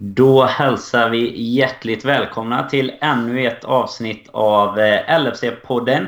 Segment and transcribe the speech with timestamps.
[0.00, 6.06] Då hälsar vi hjärtligt välkomna till ännu ett avsnitt av eh, LFC-podden.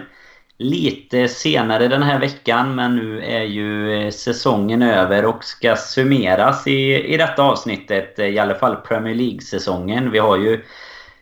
[0.59, 6.67] Lite senare den här veckan, men nu är ju eh, säsongen över och ska summeras
[6.67, 8.19] i, i detta avsnittet.
[8.19, 10.11] Eh, I alla fall Premier League-säsongen.
[10.11, 10.65] Vi har ju,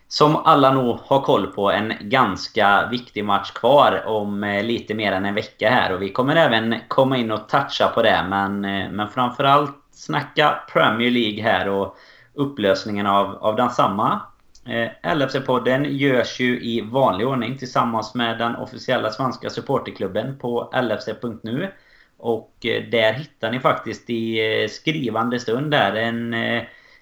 [0.08, 5.24] som alla nog har koll på, en ganska viktig match kvar om lite mer än
[5.24, 5.92] en vecka här.
[5.92, 8.60] Och vi kommer även komma in och toucha på det, men,
[8.96, 11.68] men framförallt snacka Premier League här.
[11.68, 11.96] och
[12.38, 14.20] upplösningen av, av densamma.
[14.66, 21.72] Eh, LFC-podden görs ju i vanlig ordning tillsammans med den officiella svenska supporterklubben på lfc.nu.
[22.16, 26.34] Och eh, där hittar ni faktiskt i eh, skrivande stund där en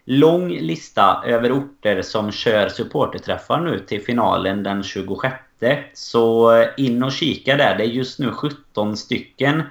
[0.04, 5.34] lång lista över orter som kör supporterträffar nu till finalen den 26.
[5.94, 7.76] Så in och kika där.
[7.76, 9.62] Det är just nu 17 stycken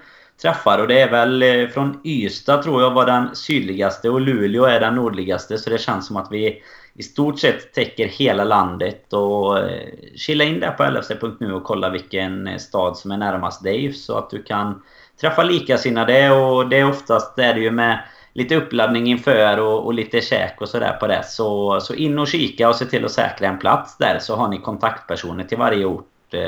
[0.42, 0.80] träffar.
[0.80, 4.80] Och det är väl eh, från Ystad tror jag var den sydligaste och Luleå är
[4.80, 5.58] den nordligaste.
[5.58, 6.62] Så det känns som att vi
[6.94, 9.14] i stort sett täcker hela landet.
[9.14, 13.64] Och killa chilla in där på lfc.nu och kolla vilken eh, stad som är närmast
[13.64, 13.94] dig.
[13.94, 14.82] Så att du kan
[15.22, 16.32] träffa likasinnade.
[16.32, 18.00] Och det är oftast det är det ju med
[18.34, 21.24] lite uppladdning inför och, och lite käk och sådär på det.
[21.26, 24.20] Så, så in och kika och se till att säkra en plats där.
[24.20, 26.06] Så har ni kontaktpersoner till varje ort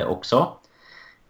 [0.07, 0.57] också.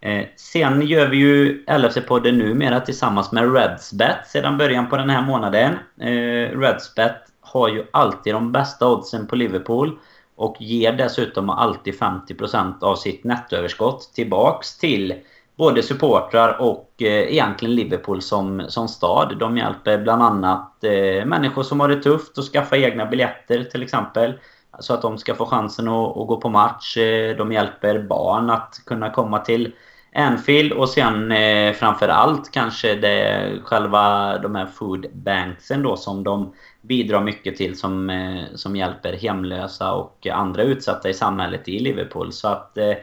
[0.08, 5.22] Eh, sen gör vi ju LFC-podden numera tillsammans med Redsbet sedan början på den här
[5.22, 5.74] månaden.
[6.02, 10.00] Eh, Redsbet har ju alltid de bästa oddsen på Liverpool.
[10.36, 15.14] Och ger dessutom alltid 50% av sitt nettoöverskott tillbaks till
[15.56, 19.38] både supportrar och eh, egentligen Liverpool som, som stad.
[19.40, 23.84] De hjälper bland annat eh, människor som har det tufft att skaffa egna biljetter till
[23.84, 24.34] exempel.
[24.80, 26.98] Så att de ska få chansen att, att gå på match.
[26.98, 29.74] Eh, de hjälper barn att kunna komma till
[30.18, 36.54] Anfield och sen eh, framförallt kanske det själva de här food banksen då som de
[36.82, 42.32] bidrar mycket till som, eh, som hjälper hemlösa och andra utsatta i samhället i Liverpool.
[42.32, 42.94] Så att eh,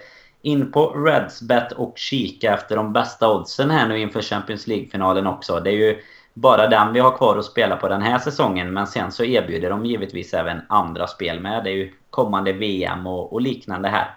[0.43, 5.61] in på Redsbet och kika efter de bästa oddsen här nu inför Champions League-finalen också.
[5.61, 5.99] Det är ju
[6.35, 8.73] bara den vi har kvar att spela på den här säsongen.
[8.73, 11.65] Men sen så erbjuder de givetvis även andra spel med.
[11.65, 14.15] Det är ju kommande VM och, och liknande här.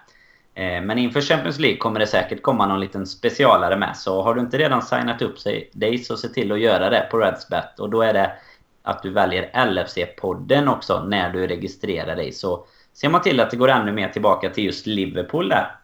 [0.58, 3.96] Eh, men inför Champions League kommer det säkert komma någon liten specialare med.
[3.96, 5.36] Så har du inte redan signat upp
[5.72, 7.80] dig så se till att göra det på Redsbet.
[7.80, 8.32] Och då är det
[8.82, 12.32] att du väljer LFC-podden också när du registrerar dig.
[12.32, 15.74] Så ser man till att det går ännu mer tillbaka till just Liverpool där.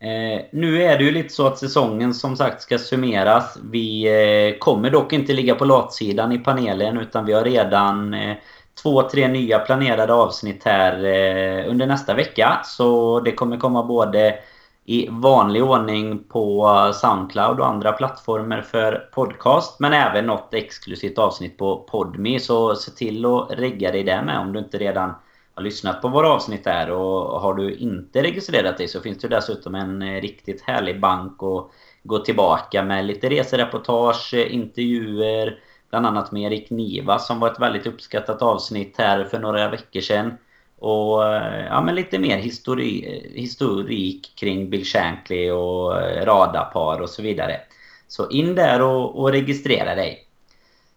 [0.00, 3.58] Eh, nu är det ju lite så att säsongen som sagt ska summeras.
[3.62, 8.36] Vi eh, kommer dock inte ligga på latsidan i panelen utan vi har redan eh,
[8.82, 12.60] två, tre nya planerade avsnitt här eh, under nästa vecka.
[12.64, 14.38] Så det kommer komma både
[14.84, 19.80] i vanlig ordning på Soundcloud och andra plattformar för podcast.
[19.80, 22.40] Men även något exklusivt avsnitt på Podme.
[22.40, 25.14] Så se till att regga dig där med om du inte redan
[25.54, 26.90] har lyssnat på våra avsnitt där.
[26.90, 31.42] Och har du inte registrerat dig så finns det dessutom en eh, riktigt härlig bank
[31.42, 31.70] att
[32.02, 35.58] gå tillbaka med lite resereportage, eh, intervjuer
[35.90, 40.00] Bland annat med Erik Niva som var ett väldigt uppskattat avsnitt här för några veckor
[40.00, 40.38] sedan.
[40.78, 47.10] Och eh, ja, men lite mer histori historik kring Bill Shankly och radapar radarpar och
[47.10, 47.60] så vidare.
[48.08, 50.28] Så in där och, och registrera dig.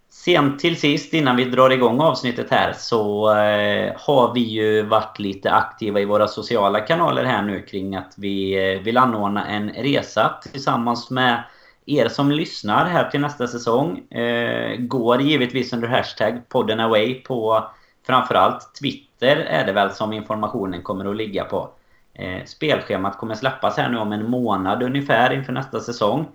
[0.09, 5.19] Sen till sist innan vi drar igång avsnittet här så eh, har vi ju varit
[5.19, 9.69] lite aktiva i våra sociala kanaler här nu kring att vi eh, vill anordna en
[9.69, 11.43] resa tillsammans med
[11.85, 17.69] er som lyssnar här till nästa säsong eh, går givetvis under hashtag poddenaway på
[18.07, 21.69] framförallt Twitter är det väl som informationen kommer att ligga på.
[22.13, 26.27] Eh, spelschemat kommer släppas här nu om en månad ungefär inför nästa säsong.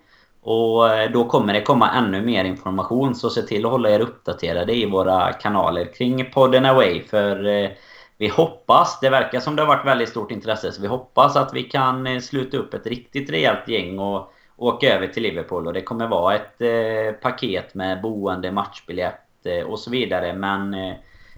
[0.42, 4.00] Och eh, då kommer det komma ännu mer information så se till att hålla er
[4.00, 7.70] uppdaterade i våra kanaler kring podden away för eh,
[8.18, 11.54] vi hoppas, det verkar som det har varit väldigt stort intresse, så vi hoppas att
[11.54, 15.72] vi kan eh, sluta upp ett riktigt rejält gäng och åka över till Liverpool och
[15.72, 20.34] det kommer vara ett eh, paket med boende, matchbiljett eh, och så vidare.
[20.34, 20.94] Men eh,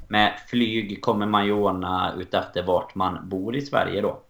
[0.09, 4.23] med flyg kommer man ju ordna utefter vart man bor i Sverige då.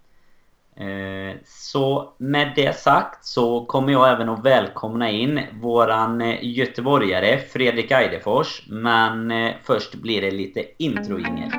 [0.84, 7.38] Eh, så med det sagt så kommer jag även att välkomna in våran eh, göteborgare
[7.38, 8.62] Fredrik Eidefors.
[8.68, 11.50] Men eh, först blir det lite introingel.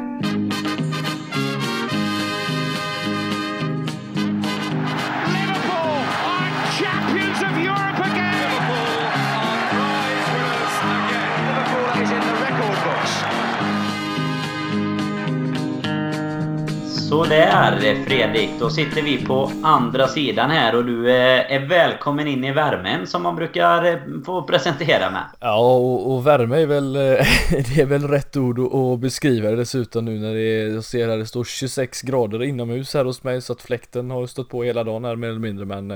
[17.09, 21.67] Så där eh, Fredrik, då sitter vi på andra sidan här och du eh, är
[21.67, 25.23] välkommen in i värmen som man brukar eh, få presentera med.
[25.39, 30.05] Ja, och, och värme är väl, det är väl rätt ord att beskriva det dessutom
[30.05, 33.53] nu när det jag ser här det står 26 grader inomhus här hos mig så
[33.53, 35.87] att fläkten har stått på hela dagen här mer eller mindre men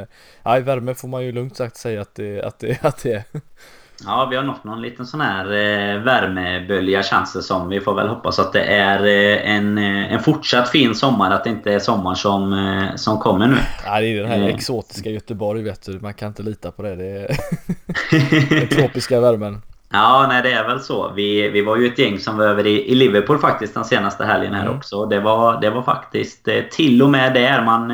[0.44, 3.24] nej, värme får man ju lugnt sagt säga att det, att det, att det är.
[4.06, 7.70] Ja, vi har nått någon liten sån här eh, värmebölja känns det som.
[7.70, 11.32] Vi får väl hoppas att det är eh, en, eh, en fortsatt fin sommar.
[11.32, 13.58] Att det inte är sommar som, eh, som kommer nu.
[13.86, 14.46] Ja, det är den här eh.
[14.56, 16.00] exotiska Göteborg vet du.
[16.00, 16.96] Man kan inte lita på det.
[16.96, 17.38] Det är
[18.60, 19.62] den tropiska värmen.
[19.92, 21.12] Ja, nej det är väl så.
[21.16, 24.26] Vi, vi var ju ett gäng som var över i, i Liverpool faktiskt den senaste
[24.26, 24.78] helgen här mm.
[24.78, 25.06] också.
[25.06, 27.92] Det var, det var faktiskt eh, till och med där man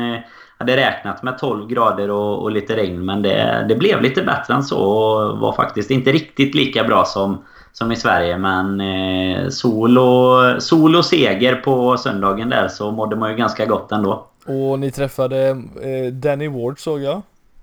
[0.60, 4.54] hade räknat med 12 grader och, och lite regn men det, det, blev lite bättre
[4.54, 9.48] än så och var faktiskt inte riktigt lika bra som, som i Sverige men eh,
[9.48, 14.26] sol, och, sol och seger på söndagen där så mådde man ju ganska gott ändå.
[14.46, 15.48] Och ni träffade
[15.82, 17.22] eh, Danny Ward såg jag.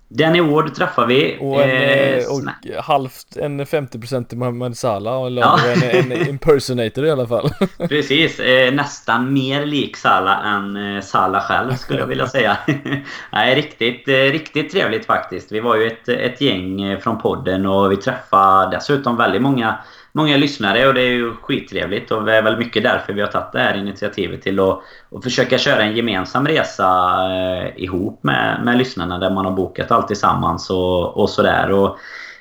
[0.10, 1.38] Danny Ward träffar vi.
[1.40, 5.60] Och, en, eh, och halvt en 50% till Mohamed Salah, eller ja.
[5.68, 7.50] en, en impersonator i alla fall.
[7.90, 12.58] Precis, eh, nästan mer lik Salah än eh, Salah själv skulle jag vilja säga.
[13.32, 15.52] Nej, riktigt, eh, riktigt trevligt faktiskt.
[15.52, 19.78] Vi var ju ett, ett gäng eh, från podden och vi träffade dessutom väldigt många
[20.18, 23.28] många lyssnare och det är ju skittrevligt och det är väl mycket därför vi har
[23.28, 24.82] tagit det här initiativet till att,
[25.12, 29.92] att försöka köra en gemensam resa eh, ihop med, med lyssnarna där man har bokat
[29.92, 31.72] allt tillsammans och, och sådär.
[31.72, 31.98] Och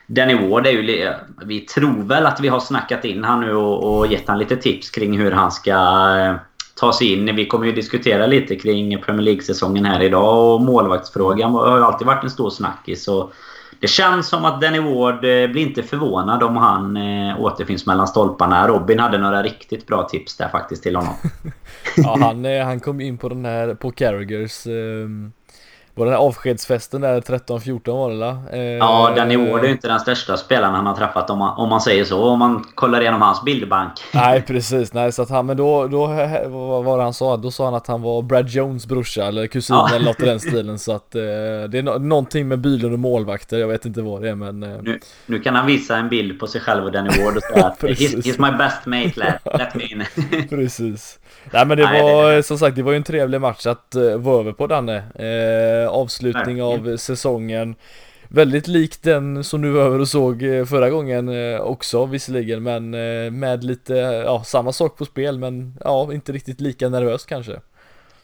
[0.06, 1.12] Danny Ward är ju...
[1.44, 4.56] Vi tror väl att vi har snackat in han nu och, och gett han lite
[4.56, 6.34] tips kring hur han ska eh,
[6.81, 7.37] ta sig in.
[7.37, 12.06] Vi kommer ju diskutera lite kring Premier League-säsongen här idag och målvaktsfrågan har ju alltid
[12.06, 13.08] varit en stor snackis.
[13.08, 13.32] Och
[13.81, 18.08] det känns som att Danny Ward eh, blir inte förvånad om han eh, återfinns mellan
[18.08, 18.69] stolparna.
[18.69, 21.14] Robin hade några riktigt bra tips där faktiskt till honom.
[21.96, 25.08] ja, han, eh, han kom in på den här, på Carragers eh,
[25.97, 28.39] var den här avskedsfesten där 13-14 var det la?
[28.53, 31.69] Eh, ja, Ward är ju inte den största spelaren han har träffat om man, om
[31.69, 32.25] man säger så.
[32.25, 33.93] Om man kollar igenom hans bildbank.
[34.15, 34.93] Nej, precis.
[34.93, 36.07] Nej, så att han, men då, då
[36.47, 37.37] vad var det han sa?
[37.37, 39.89] Då sa han att han var Brad Jones brorsa eller kusin ja.
[39.95, 40.79] eller något i den stilen.
[40.79, 43.59] Så att eh, det är no någonting med Bylund och målvakter.
[43.59, 44.63] Jag vet inte vad det är men...
[44.63, 44.83] Eh.
[44.83, 47.67] Nu, nu, kan han visa en bild på sig själv och Danny Ward och säga
[47.67, 49.59] att he's, he's my best mate lad.
[49.59, 50.05] Let me in.
[50.49, 51.19] precis.
[51.53, 53.95] Nej men det Nej, var det, som sagt det var ju en trevlig match att
[53.97, 54.97] uh, vara över på Danne.
[55.21, 56.93] Uh, avslutning Verkligen.
[56.93, 57.75] av säsongen.
[58.29, 62.91] Väldigt lik den som du var över och såg eh, förra gången också visserligen men
[63.39, 67.61] med lite, ja samma sak på spel men ja inte riktigt lika nervös kanske.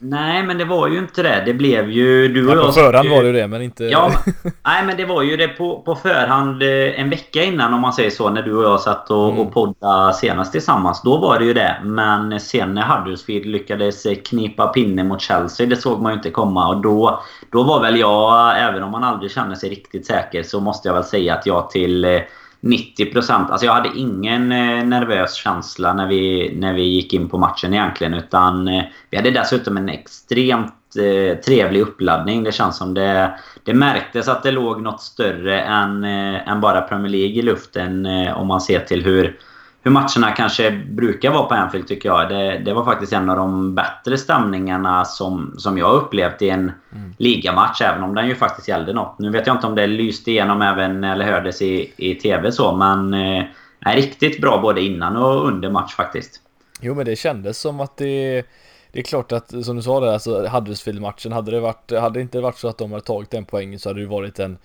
[0.03, 1.43] Nej, men det var ju inte det.
[1.45, 2.27] Det blev ju...
[2.27, 3.83] Du och ja, på förhand var det ju det, men inte...
[3.83, 4.11] Ja,
[4.65, 7.93] nej, men det var ju det på, på förhand eh, en vecka innan, om man
[7.93, 9.39] säger så, när du och jag satt och, mm.
[9.39, 11.01] och poddade senast tillsammans.
[11.01, 11.81] Då var det ju det.
[11.83, 16.67] Men sen när Huddersfield lyckades knipa pinne mot Chelsea, det såg man ju inte komma.
[16.67, 17.21] Och då,
[17.51, 20.95] då var väl jag, även om man aldrig känner sig riktigt säker, så måste jag
[20.95, 22.21] väl säga att jag till
[22.63, 23.51] 90%.
[23.51, 27.73] Alltså jag hade ingen eh, nervös känsla när vi, när vi gick in på matchen
[27.73, 28.13] egentligen.
[28.13, 32.43] Utan eh, vi hade dessutom en extremt eh, trevlig uppladdning.
[32.43, 33.33] Det känns som det,
[33.63, 38.05] det märktes att det låg något större än, än bara Premier League i luften.
[38.35, 39.39] om man ser till hur
[39.83, 42.29] hur matcherna kanske brukar vara på Anfield tycker jag.
[42.29, 46.71] Det, det, var faktiskt en av de bättre stämningarna som, som jag upplevt i en
[46.91, 47.13] mm.
[47.17, 47.81] ligamatch.
[47.81, 49.19] Även om den ju faktiskt gällde något.
[49.19, 52.75] Nu vet jag inte om det lyste igenom även eller hördes i, i TV så.
[52.75, 53.45] Men eh,
[53.85, 56.41] riktigt bra både innan och under match faktiskt.
[56.81, 58.43] Jo men det kändes som att det
[58.91, 62.21] det är klart att som du sa där, alltså Huddersfield-matchen, hade det varit, hade det
[62.21, 64.57] inte varit så att de hade tagit den poängen så hade det varit en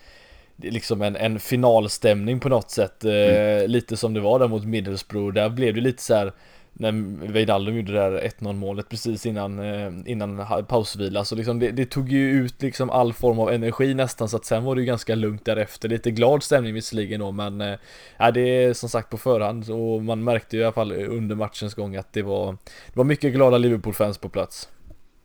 [0.63, 3.05] liksom en, en finalstämning på något sätt.
[3.05, 3.71] Eh, mm.
[3.71, 5.35] lite som det var där mot Middlesbrough.
[5.35, 6.33] Där blev det lite så här
[6.73, 6.93] när
[7.33, 11.25] Wijnaldum gjorde det där 1-0 målet precis innan, eh, innan pausvila.
[11.25, 14.45] Så liksom det, det, tog ju ut liksom all form av energi nästan så att
[14.45, 15.89] sen var det ju ganska lugnt därefter.
[15.89, 20.25] Lite glad stämning visserligen då men äh, det är som sagt på förhand och man
[20.25, 22.53] märkte ju i alla fall under matchens gång att det var,
[22.87, 24.69] det var mycket glada Liverpool-fans på plats.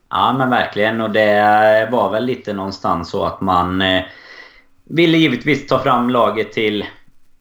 [0.10, 3.82] Ja men verkligen och det var väl lite någonstans så att man
[4.90, 6.86] ville givetvis ta fram laget till,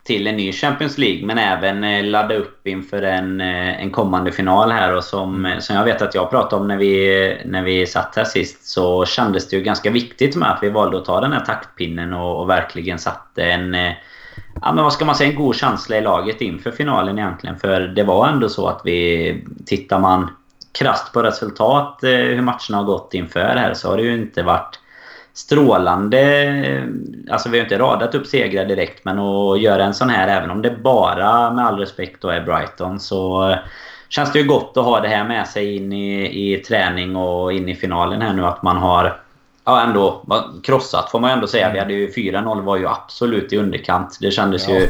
[0.05, 4.33] till en ny Champions League men även eh, ladda upp inför en, eh, en kommande
[4.33, 7.63] final här och som, eh, som jag vet att jag pratade om när vi, när
[7.63, 11.05] vi satt här sist så kändes det ju ganska viktigt med att vi valde att
[11.05, 13.77] ta den här taktpinnen och, och verkligen satte en
[14.61, 17.59] Ja men vad ska man säga, en god känsla i laget inför finalen egentligen.
[17.59, 19.45] För det var ändå så att vi...
[19.67, 20.31] Tittar man
[20.73, 24.79] krast på resultat, hur matcherna har gått inför här, så har det ju inte varit
[25.35, 26.89] strålande...
[27.31, 30.51] Alltså vi har inte radat upp segrar direkt men att göra en sån här även
[30.51, 33.55] om det bara med all respekt då är Brighton så
[34.09, 37.53] känns det ju gott att ha det här med sig in i, i träning och
[37.53, 38.45] in i finalen här nu.
[38.45, 39.21] Att man har
[39.65, 40.25] ja, ändå
[40.65, 41.73] krossat får man ju ändå säga.
[41.73, 44.19] Vi hade ju 4-0 var ju absolut i underkant.
[44.21, 44.75] Det kändes ja.
[44.75, 44.89] ju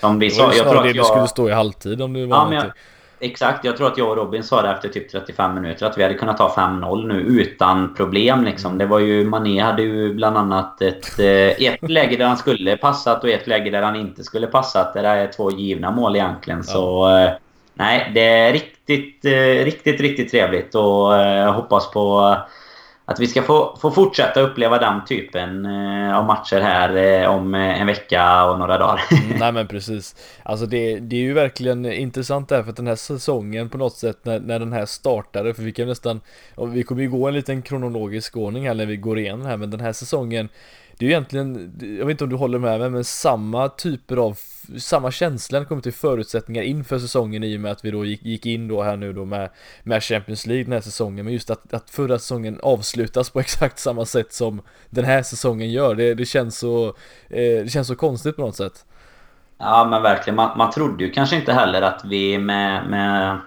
[0.00, 0.52] som vi sa.
[0.54, 1.06] Jag tror att det jag...
[1.06, 2.72] skulle stå i halvtid om du var ja, men jag,
[3.20, 3.64] Exakt.
[3.64, 6.14] Jag tror att jag och Robin sa det efter typ 35 minuter att vi hade
[6.14, 8.78] kunnat ta 5-0 nu utan problem liksom.
[8.78, 9.24] Det var ju...
[9.24, 13.46] Mané hade ju bland annat ett, eh, ett läge där han skulle passat och ett
[13.46, 14.94] läge där han inte skulle passat.
[14.94, 16.62] Det där är två givna mål egentligen.
[16.66, 16.72] Ja.
[16.72, 17.16] Så...
[17.18, 17.30] Eh,
[17.74, 22.36] nej, det är riktigt, eh, riktigt, riktigt trevligt och jag hoppas på
[23.10, 27.54] att vi ska få, få fortsätta uppleva den typen eh, av matcher här eh, om
[27.54, 29.02] eh, en vecka och några dagar.
[29.10, 30.16] Mm, nej men precis.
[30.42, 33.96] Alltså det, det är ju verkligen intressant där för att den här säsongen på något
[33.96, 36.20] sätt när, när den här startade, för vi kan nästan,
[36.72, 39.70] vi kommer ju gå en liten kronologisk ordning här när vi går igenom här, men
[39.70, 40.48] den här säsongen
[41.00, 44.16] det är ju egentligen, jag vet inte om du håller med mig, men samma typer
[44.16, 44.38] av,
[44.78, 48.04] samma känsla när det kommer till förutsättningar inför säsongen i och med att vi då
[48.04, 49.50] gick, gick in då här nu då med,
[49.82, 53.78] med Champions League den här säsongen, men just att, att förra säsongen avslutas på exakt
[53.78, 56.86] samma sätt som den här säsongen gör, det, det känns så,
[57.28, 58.84] eh, det känns så konstigt på något sätt.
[59.58, 63.38] Ja men verkligen, man, man trodde ju kanske inte heller att vi med, med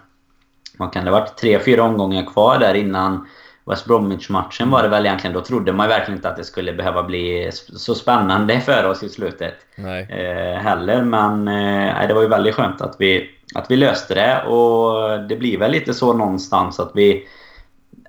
[0.78, 3.28] vad kan det ha varit, tre, fyra omgångar kvar där innan
[3.66, 5.34] West Bromwich-matchen var det väl egentligen.
[5.34, 9.10] Då trodde man verkligen inte att det skulle behöva bli så spännande för oss i
[9.10, 9.54] slutet.
[9.76, 10.08] Nej.
[10.10, 11.02] Eh, heller.
[11.02, 14.44] Men eh, det var ju väldigt skönt att vi, att vi löste det.
[14.44, 17.28] Och det blir väl lite så någonstans att vi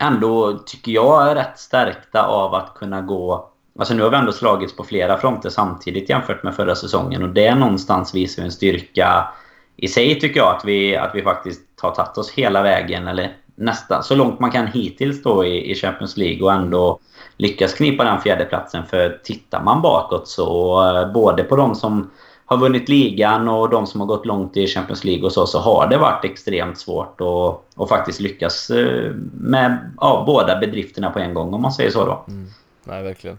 [0.01, 3.51] ändå, tycker jag, är rätt stärkta av att kunna gå...
[3.79, 7.23] Alltså nu har vi ändå slagits på flera fronter samtidigt jämfört med förra säsongen.
[7.23, 9.29] Och det någonstans visar en styrka
[9.77, 10.57] i sig tycker jag.
[10.57, 13.09] Att vi, att vi faktiskt har tagit oss hela vägen.
[13.09, 16.99] Eller nästan så långt man kan hittills då i, i Champions League och ändå
[17.37, 18.87] lyckas knipa den fjärdeplatsen.
[18.87, 22.11] För tittar man bakåt så eh, både på de som
[22.47, 25.59] har vunnit ligan och de som har gått långt i Champions League och så, så
[25.59, 31.19] har det varit extremt svårt att, att faktiskt lyckas eh, med ja, båda bedrifterna på
[31.19, 32.25] en gång om man säger så då.
[32.29, 32.47] Mm.
[32.85, 33.39] Nej, verkligen.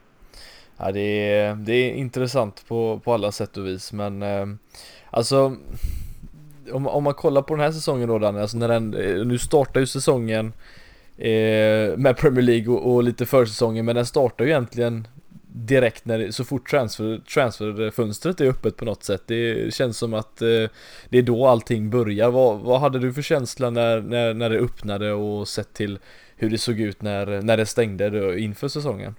[0.77, 4.45] Ja, det, är, det är intressant på, på alla sätt och vis men eh,
[5.11, 5.55] alltså
[6.71, 9.37] om, om man kollar på den här säsongen då Danne, alltså när den, eh, nu
[9.37, 10.53] startar ju säsongen
[11.17, 15.07] eh, med Premier League och, och lite försäsongen men den startar ju egentligen
[15.55, 19.23] direkt när det, så fort transfer, transferfönstret är öppet på något sätt.
[19.27, 20.47] Det känns som att eh,
[21.09, 22.31] det är då allting börjar.
[22.31, 25.99] Vad, vad hade du för känsla när, när, när det öppnade och sett till
[26.35, 29.15] hur det såg ut när, när det stängde inför säsongen?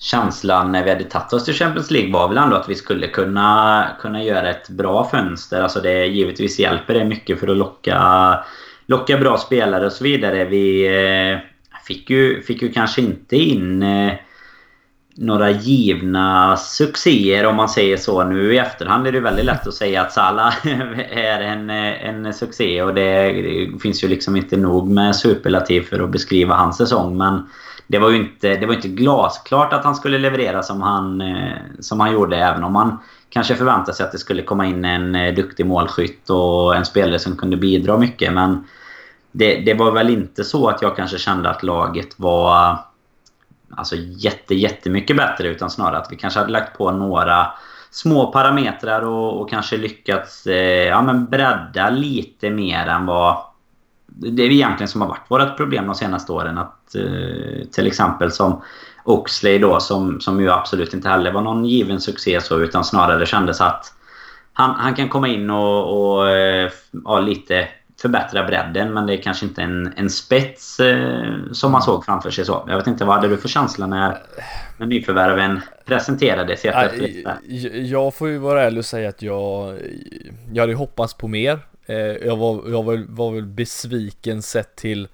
[0.00, 3.08] Känslan när vi hade tagit oss till Champions League var väl ändå att vi skulle
[3.08, 5.62] kunna, kunna göra ett bra fönster.
[5.62, 8.38] Alltså det givetvis hjälper det mycket för att locka,
[8.86, 10.44] locka bra spelare och så vidare.
[10.44, 11.38] Vi eh,
[11.86, 14.12] fick, ju, fick ju kanske inte in eh,
[15.14, 18.24] några givna succéer om man säger så.
[18.24, 20.54] Nu i efterhand är det väldigt lätt att säga att Salah
[21.10, 26.00] är en, en succé och det, det finns ju liksom inte nog med superlativ för
[26.00, 27.16] att beskriva hans säsong.
[27.16, 27.42] Men
[27.90, 31.56] det var ju inte, det var inte glasklart att han skulle leverera som han, eh,
[31.80, 32.36] som han gjorde.
[32.36, 36.30] Även om man kanske förväntade sig att det skulle komma in en eh, duktig målskytt
[36.30, 38.32] och en spelare som kunde bidra mycket.
[38.32, 38.64] Men
[39.32, 42.78] det, det var väl inte så att jag kanske kände att laget var
[43.70, 45.48] alltså jätte, jättemycket bättre.
[45.48, 47.46] Utan snarare att vi kanske hade lagt på några
[47.90, 53.49] små parametrar och, och kanske lyckats eh, ja, men bredda lite mer än vad
[54.16, 56.58] det är egentligen som har varit vårt problem de senaste åren.
[56.58, 58.62] Att eh, till exempel som
[59.04, 63.26] Oxley då som, som ju absolut inte heller var någon given succé så utan snarare
[63.26, 63.94] kändes att
[64.52, 66.70] han, han kan komma in och, och eh,
[67.04, 67.68] ja, lite
[68.02, 72.30] förbättra bredden men det är kanske inte en, en spets eh, som man såg framför
[72.30, 72.64] sig så.
[72.68, 74.18] Jag vet inte, vad hade du för känsla när,
[74.76, 76.64] när nyförvärven presenterades?
[77.74, 79.78] Jag får ju vara ärlig och säga att jag,
[80.52, 81.58] jag hade hoppats på mer.
[81.90, 85.08] Eh, jag var, jag var, var väl besviken sett till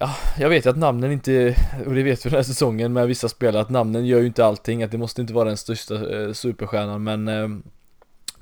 [0.00, 3.08] Ja, jag vet ju att namnen inte, och det vet vi den här säsongen med
[3.08, 5.94] vissa spelare, att namnen gör ju inte allting, att det måste inte vara den största
[5.94, 7.48] eh, superstjärnan, men eh,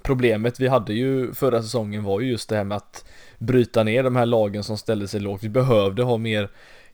[0.04, 3.04] Problemet vi hade ju förra säsongen var ju just det här med att
[3.38, 5.42] bryta ner de här lagen som ställde sig lågt.
[5.42, 6.50] Vi behövde ha mer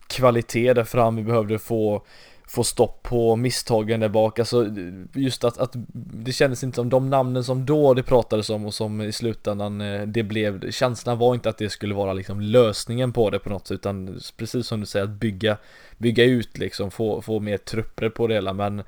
[0.06, 2.02] kvalitet där fram, vi behövde få
[2.50, 4.38] få stopp på misstagen där bak.
[4.38, 4.66] Alltså
[5.14, 8.74] just att, att det kändes inte som de namnen som då det pratades om och
[8.74, 13.12] som i slutändan eh, det blev, känslan var inte att det skulle vara liksom lösningen
[13.12, 15.56] på det på något sätt utan precis som du säger att bygga,
[15.98, 18.78] bygga ut liksom, få, få mer trupper på det hela men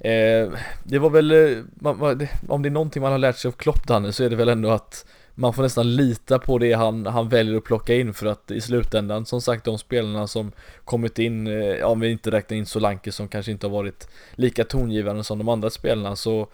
[0.00, 0.48] eh,
[0.84, 4.12] det var väl, eh, om det är någonting man har lärt sig av Klopp Danne
[4.12, 7.56] så är det väl ändå att man får nästan lita på det han, han väljer
[7.56, 10.52] att plocka in för att i slutändan som sagt de spelarna som
[10.84, 14.64] kommit in, eh, om vi inte räknar in Solanke som kanske inte har varit lika
[14.64, 16.48] tongivande som de andra spelarna så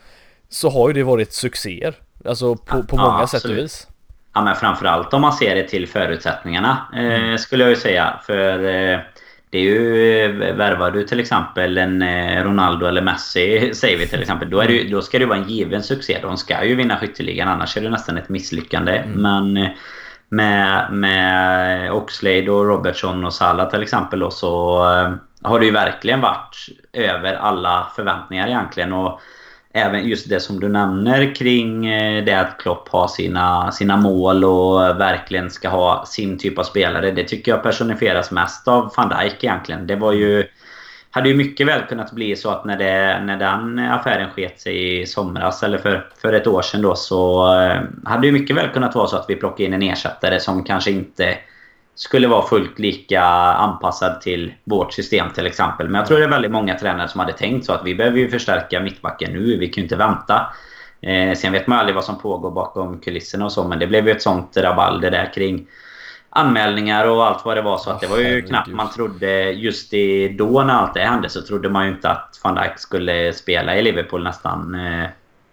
[0.49, 1.95] så har ju det varit succéer
[2.25, 3.89] Alltså på, på många ja, sätt och vis
[4.35, 7.39] Ja, men framförallt om man ser det till förutsättningarna mm.
[7.39, 8.21] skulle jag ju säga.
[8.27, 8.65] För
[9.51, 10.29] det är ju...
[10.53, 12.03] Värvar du till exempel en
[12.45, 14.51] Ronaldo eller Messi, säger vi till exempel.
[14.51, 16.19] Då, är det, då ska det vara en given succé.
[16.23, 18.93] De ska ju vinna skytteligan, annars är det nästan ett misslyckande.
[18.97, 19.23] Mm.
[19.23, 19.69] Men
[20.29, 24.79] med, med Oxlade och Robertson och Salah till exempel då, så
[25.43, 28.93] har det ju verkligen varit över alla förväntningar egentligen.
[28.93, 29.21] Och
[29.73, 34.45] även just det som du nämner kring eh, det att Klopp har sina, sina mål
[34.45, 37.11] och verkligen ska ha sin typ av spelare.
[37.11, 39.87] Det tycker jag personifieras mest av van Dijk egentligen.
[39.87, 40.45] Det var ju...
[41.11, 45.01] Hade ju mycket väl kunnat bli så att när, det, när den affären sket sig
[45.01, 48.69] i somras, eller för, för ett år sedan då, så eh, hade ju mycket väl
[48.69, 51.39] kunnat vara så att vi plockade in en ersättare som kanske inte
[51.99, 55.89] skulle vara fullt lika anpassad till vårt system till exempel.
[55.89, 58.19] Men jag tror det är väldigt många tränare som hade tänkt så att vi behöver
[58.19, 59.57] ju förstärka mittbacken nu.
[59.57, 60.47] Vi kan ju inte vänta.
[61.01, 63.69] Eh, sen vet man aldrig vad som pågår bakom kulisserna och så.
[63.69, 65.67] Men det blev ju ett sånt rabalder där kring
[66.31, 67.79] anmälningar och allt vad det var.
[67.79, 71.29] Så att det var ju knappt man trodde just i då när allt det hände
[71.29, 74.75] så trodde man ju inte att van Dijk skulle spela i Liverpool nästan.
[74.75, 75.09] Eh,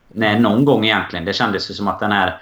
[0.08, 1.26] nej, någon gång egentligen.
[1.26, 2.42] Det kändes ju som att den här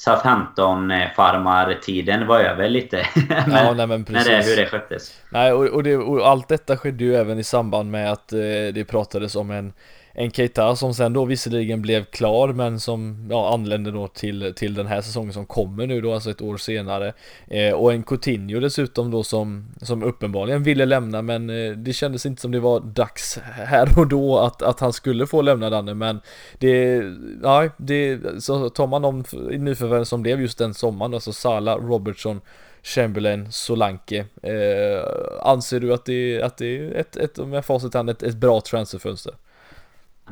[0.00, 3.06] Southampton-farmartiden var över lite.
[3.28, 4.26] men, ja, nej, men precis.
[4.26, 5.20] Det, hur det sköttes.
[5.30, 8.38] Nej, och, och, det, och allt detta skedde ju även i samband med att eh,
[8.74, 9.72] det pratades om en
[10.12, 14.74] en Keita som sen då visserligen blev klar men som ja, anlände då till, till
[14.74, 17.12] den här säsongen som kommer nu då, alltså ett år senare.
[17.46, 22.26] Eh, och en Coutinho dessutom då som, som uppenbarligen ville lämna men eh, det kändes
[22.26, 25.94] inte som det var dags här och då att, att han skulle få lämna Danne
[25.94, 26.20] men
[26.58, 27.02] det,
[27.42, 29.24] ja, det, så tar man de
[29.58, 32.40] nyförvärven som blev just den sommaren, alltså Sala, Robertson,
[32.82, 34.26] Chamberlain, Solanke.
[34.42, 35.04] Eh,
[35.40, 38.60] anser du att det, att det är ett, ett, med facit hand, ett, ett bra
[38.60, 39.34] transferfönster?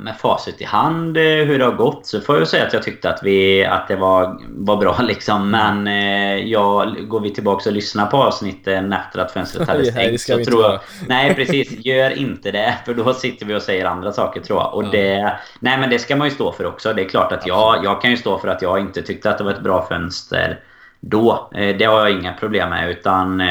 [0.00, 2.82] Med facit i hand eh, hur det har gått så får jag säga att jag
[2.82, 5.50] tyckte att, vi, att det var, var bra liksom.
[5.50, 10.20] Men eh, ja, går vi tillbaka och lyssnar på avsnitten efter att fönstret hade stängt
[10.20, 10.80] så tror jag...
[11.08, 12.74] Nej precis, gör inte det.
[12.84, 14.74] För då sitter vi och säger andra saker tror jag.
[14.74, 14.90] Och ja.
[14.90, 15.38] det...
[15.60, 16.92] Nej men det ska man ju stå för också.
[16.92, 19.38] Det är klart att jag, jag kan ju stå för att jag inte tyckte att
[19.38, 20.60] det var ett bra fönster
[21.00, 21.50] då.
[21.54, 23.42] Eh, det har jag inga problem med utan...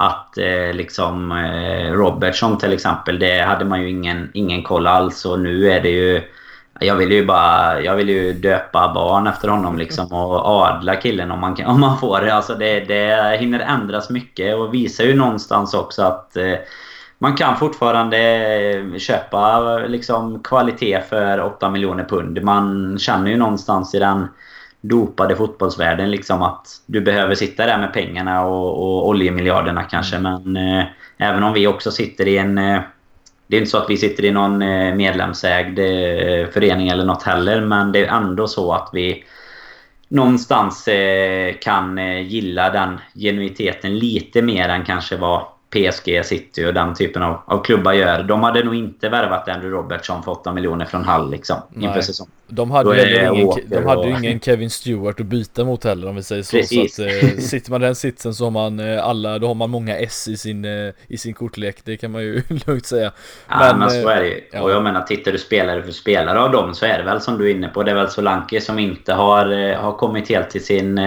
[0.00, 5.24] Att eh, liksom eh, Robertson till exempel, det hade man ju ingen, ingen koll alls.
[5.24, 6.22] Och nu är det ju...
[6.80, 7.80] Jag vill ju bara...
[7.80, 11.80] Jag vill ju döpa barn efter honom liksom och adla killen om man, kan, om
[11.80, 12.34] man får det.
[12.34, 16.54] Alltså det, det hinner ändras mycket och visar ju någonstans också att eh,
[17.18, 22.42] man kan fortfarande eh, köpa liksom kvalitet för 8 miljoner pund.
[22.42, 24.28] Man känner ju någonstans i den
[24.80, 30.16] dopade fotbollsvärlden liksom att du behöver sitta där med pengarna och, och oljemiljarderna kanske.
[30.16, 30.42] Mm.
[30.42, 30.84] Men eh,
[31.18, 32.58] även om vi också sitter i en...
[32.58, 32.80] Eh,
[33.46, 37.22] det är inte så att vi sitter i någon eh, medlemsägd eh, förening eller något
[37.22, 37.60] heller.
[37.60, 39.24] Men det är ändå så att vi
[40.08, 46.74] någonstans eh, kan eh, gilla den genuiteten lite mer än kanske vad PSG, City och
[46.74, 48.22] den typen av, av klubbar gör.
[48.22, 52.32] De hade nog inte värvat Andrew Robertson för 8 miljoner från Hall liksom, inför säsongen.
[52.46, 54.08] De hade ju ingen, de hade och...
[54.08, 56.56] ingen Kevin Stewart att byta mot heller om vi säger så.
[56.56, 56.94] Precis.
[56.94, 59.70] Så att, eh, sitter man den sitsen så har man eh, alla, då har man
[59.70, 61.76] många S i sin, eh, i sin kortlek.
[61.84, 63.12] Det kan man ju lugnt säga.
[63.48, 64.40] Ja men, men så är det ju.
[64.52, 64.62] Ja.
[64.62, 67.38] Och jag menar, tittar du spelare för spelare av dem så är det väl som
[67.38, 67.82] du är inne på.
[67.82, 71.00] Det är väl Solanke som inte har, har kommit helt till sin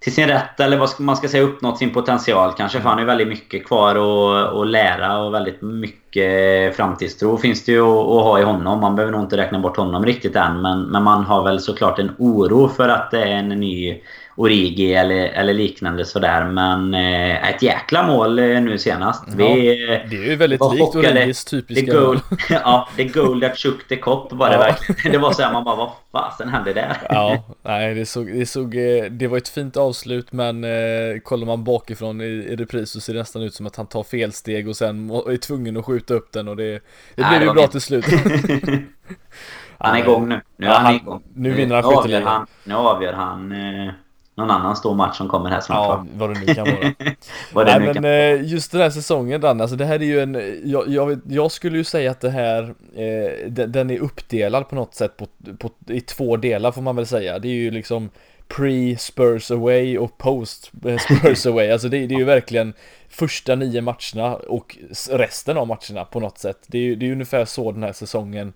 [0.00, 2.80] till sin rätt eller vad man ska säga uppnått sin potential kanske.
[2.80, 7.64] För han har ju väldigt mycket kvar att, att lära och väldigt mycket framtidstro finns
[7.64, 8.80] det ju att, att ha i honom.
[8.80, 10.62] Man behöver nog inte räkna bort honom riktigt än.
[10.62, 14.00] Men, men man har väl såklart en oro för att det är en ny
[14.38, 16.44] Origi eller, eller liknande sådär.
[16.44, 19.24] Men eh, ett jäkla mål eh, nu senast.
[19.26, 19.76] Ja, vi,
[20.10, 22.20] det är ju väldigt likt Origis typiska the goal,
[22.50, 24.60] Ja, the goal that shook the cop var det ja.
[24.60, 25.12] verkligen.
[25.12, 26.96] Det var så här, man bara vad fasen hände där?
[27.08, 31.46] Ja, nej det såg, det såg, eh, det var ett fint avslut men eh, kollar
[31.46, 34.68] man bakifrån i, i repris så ser det nästan ut som att han tar felsteg
[34.68, 36.80] och sen är tvungen att skjuta upp den och det, det
[37.16, 38.04] nej, blev ju bra till slut.
[39.78, 40.40] han är igång nu.
[40.56, 41.22] Nu är ja, han, igång.
[41.34, 42.46] Nu vinner han skytteligan.
[42.64, 43.92] Nu avgör han eh,
[44.38, 46.94] någon annan stor match som kommer här snart Ja, vad det nu kan vara.
[47.52, 48.04] vad det Nej, nu men kan.
[48.04, 51.52] Eh, just den här säsongen Dan, alltså det här är ju en, jag, jag, jag
[51.52, 52.62] skulle ju säga att det här,
[52.94, 55.26] eh, den, den, är uppdelad på något sätt på,
[55.58, 57.38] på, i två delar får man väl säga.
[57.38, 58.10] Det är ju liksom
[58.48, 61.70] pre-Spurs away och post-Spurs away.
[61.70, 62.72] Alltså det, det, är ju verkligen
[63.08, 64.78] första nio matcherna och
[65.10, 66.58] resten av matcherna på något sätt.
[66.66, 68.52] Det är ju det är ungefär så den här säsongen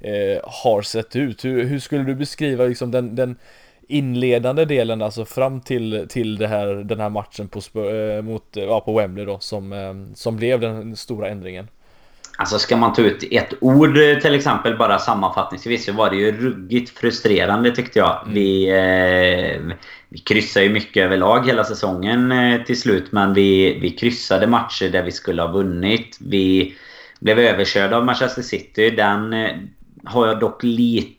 [0.00, 1.44] eh, har sett ut.
[1.44, 3.36] Hur, hur skulle du beskriva liksom den, den
[3.88, 8.80] inledande delen, alltså fram till, till det här, den här matchen på, äh, mot, ja,
[8.80, 11.68] på Wembley då, som, äh, som blev den stora ändringen.
[12.38, 16.32] Alltså ska man ta ut ett ord till exempel bara sammanfattningsvis så var det ju
[16.32, 18.22] ruggigt frustrerande tyckte jag.
[18.22, 18.34] Mm.
[18.34, 19.76] Vi, eh,
[20.08, 24.88] vi kryssade ju mycket överlag hela säsongen eh, till slut men vi, vi kryssade matcher
[24.88, 26.16] där vi skulle ha vunnit.
[26.20, 26.74] Vi
[27.20, 28.90] blev överkörda av Manchester City.
[28.90, 29.50] Den eh,
[30.04, 31.15] har jag dock lite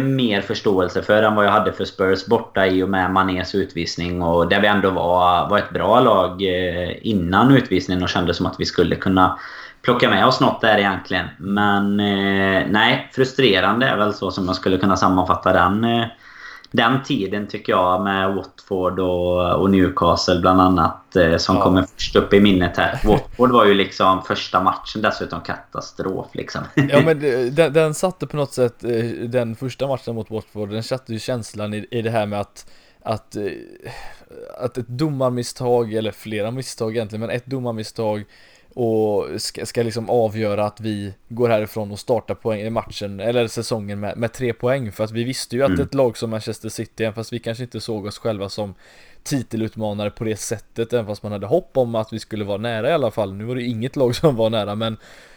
[0.00, 4.22] mer förståelse för än vad jag hade för Spurs borta i och med Manés utvisning.
[4.22, 8.46] Och där vi ändå var, var ett bra lag eh, innan utvisningen och kände som
[8.46, 9.38] att vi skulle kunna
[9.82, 11.26] plocka med oss något där egentligen.
[11.38, 16.06] Men eh, nej, frustrerande är väl så som jag skulle kunna sammanfatta den, eh,
[16.70, 21.62] den tiden tycker jag med Watford och, och Newcastle bland annat eh, som ja.
[21.62, 23.00] kommer först upp i minnet här.
[23.04, 26.60] Watford var ju liksom första matchen dessutom katastrof liksom.
[26.74, 27.20] Ja men
[27.54, 31.18] den, den satte på något sätt, eh, den första matchen mot Watford, den satte ju
[31.18, 32.66] känslan i, i det här med att
[33.02, 33.52] att, eh,
[34.58, 38.24] att ett domarmisstag, eller flera misstag egentligen, men ett domarmisstag
[38.78, 44.00] och ska, ska liksom avgöra att vi går härifrån och startar poäng, matchen eller säsongen
[44.00, 45.80] med, med tre poäng för att vi visste ju att mm.
[45.80, 48.74] ett lag som Manchester City, även fast vi kanske inte såg oss själva som
[49.22, 52.90] titelutmanare på det sättet, även fast man hade hopp om att vi skulle vara nära
[52.90, 53.34] i alla fall.
[53.34, 54.96] Nu var det inget lag som var nära, men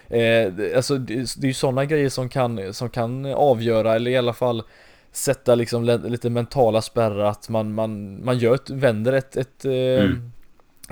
[0.09, 4.17] eh, alltså det, det är ju sådana grejer som kan, som kan avgöra, eller i
[4.17, 4.63] alla fall
[5.11, 9.71] sätta liksom lite mentala spärrar att man, man, man gör ett, vänder ett, ett eh,
[9.71, 10.31] mm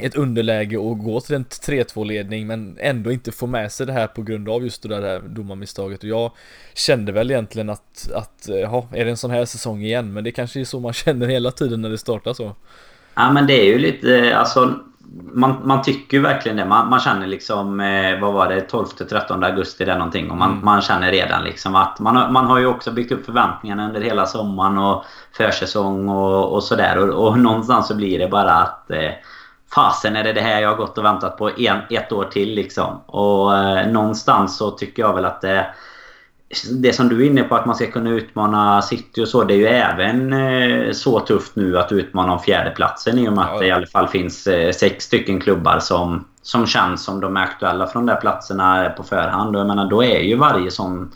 [0.01, 3.93] ett underläge och gå till en 3-2 ledning men ändå inte få med sig det
[3.93, 6.31] här på grund av just det där domarmisstaget och jag
[6.73, 10.13] kände väl egentligen att, att ja, är det en sån här säsong igen?
[10.13, 12.55] Men det kanske är så man känner hela tiden när det startar så.
[13.15, 14.79] Ja men det är ju lite, alltså
[15.33, 16.65] man, man tycker ju verkligen det.
[16.65, 20.31] Man, man känner liksom, eh, vad var det, 12-13 augusti eller någonting.
[20.31, 20.65] Och man, mm.
[20.65, 24.25] man känner redan liksom att man, man har ju också byggt upp förväntningarna under hela
[24.25, 26.97] sommaren och försäsong och, och sådär.
[26.97, 29.11] Och, och någonstans så blir det bara att eh,
[29.75, 32.55] fasen är det det här jag har gått och väntat på en, ett år till
[32.55, 33.01] liksom.
[33.05, 35.65] Och eh, någonstans så tycker jag väl att det...
[36.71, 39.43] Det som du är inne på att man ska kunna utmana City och så.
[39.43, 43.45] Det är ju även eh, så tufft nu att utmana om fjärdeplatsen i och med
[43.45, 47.37] att det i alla fall finns eh, sex stycken klubbar som, som känns som de
[47.37, 49.55] är aktuella från de där platserna på förhand.
[49.55, 51.11] Och jag menar, då är ju varje sån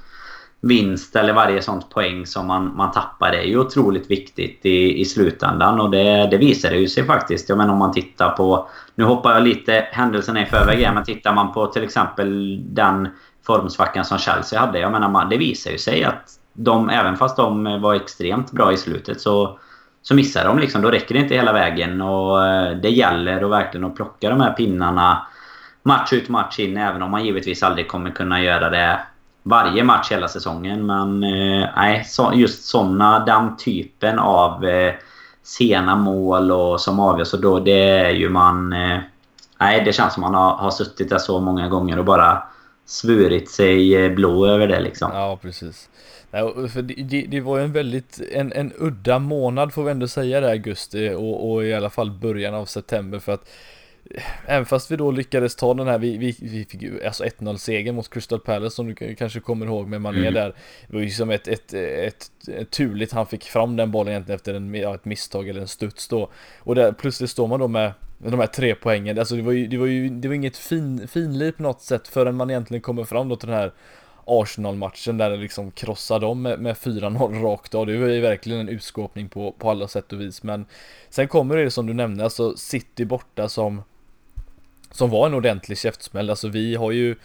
[0.64, 5.06] vinst eller varje sånt poäng som man, man tappar är ju otroligt viktigt i, i
[5.06, 5.82] slutändan.
[5.82, 7.50] Och det, det visar det ju sig faktiskt.
[7.50, 8.68] Jag menar om man tittar på...
[8.96, 13.08] Nu hoppar jag lite händelserna i förväg men tittar man på till exempel den
[13.46, 14.80] formsvackan som Chelsea hade.
[14.80, 18.74] Jag menar, man, det visar ju sig att de, även fast de var extremt bra
[18.74, 19.60] i slutet så,
[20.02, 20.82] så missar de liksom.
[20.82, 22.02] Då räcker det inte hela vägen.
[22.02, 25.28] Och eh, det gäller att verkligen att plocka de här pinnarna
[25.84, 26.78] match ut match in.
[26.78, 29.00] Även om man givetvis aldrig kommer kunna göra det
[29.44, 30.86] varje match hela säsongen.
[30.86, 34.94] Men eh, nej, just såna, den typen av eh,
[35.44, 37.34] sena mål och som avgörs.
[37.34, 38.74] Och då, det är ju man...
[38.74, 39.00] Eh,
[39.60, 42.44] nej, det känns som man har, har suttit där så många gånger och bara
[42.86, 45.12] svurit sig blå över det liksom.
[45.14, 45.90] Ja, precis.
[46.32, 49.92] Nej, för det, det, det, var ju en väldigt, en, en udda månad får vi
[49.92, 53.50] ändå säga det augusti och, och i alla fall början av september för att
[54.46, 57.58] Även fast vi då lyckades ta den här, vi, vi, vi fick ju alltså 1-0
[57.58, 60.34] seger mot Crystal Palace som du kanske kommer ihåg med Mané mm.
[60.34, 60.56] där.
[60.88, 64.36] Det var ju som ett, ett, ett, ett turligt han fick fram den bollen egentligen
[64.36, 66.30] efter en, ja, ett misstag eller en studs då.
[66.60, 69.68] Och där plötsligt står man då med de här tre poängen, alltså det var ju,
[69.68, 73.04] det var ju det var inget fin, finlir på något sätt förrän man egentligen kommer
[73.04, 73.74] fram då till den här
[74.26, 77.86] Arsenal-matchen där det liksom krossar dem med, med 4-0 rakt av.
[77.86, 80.44] Det var ju verkligen en utskåpning på, på alla sätt och vis.
[80.44, 80.66] Men
[81.10, 83.82] sen kommer det som du nämnde, alltså City borta som
[84.94, 86.30] som var en ordentlig käftsmäll.
[86.30, 87.16] Alltså vi har ju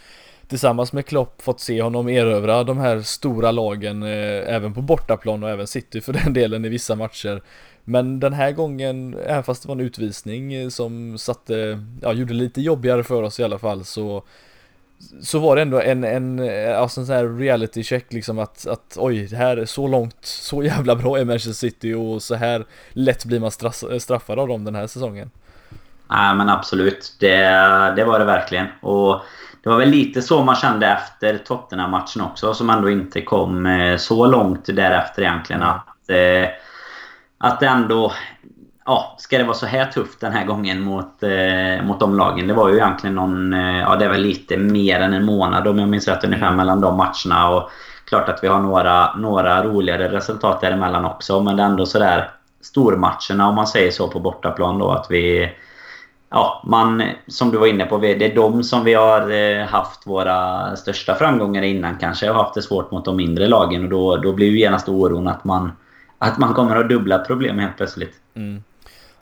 [0.48, 5.42] tillsammans med Klopp fått se honom erövra de här stora lagen eh, även på bortaplan
[5.42, 7.42] och även City för den delen i vissa matcher.
[7.85, 12.33] Men den här gången, även fast det var en utvisning eh, som satte, ja, gjorde
[12.33, 14.24] det lite jobbigare för oss i alla fall så
[15.22, 18.66] så var det ändå en, en, eh, alltså en sån här reality check liksom att,
[18.66, 22.35] att oj, det här är så långt, så jävla bra är Manchester City och så
[22.35, 23.50] här lätt blir man
[24.00, 25.31] straffad av dem den här säsongen.
[26.11, 27.16] Nej men absolut.
[27.21, 27.37] Det,
[27.97, 28.66] det var det verkligen.
[28.81, 29.25] Och
[29.62, 32.55] det var väl lite så man kände efter Tottenham-matchen också.
[32.55, 35.62] Som ändå inte kom eh, så långt därefter egentligen.
[35.62, 36.49] Att, eh,
[37.38, 38.12] att ändå...
[38.85, 42.47] Ja, ska det vara så här tufft den här gången mot, eh, mot de lagen?
[42.47, 43.53] Det var ju egentligen någon...
[43.53, 46.97] ja, det väl lite mer än en månad om jag minns rätt ungefär mellan de
[46.97, 47.49] matcherna.
[47.49, 47.71] Och
[48.05, 51.40] klart att vi har några, några roligare resultat däremellan också.
[51.40, 54.90] Men det är ändå sådär stormatcherna om man säger så på bortaplan då.
[54.90, 55.51] Att vi
[56.31, 60.07] ja, man, som du var inne på, det är de som vi har eh, haft
[60.07, 62.31] våra största framgångar innan kanske.
[62.31, 63.85] Och haft det svårt mot de mindre lagen.
[63.85, 65.73] Och då, då blir ju genast oron att man,
[66.19, 68.14] att man kommer att ha dubbla problem helt plötsligt.
[68.35, 68.62] Mm.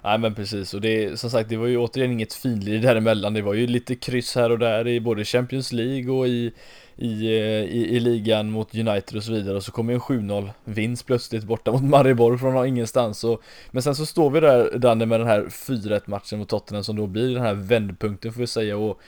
[0.07, 0.75] Nej men precis.
[0.75, 3.35] Och det som sagt det var ju återigen inget finlir däremellan.
[3.35, 6.53] Det var ju lite kryss här och där i både Champions League och i
[6.99, 9.57] i, eh, i, i ligan mot United och så vidare.
[9.57, 13.25] Och så kommer en 7-0 vinst plötsligt borta mot Maribor från ingenstans.
[13.25, 16.85] Och, Men sen så står vi där Danne med den här 4-1 matchen mot Tottenham
[16.85, 18.77] som då blir den här vändpunkten får vi säga.
[18.77, 19.01] Och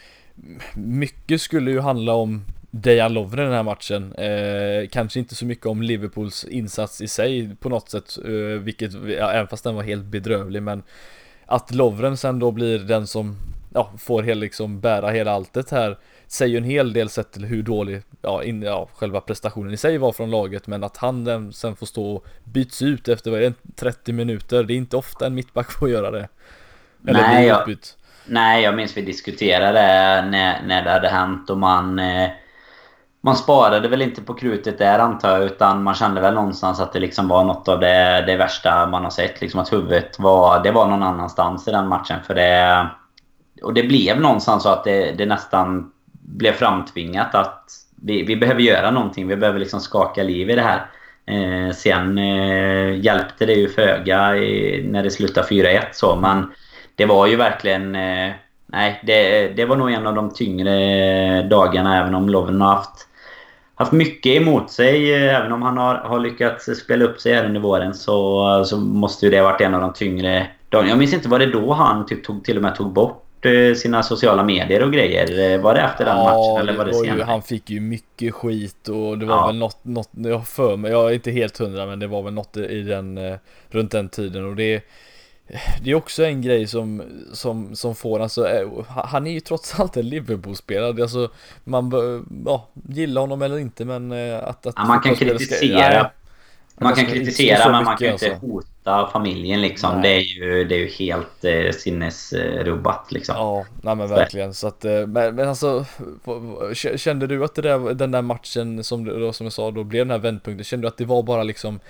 [0.74, 5.46] Mycket skulle ju handla om Dejan Lovren i den här matchen eh, Kanske inte så
[5.46, 9.74] mycket om Liverpools insats i sig på något sätt eh, Vilket, ja, även fast den
[9.74, 10.82] var helt bedrövlig men
[11.46, 13.36] Att Lovren sen då blir den som
[13.74, 17.62] Ja, får hela liksom bära hela alltet här Säger en hel del sett till hur
[17.62, 21.52] dålig ja, in, ja, själva prestationen i sig var från laget Men att han den
[21.52, 24.96] sen får stå och byts ut efter vad är det, 30 minuter Det är inte
[24.96, 26.28] ofta en mittback får göra det.
[27.06, 27.96] Eller Nej, blir utbytt.
[28.24, 29.80] Jag, Nej, jag minns vi diskuterade
[30.30, 32.30] när, när det hade hänt och man eh
[33.28, 36.92] man sparade väl inte på krutet där antar jag utan man kände väl någonstans att
[36.92, 39.40] det liksom var något av det, det värsta man har sett.
[39.40, 42.18] Liksom att huvudet var, det var någon annanstans i den matchen.
[42.26, 42.86] För det,
[43.62, 47.64] och det blev någonstans så att det, det nästan blev framtvingat att
[48.02, 49.28] vi, vi behöver göra någonting.
[49.28, 50.86] Vi behöver liksom skaka liv i det här.
[51.26, 54.28] Eh, sen eh, hjälpte det ju föga
[54.84, 56.52] när det slutade 4-1 så men
[56.94, 57.94] det var ju verkligen...
[57.94, 58.32] Eh,
[58.66, 63.07] nej, det, det var nog en av de tyngre dagarna även om Loven har haft
[63.78, 65.14] haft mycket emot sig.
[65.14, 68.76] Eh, även om han har, har lyckats spela upp sig här under våren så, så
[68.76, 70.88] måste ju det ha varit en av de tyngre dagarna.
[70.88, 73.74] Jag minns inte, var det då han typ tog, till och med tog bort eh,
[73.74, 75.52] sina sociala medier och grejer?
[75.54, 77.18] Eh, var det efter den ja, matchen eller var det, var senare?
[77.18, 79.46] Ju, han fick ju mycket skit och det var ja.
[79.46, 82.34] väl något, något, jag för mig, jag är inte helt hundra men det var väl
[82.34, 83.20] något i den,
[83.70, 84.82] runt den tiden och det
[85.82, 89.80] det är också en grej som, som, som får, alltså, eh, han är ju trots
[89.80, 91.30] allt en Liverpool-spelare, alltså
[91.64, 91.92] man
[92.46, 94.66] ja, gilla honom eller inte men eh, att...
[94.66, 98.46] att ja, man kan kritisera, ska, man kan kritisera men man kan inte alltså.
[98.46, 100.02] hota familjen liksom.
[100.02, 103.34] Det är, ju, det är ju helt eh, sinnesrubbat liksom.
[103.36, 104.54] Ja, nej men verkligen.
[104.54, 105.84] Så att, eh, men, men alltså,
[106.96, 110.10] kände du att det där, den där matchen som, som jag sa då blev den
[110.10, 111.80] här vändpunkten, kände du att det var bara liksom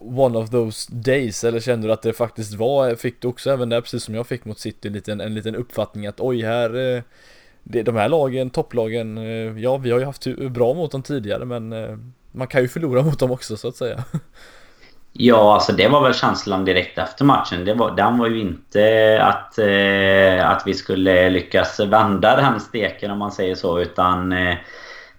[0.00, 3.68] one of those days eller kände du att det faktiskt var, fick du också även
[3.68, 6.96] där precis som jag fick mot City en liten, en liten uppfattning att oj här
[6.96, 7.02] eh,
[7.62, 11.44] det, de här lagen, topplagen, eh, ja vi har ju haft bra mot dem tidigare
[11.44, 11.98] men eh,
[12.32, 14.04] man kan ju förlora mot dem också så att säga.
[15.16, 17.64] Ja, alltså det var väl känslan direkt efter matchen.
[17.64, 23.10] Det var, den var ju inte att, eh, att vi skulle lyckas vända den steken
[23.10, 24.54] om man säger så utan eh,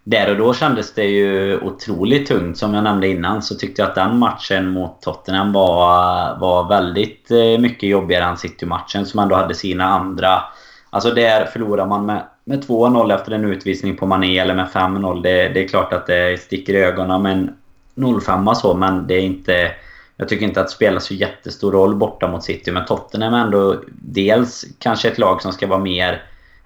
[0.07, 2.57] där och då kändes det ju otroligt tungt.
[2.57, 7.31] Som jag nämnde innan så tyckte jag att den matchen mot Tottenham var, var väldigt
[7.31, 10.43] eh, mycket jobbigare än City-matchen som ändå hade sina andra...
[10.89, 15.21] Alltså där förlorar man med, med 2-0 efter en utvisning på Mané eller med 5-0.
[15.21, 17.55] Det, det, är klart att det sticker i ögonen med en
[17.95, 19.71] 0-5 så men det är inte...
[20.17, 23.39] Jag tycker inte att det spelar så jättestor roll borta mot City men Tottenham är
[23.39, 26.23] ändå dels kanske ett lag som ska vara mer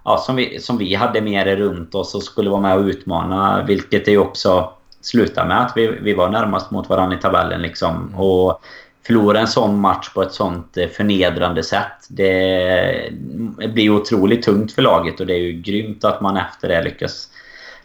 [0.10, 3.64] ja, som, vi, som vi hade mer runt oss och skulle vara med och utmana.
[3.68, 7.62] Vilket det ju också slutade med att vi, vi var närmast mot varandra i tabellen.
[7.62, 7.96] Liksom.
[7.96, 8.16] Mm.
[8.16, 8.62] Och
[9.08, 12.08] förlora en sån match på ett sånt eh, förnedrande sätt.
[12.10, 13.14] Det
[13.74, 17.30] blir otroligt tungt för laget och det är ju grymt att man efter det lyckas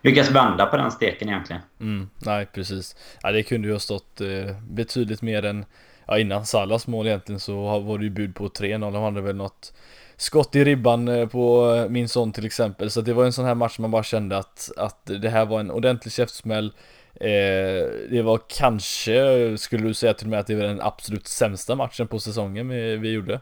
[0.03, 1.63] lyckas vända på den steken egentligen.
[1.81, 2.97] Mm, nej, precis.
[3.23, 5.65] Ja, det kunde ju ha stått eh, betydligt mer än
[6.07, 8.93] ja, innan Salas mål egentligen så var det ju bud på 3-0.
[8.93, 9.73] De hade väl något
[10.17, 12.91] skott i ribban eh, på eh, min son till exempel.
[12.91, 15.61] Så det var en sån här match man bara kände att, att det här var
[15.61, 16.73] en ordentlig käftsmäll.
[17.15, 21.75] Eh, det var kanske, skulle du säga till mig att det var den absolut sämsta
[21.75, 23.41] matchen på säsongen vi, vi gjorde?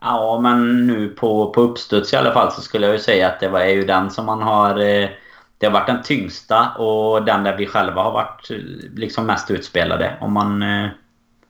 [0.00, 3.40] Ja, men nu på, på uppstuds i alla fall så skulle jag ju säga att
[3.40, 4.78] det var, är ju den som man har...
[4.78, 5.08] Eh,
[5.58, 8.56] det har varit den tyngsta och den där vi själva har varit eh,
[8.94, 10.16] liksom mest utspelade.
[10.20, 10.62] Om man...
[10.62, 10.88] Eh,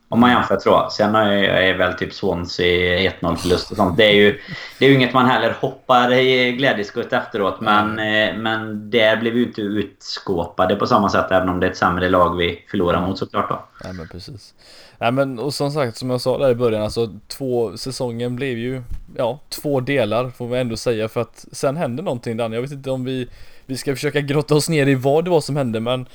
[0.09, 0.91] om man jämför tror jag.
[0.91, 3.97] Sen är, väl typ Swansea 1-0 förlust och sånt.
[3.97, 4.39] Det är ju
[4.79, 7.61] det är ju inget man heller hoppar i glädjeskutt efteråt.
[7.61, 8.43] Men, mm.
[8.43, 11.31] men där blev vi inte utskåpade på samma sätt.
[11.31, 13.63] Även om det är ett sämre lag vi förlorar mot såklart då.
[13.83, 14.53] Nej men precis.
[14.97, 16.83] Nej men och som sagt som jag sa där i början.
[16.83, 18.83] Alltså två säsongen blev ju
[19.17, 21.09] ja två delar får vi ändå säga.
[21.09, 22.53] För att sen hände någonting Dan.
[22.53, 23.27] Jag vet inte om vi
[23.65, 26.05] vi ska försöka grotta oss ner i vad det var som hände men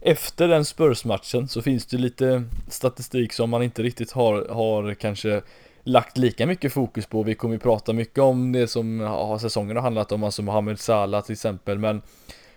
[0.00, 5.42] efter den Spurs-matchen så finns det lite statistik som man inte riktigt har, har kanske
[5.82, 7.22] lagt lika mycket fokus på.
[7.22, 10.80] Vi kommer ju prata mycket om det som har säsongen har handlat om, alltså Mohamed
[10.80, 12.02] Salah till exempel, men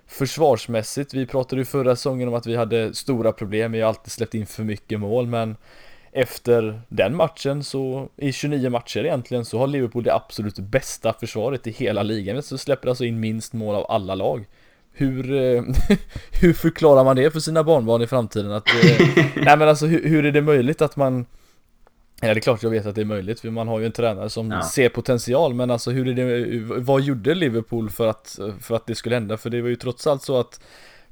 [0.08, 4.12] försvarsmässigt, vi pratade ju förra säsongen om att vi hade stora problem, vi har alltid
[4.12, 5.56] släppt in för mycket mål, men
[6.12, 11.68] efter den matchen så, i 29 matcher egentligen, så har Liverpool det absolut bästa försvaret
[11.68, 14.46] i hela ligan, så släpper alltså in minst mål av alla lag.
[14.94, 15.64] Hur, eh,
[16.42, 18.52] hur förklarar man det för sina barnbarn i framtiden?
[18.52, 21.26] Att, eh, nej men alltså hur, hur, är det möjligt att man
[22.24, 23.92] Ja det är klart jag vet att det är möjligt för man har ju en
[23.92, 24.64] tränare som ja.
[24.64, 28.96] ser potential men alltså hur är det, vad gjorde Liverpool för att, för att det
[28.96, 29.38] skulle hända?
[29.38, 30.60] För det var ju trots allt så att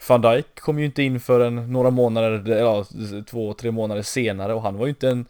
[0.08, 2.86] Van Dijk kom ju inte in förrän några månader, ja
[3.26, 5.26] två, tre månader senare och han var ju inte en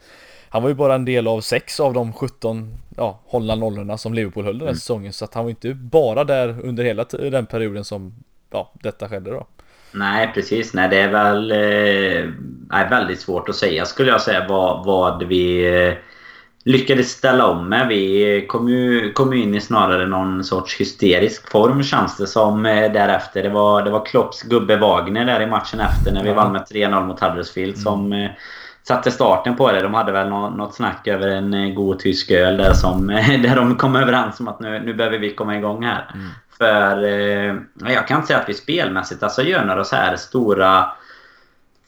[0.49, 4.13] Han var ju bara en del av sex av de 17 ja, hållna nollorna som
[4.13, 4.79] Liverpool höll den här mm.
[4.79, 8.13] säsongen så att han var inte bara där under hela den perioden som
[8.51, 9.47] ja, detta skedde då.
[9.91, 10.73] Nej, precis.
[10.73, 15.75] Nej, det är väl eh, väldigt svårt att säga skulle jag säga vad, vad vi
[15.88, 15.93] eh,
[16.63, 17.88] lyckades ställa om med.
[17.88, 22.65] Vi kom ju, kom ju in i snarare någon sorts hysterisk form känns det som
[22.65, 23.43] eh, därefter.
[23.43, 26.35] Det var, det var Klopps gubbe Wagner där i matchen efter när vi ja.
[26.35, 27.83] vann med 3-0 mot Huddersfield mm.
[27.83, 28.29] som eh,
[28.83, 29.81] satte starten på det.
[29.81, 33.07] De hade väl något, något snack över en eh, god tysk öl där, som,
[33.43, 36.12] där de kom överens om att nu, nu behöver vi komma igång här.
[36.13, 36.29] Mm.
[36.60, 37.56] För eh,
[37.93, 40.86] jag kan inte säga att vi spelmässigt alltså gör några så här stora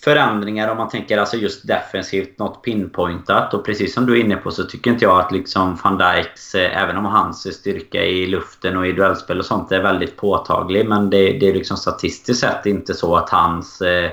[0.04, 3.54] förändringar om man tänker alltså just defensivt, något pinpointat.
[3.54, 6.56] Och precis som du är inne på så tycker inte jag att liksom van Dijks,
[6.56, 10.90] eh, även om hans styrka i luften och i duellspel och sånt är väldigt påtaglig.
[10.90, 14.12] Men det, det är liksom statistiskt sett inte så att hans, eh,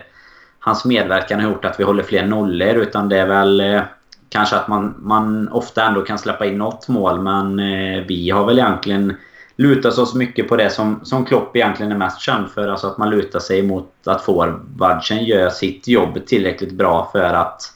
[0.59, 2.75] hans medverkan har gjort att vi håller fler nollor.
[2.75, 3.83] Utan det är väl eh,
[4.29, 7.21] kanske att man, man ofta ändå kan släppa in något mål.
[7.21, 9.17] Men eh, vi har väl egentligen
[9.59, 12.69] lutar oss mycket på det som, som Klopp egentligen är mest känd för.
[12.69, 17.73] Alltså att man lutar sig mot att forwardsen gör sitt jobb tillräckligt bra för att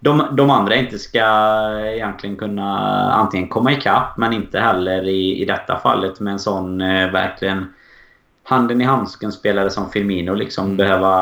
[0.00, 1.18] de, de andra inte ska
[1.94, 2.78] egentligen kunna
[3.12, 7.66] antingen komma ikapp men inte heller i, i detta fallet med en sån eh, verkligen
[8.42, 10.76] handen i handsken spelare som Firmino liksom mm.
[10.76, 11.12] behöva...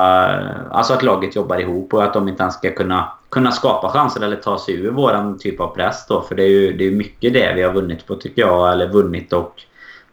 [0.70, 4.20] Alltså att laget jobbar ihop och att de inte ens ska kunna, kunna skapa chanser
[4.20, 6.20] eller ta sig ur våran typ av press då.
[6.20, 8.72] För det är ju det är mycket det vi har vunnit på tycker jag.
[8.72, 9.62] Eller vunnit och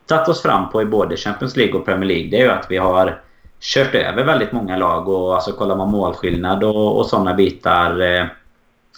[0.05, 2.65] tagit oss fram på i både Champions League och Premier League det är ju att
[2.69, 3.21] vi har
[3.63, 5.07] kört över väldigt många lag.
[5.07, 8.01] Och alltså kollar man målskillnad och, och sådana bitar.
[8.01, 8.25] Eh,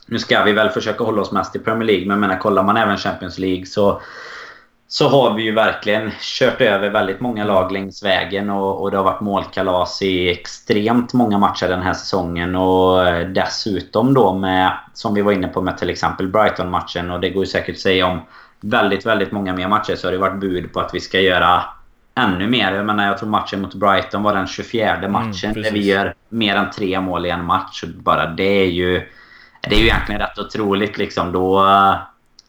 [0.08, 2.78] nu ska vi väl försöka hålla oss mest i Premier League, men menar, kollar man
[2.78, 4.02] även Champions League så
[4.88, 8.98] så har vi ju verkligen kört över väldigt många lag längs vägen och, och det
[8.98, 12.56] har varit målkalas i extremt många matcher den här säsongen.
[12.56, 17.30] Och dessutom då med, som vi var inne på med till exempel Brighton-matchen och det
[17.30, 18.20] går ju säkert att säga om
[18.62, 21.64] väldigt, väldigt många mer matcher så har det varit bud på att vi ska göra
[22.16, 22.74] ännu mer.
[22.74, 25.84] Jag menar, jag tror matchen mot Brighton var den 24 mm, matchen mm, där vi
[25.84, 27.84] gör mer än tre mål i en match.
[27.84, 29.10] Bara det är ju...
[29.70, 31.32] Det är ju egentligen rätt otroligt liksom.
[31.32, 31.66] Då,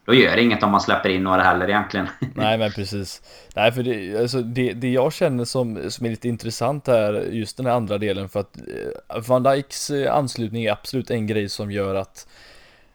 [0.04, 2.06] då gör det inget om man släpper in några heller egentligen.
[2.34, 3.22] Nej men precis.
[3.54, 7.56] Nej för det, alltså det, det jag känner som, som är lite intressant här, just
[7.56, 11.48] den här andra delen för att eh, Van Dijks eh, anslutning är absolut en grej
[11.48, 12.26] som gör att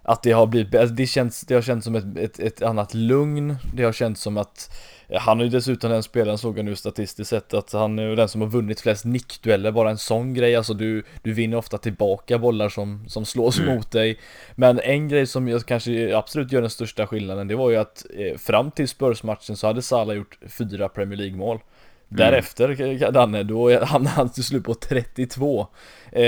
[0.04, 2.94] att det har blivit, alltså det, känns, det har känts som ett, ett, ett, annat
[2.94, 4.78] lugn, det har känts som att
[5.20, 8.30] han är ju dessutom den spelaren såg jag nu statistiskt sett att han är den
[8.30, 12.38] som har vunnit flest nickdueller, bara en sån grej, alltså du, du vinner ofta tillbaka
[12.38, 13.76] bollar som, som slås mm.
[13.76, 14.20] mot dig.
[14.56, 18.06] Men en grej som jag kanske absolut gör den största skillnaden, det var ju att
[18.18, 21.56] eh, fram till Spurs-matchen så hade Salah gjort fyra Premier League mål.
[21.56, 21.66] Mm.
[22.14, 25.60] Därefter, Danne, då hamnade han till slut på 32.
[26.12, 26.20] Eh,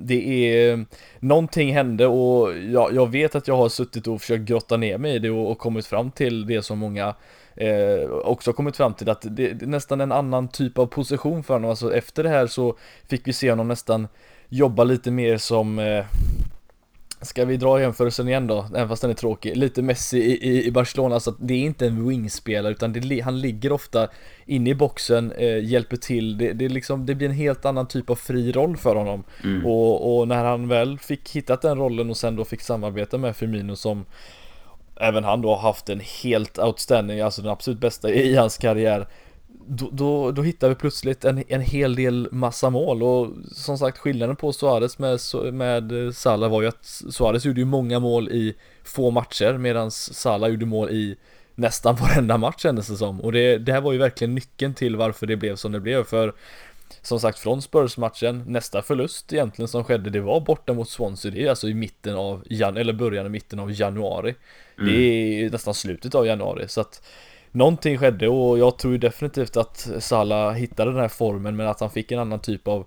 [0.00, 0.84] det är,
[1.20, 5.14] någonting hände och jag, jag, vet att jag har suttit och försökt grotta ner mig
[5.14, 7.14] i det och, och kommit fram till det som många
[7.56, 11.42] eh, också kommit fram till att det, det, är nästan en annan typ av position
[11.42, 11.70] för honom.
[11.70, 12.76] Alltså efter det här så
[13.08, 14.08] fick vi se honom nästan
[14.48, 16.04] jobba lite mer som eh,
[17.24, 20.66] Ska vi dra jämförelsen igen då, även fast den är tråkig, lite Messi i, i,
[20.66, 24.08] i Barcelona, så att det är inte en wingspelare utan det, han ligger ofta
[24.46, 28.10] inne i boxen, eh, hjälper till, det, det, liksom, det blir en helt annan typ
[28.10, 29.24] av fri roll för honom.
[29.44, 29.66] Mm.
[29.66, 33.36] Och, och, när han väl fick hittat den rollen och sen då fick samarbeta med
[33.36, 34.04] Firmino som
[34.96, 39.06] även han då har haft en helt outstanding, alltså den absolut bästa i hans karriär
[39.68, 43.98] då, då, då hittar vi plötsligt en, en hel del massa mål och som sagt
[43.98, 45.20] skillnaden på Suarez med,
[45.52, 50.50] med Salah var ju att Suarez gjorde ju många mål i få matcher medan Salah
[50.50, 51.16] gjorde mål i
[51.54, 54.96] nästan varenda match kändes det som och det, det här var ju verkligen nyckeln till
[54.96, 56.32] varför det blev som det blev för
[57.02, 61.44] som sagt från Spurs-matchen, nästa förlust egentligen som skedde det var borta mot Swansea, det
[61.44, 64.34] är alltså i mitten av, jan eller början av mitten av januari.
[64.78, 64.92] Mm.
[64.92, 67.02] Det är nästan slutet av januari så att
[67.54, 71.90] någonting skedde och jag tror definitivt att Salah hittade den här formen men att han
[71.90, 72.86] fick en annan typ av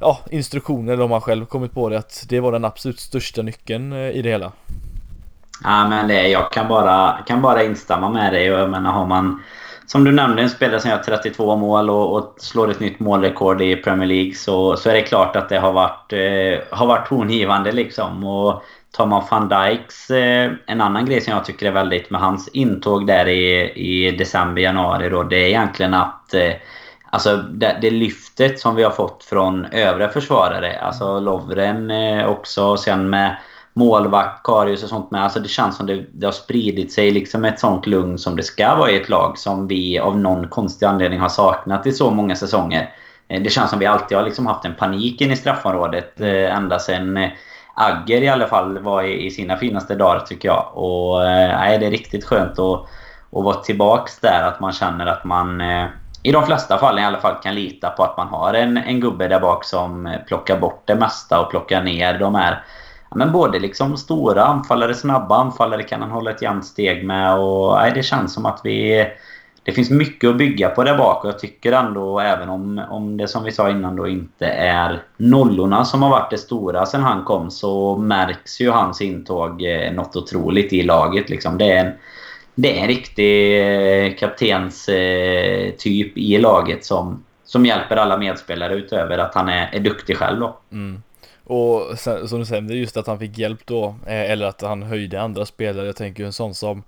[0.00, 3.42] ja, instruktioner eller om han själv kommit på det att det var den absolut största
[3.42, 4.52] nyckeln eh, i det hela.
[5.62, 9.06] Ja men det, jag kan bara, kan bara instämma med dig och jag menar har
[9.06, 9.42] man
[9.86, 13.62] som du nämnde, en spelare som gör 32 mål och, och, slår ett nytt målrekord
[13.62, 17.08] i Premier League så, så är det klart att det har varit, eh, har varit
[17.08, 18.24] tongivande liksom.
[18.24, 18.62] Och
[18.96, 22.48] tar man van Dijks, eh, en annan grej som jag tycker är väldigt med hans
[22.48, 26.52] intåg där i, i december, januari då, det är egentligen att eh,
[27.10, 32.64] Alltså det, det lyftet som vi har fått från övriga försvarare, alltså Lovren eh, också,
[32.64, 33.36] och sen med
[33.72, 35.22] målvakt, Karius och sånt med.
[35.22, 38.42] Alltså det känns som det, det har spridit sig liksom ett sånt lugn som det
[38.42, 42.10] ska vara i ett lag som vi av någon konstig anledning har saknat i så
[42.10, 42.90] många säsonger.
[43.28, 47.30] Det känns som vi alltid har liksom haft en panik in i straffområdet ända sedan
[47.74, 50.70] Agger i alla fall var i, i sina finaste dagar tycker jag.
[50.74, 52.80] Och eh, nej, det är riktigt skönt att,
[53.32, 54.42] att vara tillbaks där.
[54.42, 55.86] Att man känner att man eh,
[56.22, 59.00] i de flesta fall i alla fall kan lita på att man har en, en
[59.00, 62.64] gubbe där bak som plockar bort det mesta och plockar ner de här
[63.14, 67.38] men både liksom stora anfallare, snabba anfallare kan han hålla ett jämnt steg med.
[67.38, 69.06] Och nej, det känns som att vi...
[69.64, 73.16] Det finns mycket att bygga på där bak och jag tycker ändå, även om, om
[73.16, 77.02] det som vi sa innan då inte är nollorna som har varit det stora sen
[77.02, 81.30] han kom, så märks ju hans intåg eh, något otroligt i laget.
[81.30, 81.58] Liksom.
[81.58, 81.92] Det, är en,
[82.54, 83.60] det är en riktig
[84.06, 89.80] eh, kaptenstyp eh, i laget som, som hjälper alla medspelare utöver att han är, är
[89.80, 90.40] duktig själv.
[90.40, 90.58] Då.
[90.72, 91.02] Mm.
[91.44, 94.82] Och sen, som du säger, just att han fick hjälp då, eh, eller att han
[94.82, 95.86] höjde andra spelare.
[95.86, 96.82] Jag tänker en sån som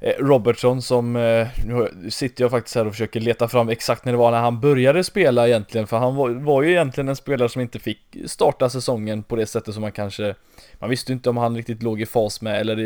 [0.00, 4.12] Eh, Robertson som, eh, nu sitter jag faktiskt här och försöker leta fram exakt när
[4.12, 7.48] det var när han började spela egentligen, för han var, var ju egentligen en spelare
[7.48, 10.34] som inte fick starta säsongen på det sättet som man kanske,
[10.78, 12.76] man visste inte om han riktigt låg i fas med, eller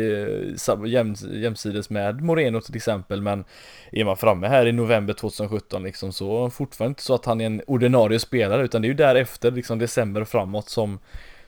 [0.85, 3.43] jäm, jämsides med Moreno till exempel, men
[3.91, 7.45] är man framme här i november 2017 liksom så fortfarande inte så att han är
[7.45, 10.99] en ordinarie spelare, utan det är ju därefter, liksom december och framåt som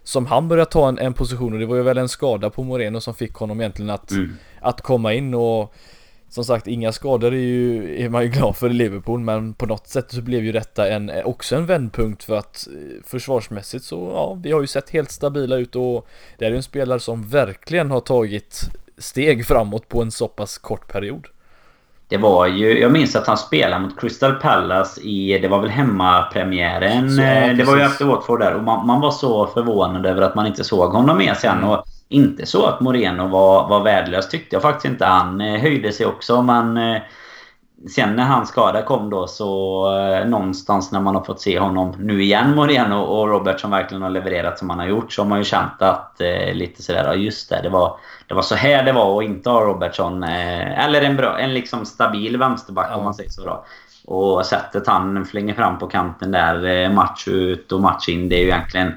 [0.04, 2.64] som han började ta en, en position och det var ju väl en skada på
[2.64, 5.74] Moreno som fick honom egentligen att, mm att komma in och
[6.30, 9.66] som sagt, inga skador är ju, är man ju glad för i Liverpool, men på
[9.66, 14.12] något sätt så blev ju detta en, också en vändpunkt för att eh, försvarsmässigt så,
[14.14, 16.08] ja, vi har ju sett helt stabila ut och
[16.38, 18.62] det är ju en spelare som verkligen har tagit
[18.98, 21.28] steg framåt på en så pass kort period.
[22.08, 25.70] Det var ju, jag minns att han spelade mot Crystal Palace i, det var väl
[25.70, 27.12] hemmapremiären.
[27.12, 30.22] Så, ja, det var ju efter Watford där och man, man, var så förvånad över
[30.22, 31.58] att man inte såg honom mer sen.
[31.58, 31.70] Mm.
[31.70, 35.06] Och inte så att Moreno var, var värdelös tyckte jag faktiskt inte.
[35.06, 37.02] Han eh, höjde sig också men eh,
[37.90, 41.96] sen när hans skada kom då så eh, någonstans när man har fått se honom
[42.00, 45.30] nu igen Moreno och Robert som verkligen har levererat som han har gjort så har
[45.30, 47.98] man ju känt att eh, lite sådär, ja just det, det var,
[48.28, 50.24] det var så här det var att inte ha Robertson.
[50.24, 52.96] Eh, eller en bra, en liksom stabil vänsterback ja.
[52.96, 53.66] om man säger så då.
[54.06, 58.40] Och sättet han flänger fram på kanten där match ut och match in det är
[58.40, 58.94] ju egentligen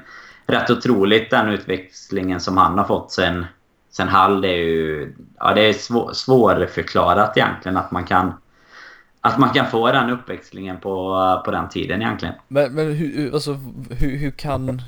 [0.47, 3.45] rätt otroligt den utväxlingen som han har fått sen,
[3.91, 4.41] sen Hall.
[4.41, 8.33] Det är ju ja, det är svår, svårförklarat egentligen att man kan
[9.21, 12.35] att man kan få den uppväxlingen på, på den tiden egentligen.
[12.47, 14.81] Men, men hur, alltså, hur, hur kan,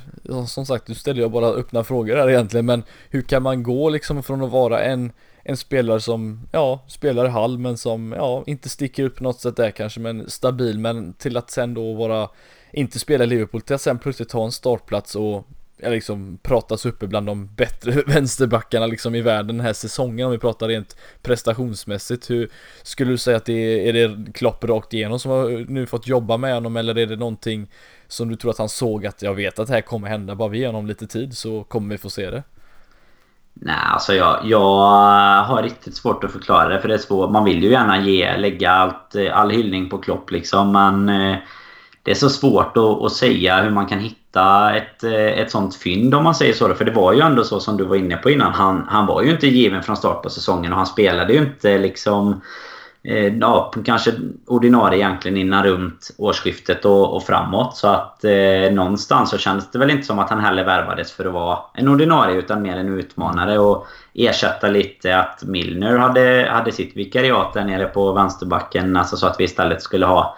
[0.46, 3.90] som sagt nu ställer jag bara öppna frågor här egentligen, men hur kan man gå
[3.90, 8.44] liksom från att vara en, en spelare som, ja, spelar halv Hall men som, ja,
[8.46, 11.94] inte sticker upp på något sätt där kanske, men stabil, men till att sen då
[11.94, 12.28] vara,
[12.72, 15.48] inte spela i Liverpool, till att sen plötsligt ta en startplats och
[15.82, 20.38] liksom pratas uppe bland de bättre vänsterbackarna liksom i världen den här säsongen om vi
[20.38, 22.30] pratar rent prestationsmässigt.
[22.30, 22.50] Hur
[22.82, 26.06] skulle du säga att det är, är det Klopp rakt igenom som har nu fått
[26.06, 27.70] jobba med honom eller är det någonting
[28.08, 30.48] som du tror att han såg att jag vet att det här kommer hända, bara
[30.48, 32.42] vi ger honom lite tid så kommer vi få se det?
[33.54, 34.60] Nej, alltså jag, jag
[35.44, 37.30] har riktigt svårt att förklara det för det är svårt.
[37.30, 41.36] Man vill ju gärna ge, lägga allt, eh, all hyllning på Klopp liksom men eh,
[42.10, 45.76] det är så svårt att, att, säga hur man kan hitta ett, eh, ett sånt
[45.76, 46.74] fynd om man säger så.
[46.74, 48.52] För det var ju ändå så som du var inne på innan.
[48.52, 51.78] Han, han var ju inte given från start på säsongen och han spelade ju inte
[51.78, 52.40] liksom...
[53.02, 54.12] Eh, ja, kanske
[54.46, 57.76] ordinarie egentligen innan runt årsskiftet och, och framåt.
[57.76, 61.24] Så att eh, någonstans så kändes det väl inte som att han heller värvades för
[61.24, 66.72] att vara en ordinarie utan mer en utmanare och ersätta lite att Milner hade, hade
[66.72, 68.96] sitt vikariat där nere på vänsterbacken.
[68.96, 70.36] Alltså så att vi istället skulle ha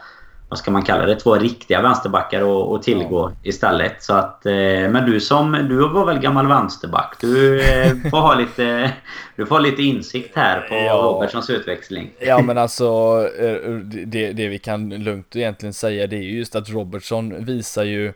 [0.53, 3.37] vad ska man kalla det, två riktiga vänsterbackar att tillgå ja.
[3.43, 4.03] istället.
[4.03, 7.17] Så att, eh, men du som, du var väl gammal vänsterback?
[7.21, 8.93] Du eh, får ha lite,
[9.37, 10.93] du får ha lite insikt här på ja.
[10.93, 12.11] Robertsons utväxling.
[12.19, 12.85] Ja men alltså,
[13.39, 13.73] eh,
[14.07, 18.13] det, det vi kan lugnt egentligen säga det är just att Robertson visar ju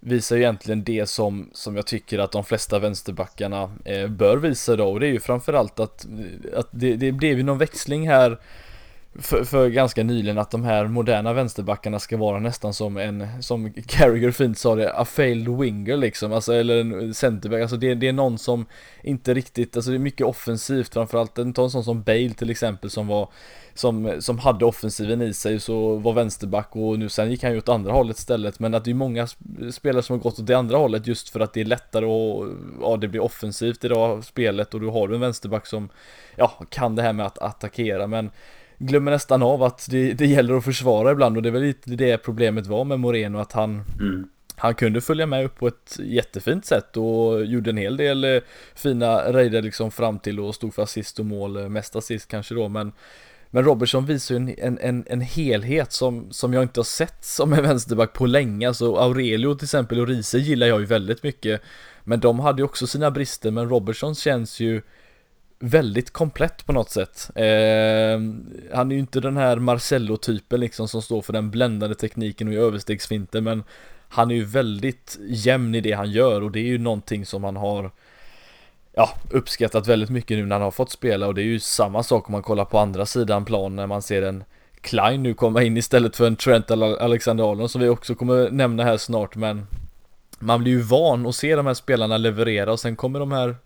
[0.00, 4.76] visar ju egentligen det som, som jag tycker att de flesta vänsterbackarna eh, bör visa
[4.76, 6.06] då och det är ju framförallt att,
[6.56, 8.38] att det, det blev ju någon växling här
[9.18, 13.72] för, för, ganska nyligen att de här moderna vänsterbackarna ska vara nästan som en, som
[13.86, 18.08] Carragher fint sa det, a failed winger liksom, alltså eller en centerback, alltså det, det
[18.08, 18.66] är någon som
[19.02, 20.92] inte riktigt, alltså det är mycket offensivt.
[20.92, 23.28] Framförallt, ta en sån som Bale till exempel som var
[23.74, 27.58] som, som hade offensiven i sig så var vänsterback och nu sen gick han ju
[27.58, 28.58] åt andra hållet istället.
[28.58, 29.26] Men att det är många
[29.72, 32.48] spelare som har gått åt det andra hållet just för att det är lättare och
[32.80, 35.88] ja det blir offensivt idag, spelet och du har du en vänsterback som
[36.36, 38.06] ja kan det här med att attackera.
[38.06, 38.30] Men
[38.78, 41.90] glömmer nästan av att det, det gäller att försvara ibland och det är väl lite
[41.90, 44.28] det problemet var med Moreno att han mm.
[44.56, 48.40] han kunde följa med upp på ett jättefint sätt och gjorde en hel del eh,
[48.74, 52.54] fina raider liksom fram till och stod för assist och mål, eh, mest assist kanske
[52.54, 52.92] då men
[53.54, 57.52] men Robertson visar ju en, en, en helhet som, som jag inte har sett som
[57.52, 58.68] en vänsterback på länge.
[58.68, 61.60] Alltså Aurelio till exempel och Riese gillar jag ju väldigt mycket.
[62.04, 64.82] Men de hade ju också sina brister, men Robertson känns ju
[65.64, 67.30] väldigt komplett på något sätt.
[67.34, 68.20] Eh,
[68.76, 72.54] han är ju inte den här Marcello-typen liksom som står för den bländande tekniken och
[72.54, 73.64] överstegsfinten överstegsfinter, men
[74.08, 77.44] han är ju väldigt jämn i det han gör och det är ju någonting som
[77.44, 77.90] han har
[78.92, 82.02] ja, uppskattat väldigt mycket nu när han har fått spela och det är ju samma
[82.02, 84.44] sak om man kollar på andra sidan plan när man ser en
[84.80, 88.96] Klein nu komma in istället för en Trent Alexander-Arnold som vi också kommer nämna här
[88.96, 89.66] snart men
[90.38, 93.56] man blir ju van att se de här spelarna leverera och sen kommer de här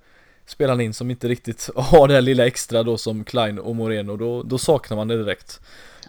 [0.49, 4.17] spelarna in som inte riktigt har det här lilla extra då som Klein och Moreno
[4.17, 5.61] då, då saknar man det direkt.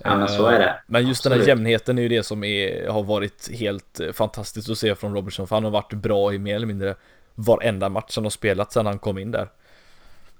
[0.04, 0.82] Ja men så är det.
[0.88, 1.38] Men just Absolut.
[1.38, 5.14] den här jämnheten är ju det som är, har varit helt fantastiskt att se från
[5.14, 6.96] Robertson för han har varit bra i mer eller mindre
[7.36, 9.48] varenda match han har spelat sedan han kom in där.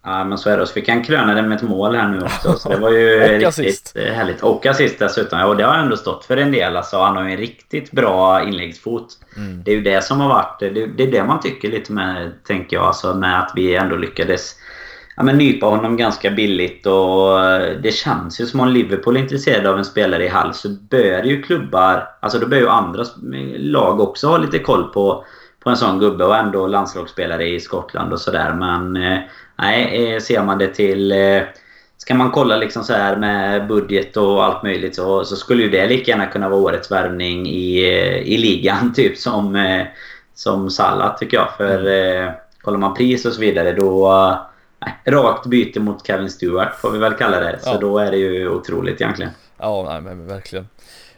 [0.04, 0.68] Ja men så är det.
[0.68, 2.54] Så fick han kröna det med ett mål här nu också.
[2.54, 3.98] Så det var ju riktigt assist.
[3.98, 4.44] härligt.
[4.44, 5.40] Och assist dessutom.
[5.40, 6.78] Ja, och det har ändå stått för en del.
[6.78, 9.08] Alltså, han har ju en riktigt bra inläggsfot.
[9.38, 9.64] Mm.
[9.64, 10.60] Det är ju det som har varit...
[10.60, 12.86] Det, det är det man tycker lite med, tänker jag.
[12.86, 14.56] Alltså, med att vi ändå lyckades
[15.18, 16.86] ja, men nypa honom ganska billigt.
[16.86, 17.40] Och
[17.84, 21.24] det känns ju som om Liverpool är intresserade av en spelare i Hall så bör
[21.24, 22.08] ju klubbar...
[22.20, 23.06] Alltså då bör ju andra
[23.58, 25.26] lag också ha lite koll på
[25.60, 28.54] på en sån gubbe och ändå landslagsspelare i Skottland och sådär.
[28.54, 29.20] Men eh,
[29.56, 31.12] nej, eh, ser man det till...
[31.12, 31.42] Eh,
[31.98, 35.70] ska man kolla liksom så här med budget och allt möjligt så, så skulle ju
[35.70, 37.80] det lika gärna kunna vara årets värvning i,
[38.26, 38.94] i ligan.
[38.96, 39.66] Typ som,
[40.34, 41.54] som Salah tycker jag.
[41.58, 44.46] För kollar man pris och så vidare då...
[44.82, 47.60] Nej, rakt byte mot Kevin Stewart får vi väl kalla det.
[47.62, 47.78] Så ja.
[47.78, 49.32] då är det ju otroligt egentligen.
[49.58, 50.68] Ja, nej, men verkligen.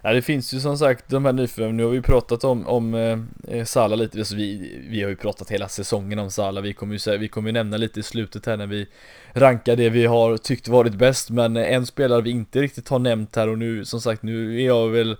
[0.04, 1.78] Ja, det finns ju som sagt de här nyförvärven.
[1.78, 4.18] Nu har vi pratat om, om eh, eh, Sala lite.
[4.18, 6.62] Alltså vi, vi har ju pratat hela säsongen om Sala.
[6.62, 8.88] Vi kommer ju, vi kommer ju nämna lite i slutet här när vi
[9.34, 11.30] rankar det vi har tyckt varit bäst.
[11.30, 14.62] Men eh, en spelare vi inte riktigt har nämnt här och nu som sagt nu
[14.62, 15.18] är jag väl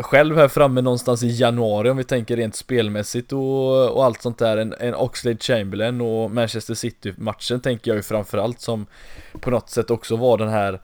[0.00, 4.38] själv här framme någonstans i januari om vi tänker rent spelmässigt och, och allt sånt
[4.38, 4.56] där.
[4.56, 8.86] En, en Oxlade Chamberlain och Manchester City-matchen tänker jag ju framförallt som
[9.40, 10.80] på något sätt också var den här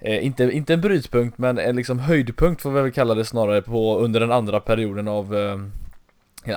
[0.00, 3.62] eh, inte, inte en brytpunkt men en liksom höjdpunkt får vi väl kalla det snarare
[3.62, 5.58] på under den andra perioden av eh,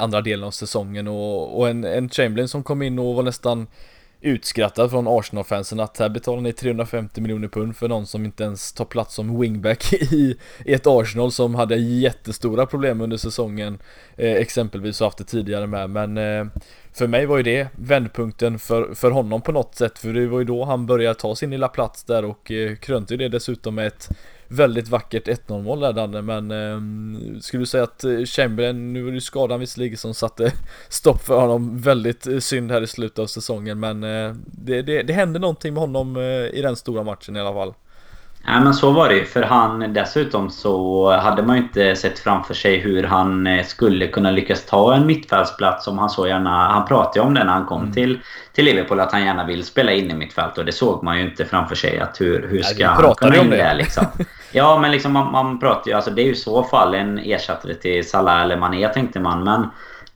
[0.03, 1.07] andra delen av säsongen.
[1.07, 3.67] Och, och en, en Chamberlain som kom in och var nästan
[4.21, 8.73] utskrattad från Arsenal-fansen att här betalar ni 350 miljoner pund för någon som inte ens
[8.73, 13.79] tar plats som wingback i, i ett Arsenal som hade jättestora problem under säsongen
[14.17, 15.89] eh, exempelvis och haft det tidigare med.
[15.89, 16.45] Men eh,
[16.93, 20.39] för mig var ju det vändpunkten för, för honom på något sätt för det var
[20.39, 23.87] ju då han började ta sin lilla plats där och eh, krönte det dessutom med
[23.87, 24.09] ett
[24.49, 29.07] väldigt vackert 1-0 mål där Danne men eh, skulle du säga att eh, Chamberlain, nu
[29.07, 30.51] är det skadan visserligen som satte
[30.89, 35.03] stopp för honom väldigt eh, synd här i slutet av säsongen men eh, det, det,
[35.03, 36.23] det hände någonting med honom eh,
[36.59, 37.73] i den stora matchen i alla fall.
[38.45, 39.25] Ja men så var det ju.
[39.25, 44.31] För han dessutom så hade man ju inte sett framför sig hur han skulle kunna
[44.31, 46.49] lyckas ta en mittfältsplats som han så gärna...
[46.49, 47.93] Han pratade ju om det när han kom mm.
[47.93, 48.19] till,
[48.53, 51.23] till Liverpool att han gärna vill spela in i mittfält och det såg man ju
[51.29, 54.05] inte framför sig att hur, hur ska ja, han kunna in det liksom.
[54.51, 55.95] Ja men liksom man, man pratar ju...
[55.95, 59.43] Alltså det är ju i så fall en ersättare till Salah eller Mané tänkte man
[59.43, 59.67] men...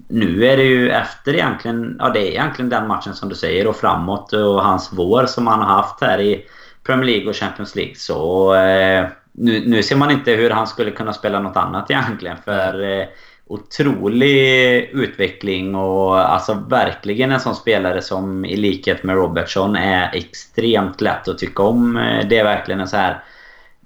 [0.08, 1.96] Nu är det ju efter egentligen...
[2.00, 5.48] Ja det är egentligen den matchen som du säger och framåt och hans vår som
[5.48, 6.46] han har haft här i
[6.84, 7.96] Premier League och Champions League.
[7.96, 12.38] Så eh, nu, nu ser man inte hur han skulle kunna spela något annat egentligen.
[12.46, 13.06] För eh,
[13.48, 21.02] otrolig utveckling och alltså verkligen en sån spelare som i likhet med Robertson är extremt
[21.02, 21.98] lätt att tycka om.
[21.98, 23.24] Eh, det är verkligen en så här...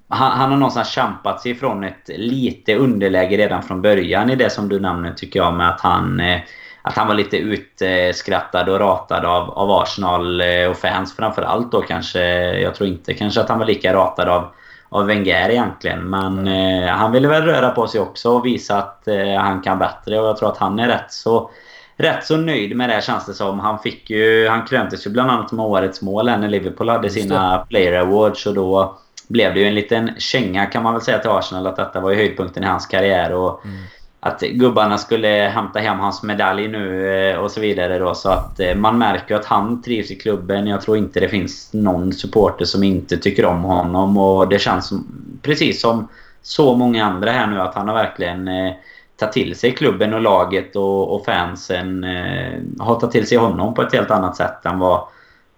[0.08, 4.50] Han, han har någonstans kämpat sig ifrån ett lite underläge redan från början i det
[4.50, 6.40] som du nämner tycker jag med att han eh,
[6.88, 11.82] att han var lite utskrattad och ratad av, av Arsenal eh, och fans framförallt då
[11.82, 12.20] kanske.
[12.58, 14.46] Jag tror inte kanske att han var lika ratad av,
[14.88, 16.10] av Wenger egentligen.
[16.10, 19.78] Men eh, han ville väl röra på sig också och visa att eh, han kan
[19.78, 20.20] bättre.
[20.20, 21.50] Och jag tror att han är rätt så,
[21.96, 23.60] rätt så nöjd med det känns det som.
[23.60, 24.48] Han fick ju...
[24.48, 28.46] Han kröntes ju bland annat med årets mål när Liverpool hade sina Player Awards.
[28.46, 28.98] Och då
[29.28, 32.10] blev det ju en liten känga kan man väl säga till Arsenal att detta var
[32.10, 33.32] ju höjdpunkten i hans karriär.
[33.32, 33.78] Och mm
[34.20, 38.14] att gubbarna skulle hämta hem hans medalj nu eh, och så vidare då.
[38.14, 40.66] Så att eh, man märker att han trivs i klubben.
[40.66, 44.16] Jag tror inte det finns någon supporter som inte tycker om honom.
[44.16, 45.06] Och det känns som,
[45.42, 46.08] precis som
[46.42, 48.72] så många andra här nu att han har verkligen eh,
[49.16, 52.04] tagit till sig klubben och laget och, och fansen.
[52.04, 55.00] Eh, har tagit till sig honom på ett helt annat sätt än vad,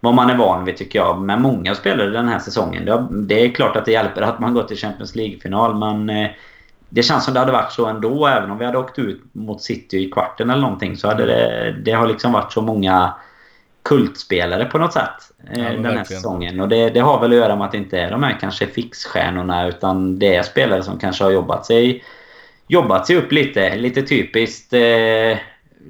[0.00, 1.20] vad man är van vid tycker jag.
[1.20, 3.08] Men många spelare den här säsongen.
[3.10, 6.30] Det, är klart att det hjälper att man går till Champions League-final men eh,
[6.88, 8.26] det känns som det hade varit så ändå.
[8.26, 11.72] Även om vi hade åkt ut mot City i kvarten eller någonting så hade det,
[11.84, 13.14] det har liksom varit så många
[13.82, 16.04] kultspelare på något sätt ja, den här verkligen.
[16.04, 16.60] säsongen.
[16.60, 18.66] Och det, det, har väl att göra med att det inte är de här kanske
[18.66, 22.04] fixstjärnorna utan det är spelare som kanske har jobbat sig,
[22.66, 23.76] jobbat sig upp lite.
[23.76, 25.38] Lite typiskt eh,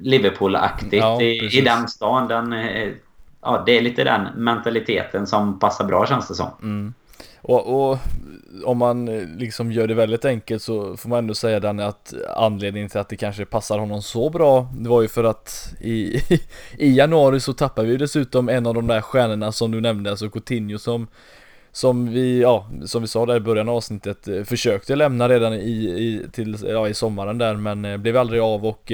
[0.01, 2.27] Liverpool-aktigt ja, i, i den stan.
[2.27, 2.89] Den, eh,
[3.41, 6.49] ja, det är lite den mentaliteten som passar bra känns det som.
[6.61, 6.93] Mm.
[7.43, 7.97] Och, och,
[8.65, 12.13] om man eh, liksom gör det väldigt enkelt så får man ändå säga den att
[12.35, 16.21] anledningen till att det kanske passar honom så bra Det var ju för att i,
[16.77, 20.29] i januari så tappade vi dessutom en av de där stjärnorna som du nämnde, alltså
[20.29, 21.07] Coutinho som
[21.71, 25.53] som vi, ja, som vi sa där i början av avsnittet eh, försökte lämna redan
[25.53, 28.91] i, i, till, ja, i sommaren där men eh, blev aldrig av och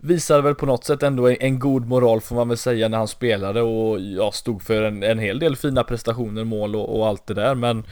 [0.00, 2.98] visade väl på något sätt ändå en, en, god moral får man väl säga när
[2.98, 7.06] han spelade och ja, stod för en, en hel del fina prestationer, mål och, och
[7.06, 7.84] allt det där men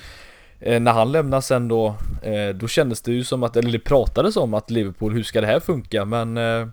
[0.60, 3.78] eh, när han lämnade sen då, eh, då kändes det ju som att, eller det
[3.78, 6.04] pratades om att Liverpool, hur ska det här funka?
[6.04, 6.66] Men eh,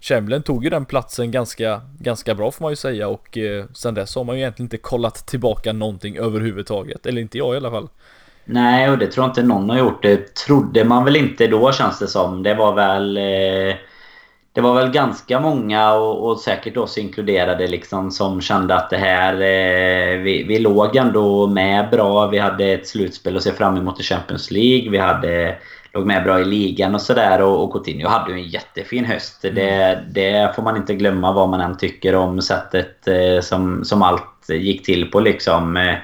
[0.00, 3.94] Chamberlain tog ju den platsen ganska, ganska bra får man ju säga och eh, sen
[3.94, 7.70] dess har man ju egentligen inte kollat tillbaka någonting överhuvudtaget, eller inte jag i alla
[7.70, 7.88] fall.
[8.44, 10.02] Nej, och det tror jag inte någon har gjort.
[10.02, 12.42] Det trodde man väl inte då känns det som.
[12.42, 13.16] Det var väl...
[13.16, 13.76] Eh
[14.58, 18.96] det var väl ganska många och, och, säkert oss inkluderade liksom som kände att det
[18.96, 19.34] här...
[19.34, 22.26] Eh, vi, vi låg ändå med bra.
[22.26, 24.90] Vi hade ett slutspel att se fram emot i Champions League.
[24.90, 25.56] Vi hade,
[25.92, 27.42] låg med bra i ligan och sådär.
[27.42, 29.44] Och, och Coutinho hade ju en jättefin höst.
[29.44, 29.54] Mm.
[29.54, 34.02] Det, det får man inte glömma vad man än tycker om sättet eh, som, som
[34.02, 35.94] allt gick till på liksom.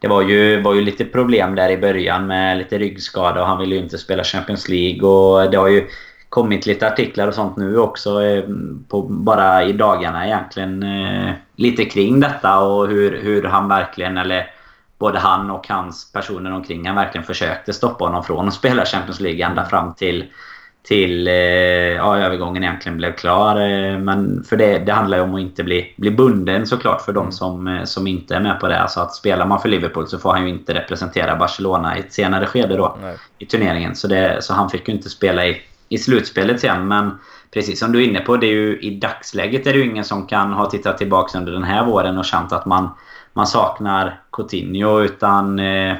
[0.00, 3.58] Det var ju, var ju lite problem där i början med lite ryggskada och han
[3.58, 5.08] ville ju inte spela Champions League.
[5.08, 5.86] Och det har ju
[6.30, 8.22] kommit lite artiklar och sånt nu också.
[8.22, 8.44] Eh,
[8.88, 10.82] på, bara i dagarna egentligen.
[10.82, 14.50] Eh, lite kring detta och hur, hur han verkligen, eller
[14.98, 19.20] både han och hans personer omkring han verkligen försökte stoppa honom från att spela Champions
[19.20, 20.24] League ända fram till
[20.82, 23.54] till eh, ja, övergången egentligen blev klar.
[23.98, 27.20] Men för det, det handlar ju om att inte bli, bli bunden såklart för de
[27.20, 27.32] mm.
[27.32, 28.80] som, som inte är med på det.
[28.80, 32.12] Alltså att spelar man för Liverpool så får han ju inte representera Barcelona i ett
[32.12, 33.16] senare skede då Nej.
[33.38, 33.96] i turneringen.
[33.96, 36.88] Så, det, så han fick ju inte spela i i slutspelet sen.
[36.88, 37.18] Men
[37.50, 40.04] precis som du är inne på, det är ju, i dagsläget är det ju ingen
[40.04, 42.88] som kan ha tittat tillbaka under den här våren och känt att man,
[43.32, 45.00] man saknar Coutinho.
[45.00, 45.96] Utan eh,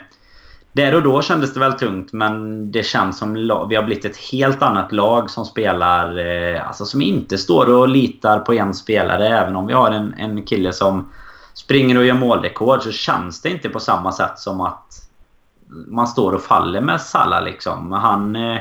[0.72, 3.34] där och då kändes det väl tungt men det känns som
[3.68, 6.18] vi har blivit ett helt annat lag som spelar...
[6.18, 9.28] Eh, alltså som inte står och litar på en spelare.
[9.28, 11.12] Även om vi har en, en kille som
[11.54, 14.86] springer och gör målrekord så känns det inte på samma sätt som att
[15.68, 17.92] man står och faller med Salah liksom.
[17.92, 18.36] Han...
[18.36, 18.60] Eh,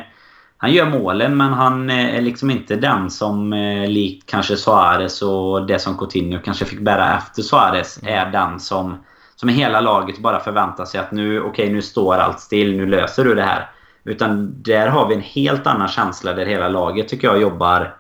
[0.62, 5.66] han gör målen men han är liksom inte den som eh, likt kanske Suarez och
[5.66, 8.14] det som Coutinho kanske fick bära efter Suarez mm.
[8.14, 8.97] är den som
[9.39, 12.86] som hela laget bara förväntar sig att nu, okej okay, nu står allt still, nu
[12.86, 13.70] löser du det här.
[14.03, 17.95] Utan där har vi en helt annan känsla där hela laget tycker jag jobbar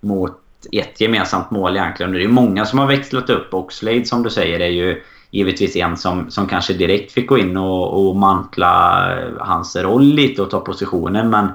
[0.00, 0.32] mot
[0.72, 2.12] ett gemensamt mål egentligen.
[2.12, 3.54] Det är många som har växlat upp.
[3.54, 7.56] Oxlade som du säger är ju givetvis en som, som kanske direkt fick gå in
[7.56, 11.30] och, och mantla hans roll lite och ta positionen.
[11.30, 11.48] Men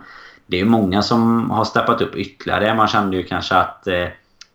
[0.48, 2.76] det är många som har steppat upp ytterligare.
[2.76, 4.08] Man kände ju kanske att eh,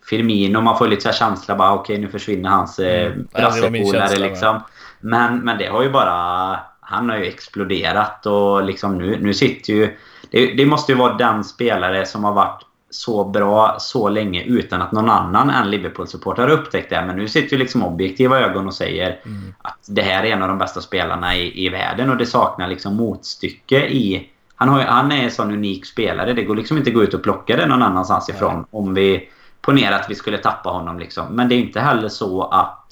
[0.09, 3.29] Firmino, man får lite så känsla bara okej okay, nu försvinner hans eh, mm.
[3.35, 4.61] brassepolare liksom.
[5.01, 6.61] Men, men det har ju bara...
[6.81, 9.97] Han har ju exploderat och liksom nu, nu sitter ju...
[10.31, 14.83] Det, det måste ju vara den spelare som har varit så bra så länge utan
[14.83, 17.05] att någon annan än Liverpool-supporter har upptäckt det.
[17.07, 19.55] Men nu sitter ju liksom objektiva ögon och säger mm.
[19.63, 22.69] att det här är en av de bästa spelarna i, i världen och det saknar
[22.69, 26.33] liksom motstycke i han, har, han är en sån unik spelare.
[26.33, 28.67] Det går liksom inte att gå ut och plocka det någon annanstans ifrån.
[28.71, 29.29] Om vi
[29.61, 30.99] ponerar att vi skulle tappa honom.
[30.99, 31.27] Liksom.
[31.27, 32.87] Men det är inte heller så att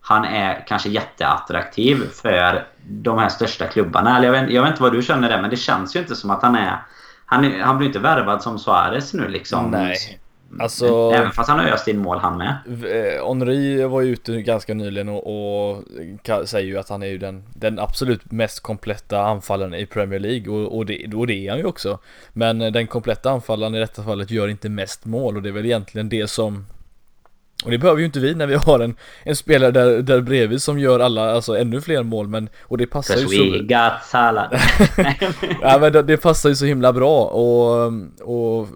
[0.00, 4.16] han är kanske jätteattraktiv för de här största klubbarna.
[4.16, 6.16] Eller jag, vet, jag vet inte vad du känner det, men det känns ju inte
[6.16, 6.82] som att han är...
[7.26, 9.70] Han, han blir inte värvad som Suarez nu liksom.
[9.70, 10.20] Nej.
[10.58, 12.56] Alltså, Även fast han har öst in mål han med.
[12.68, 15.84] Eh, Henri var ju ute ganska nyligen och, och
[16.44, 20.54] säger ju att han är ju den, den absolut mest kompletta anfallaren i Premier League
[20.54, 21.98] och, och, det, och det är han ju också.
[22.32, 25.66] Men den kompletta anfallaren i detta fallet gör inte mest mål och det är väl
[25.66, 26.66] egentligen det som
[27.64, 30.62] och det behöver ju inte vi när vi har en, en spelare där, där bredvid
[30.62, 33.64] som gör alla, alltså ännu fler mål men Och det passar ju så...
[33.64, 34.52] got Salah.
[35.62, 38.68] ja men det, det, passar ju så himla bra och, och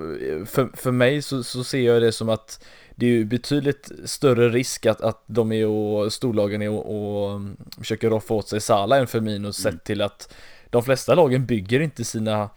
[0.46, 2.64] för, för mig så, så ser jag det som att
[2.96, 7.40] det är ju betydligt större risk att, att de är och storlagen är och, och
[7.78, 9.52] försöker roffa åt sig Salah än Firmino mm.
[9.52, 10.34] sett till att
[10.70, 12.50] de flesta lagen bygger inte sina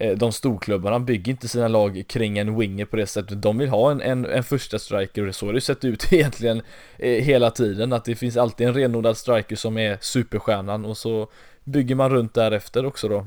[0.00, 3.42] de storklubbarna bygger inte sina lag kring en winger på det sättet.
[3.42, 6.62] De vill ha en, en, en första striker och så har det sett ut egentligen
[6.98, 7.92] eh, hela tiden.
[7.92, 11.28] Att det finns alltid en renodlad striker som är superstjärnan och så
[11.64, 13.26] bygger man runt därefter också då.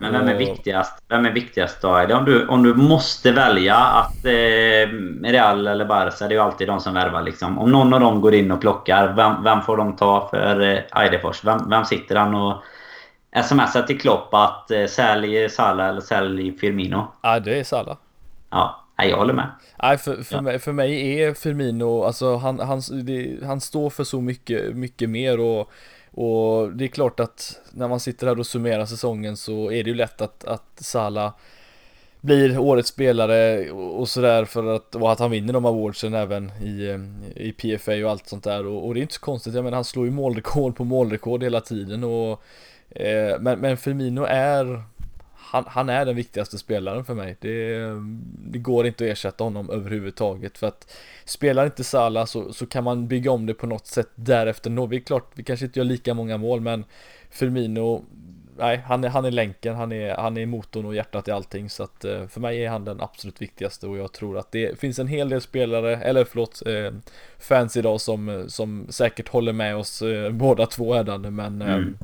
[0.00, 1.02] Men vem är viktigast?
[1.08, 1.88] Vem är viktigast då?
[1.88, 4.88] Om du, om du måste välja att eh,
[5.22, 7.58] Real eller Barca, det är ju alltid de som värvar liksom.
[7.58, 11.02] Om någon av dem går in och plockar, vem, vem får de ta för eh,
[11.02, 11.44] Eidefors?
[11.44, 12.62] Vem, vem sitter han och
[13.44, 17.08] smsar till Klopp att eh, sälj Salah eller sälj Firmino?
[17.22, 17.96] Ja, det är Salah.
[18.50, 19.50] Ja, jag håller med.
[19.82, 20.42] Nej, för, för, ja.
[20.42, 25.10] mig, för mig är Firmino, alltså han, han, det, han står för så mycket, mycket
[25.10, 25.72] mer och
[26.12, 29.90] och det är klart att när man sitter här och summerar säsongen så är det
[29.90, 31.32] ju lätt att, att Salah
[32.20, 36.90] blir årets spelare och sådär för att, och att han vinner de awardsen även i,
[36.90, 39.64] eh, i PFA och allt sånt där och, och det är inte så konstigt, jag
[39.64, 42.42] menar han slår ju målrekord på målrekord hela tiden och
[42.90, 44.82] Eh, men, men Firmino är
[45.50, 47.36] han, han, är den viktigaste spelaren för mig.
[47.40, 47.78] Det,
[48.50, 50.92] det, går inte att ersätta honom överhuvudtaget för att
[51.24, 54.70] spelar inte Salah så, så kan man bygga om det på något sätt därefter.
[54.70, 56.84] Nå, vi är klart, vi kanske inte gör lika många mål men
[57.30, 58.04] Firmino,
[58.58, 61.70] nej, han är, han är länken, han är, han är motorn och hjärtat i allting
[61.70, 64.78] så att eh, för mig är han den absolut viktigaste och jag tror att det
[64.78, 66.92] finns en hel del spelare, eller förlåt, eh,
[67.38, 71.98] fans idag som, som säkert håller med oss båda två här men mm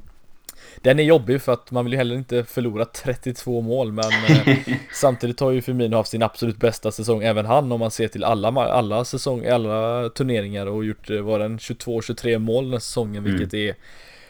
[0.83, 4.57] den är jobbig för att man vill ju heller inte förlora 32 mål men eh,
[4.93, 8.25] Samtidigt har ju Firmino haft sin absolut bästa säsong även han om man ser till
[8.25, 13.27] alla, alla säsong, alla turneringar och gjort, eh, var den 22-23 mål den här säsongen
[13.27, 13.37] mm.
[13.37, 13.75] vilket är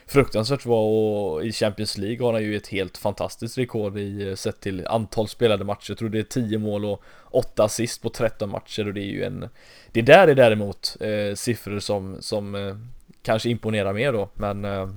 [0.06, 4.34] fruktansvärt bra och i Champions League har han ju ett helt fantastiskt rekord i eh,
[4.34, 5.90] sett till antal spelade matcher.
[5.90, 9.10] Jag tror det är 10 mål och 8 assist på 13 matcher och det är
[9.10, 9.48] ju en
[9.92, 12.76] Det där är däremot eh, siffror som, som eh,
[13.22, 14.88] kanske imponerar mer då men eh,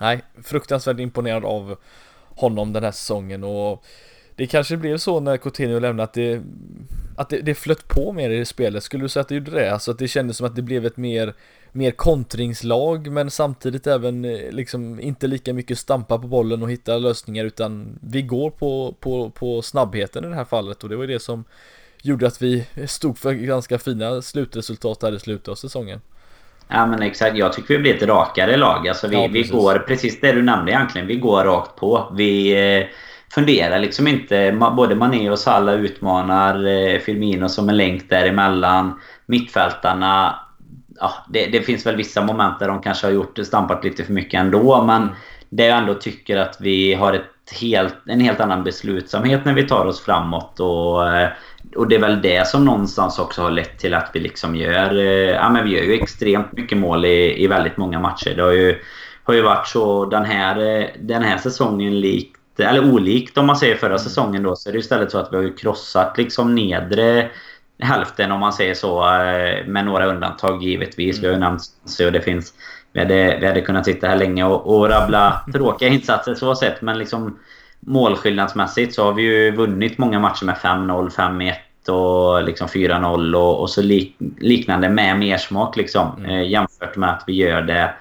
[0.00, 1.76] Nej, fruktansvärt imponerad av
[2.28, 3.84] honom den här säsongen och
[4.36, 6.42] det kanske blev så när Coutinho lämnade att det
[7.16, 9.50] att det, det flöt på mer i det spelet, skulle du säga att det gjorde
[9.50, 9.72] det?
[9.72, 11.34] Alltså att det kändes som att det blev ett mer
[11.72, 16.98] mer kontringslag men samtidigt även eh, liksom inte lika mycket stampa på bollen och hitta
[16.98, 21.06] lösningar utan vi går på, på, på snabbheten i det här fallet och det var
[21.06, 21.44] det som
[22.02, 26.00] gjorde att vi stod för ganska fina slutresultat här i slutet av säsongen.
[26.68, 27.36] Ja men exakt.
[27.36, 28.88] Jag tycker vi blir ett rakare lag.
[28.88, 31.06] Alltså vi, ja, vi går precis det du nämnde egentligen.
[31.06, 32.12] Vi går rakt på.
[32.16, 32.86] Vi eh,
[33.34, 34.58] funderar liksom inte.
[34.76, 39.00] Både Mané och Salah utmanar eh, Firmino som en länk däremellan.
[39.26, 40.40] Mittfältarna.
[41.00, 44.12] Ja, det, det, finns väl vissa moment där de kanske har gjort stampat lite för
[44.12, 44.84] mycket ändå.
[44.84, 45.08] Men
[45.48, 49.68] det jag ändå tycker att vi har ett helt, en helt annan beslutsamhet när vi
[49.68, 50.60] tar oss framåt.
[50.60, 51.28] Och eh,
[51.76, 54.98] och det är väl det som någonstans också har lett till att vi liksom gör...
[54.98, 58.34] Eh, ja men vi gör ju extremt mycket mål i, i väldigt många matcher.
[58.36, 58.78] Det har ju,
[59.24, 62.32] har ju varit så den här, eh, den här säsongen likt...
[62.58, 63.98] Eller olikt om man säger förra mm.
[63.98, 67.30] säsongen då så är det istället så att vi har krossat liksom nedre
[67.78, 69.14] hälften om man säger så.
[69.14, 71.18] Eh, med några undantag givetvis.
[71.18, 72.52] Vi har ju nämnt så det finns...
[72.92, 76.82] Vi hade, vi hade kunnat sitta här länge och, och rabbla tråkiga insatser så sett
[76.82, 77.38] men liksom
[77.80, 81.54] målskillnadsmässigt så har vi ju vunnit många matcher med 5-0, 5-1
[81.88, 86.16] och liksom 4-0 och, och, så lik, liknande med mer smak liksom.
[86.18, 86.30] Mm.
[86.30, 87.94] Eh, jämfört med att vi gör det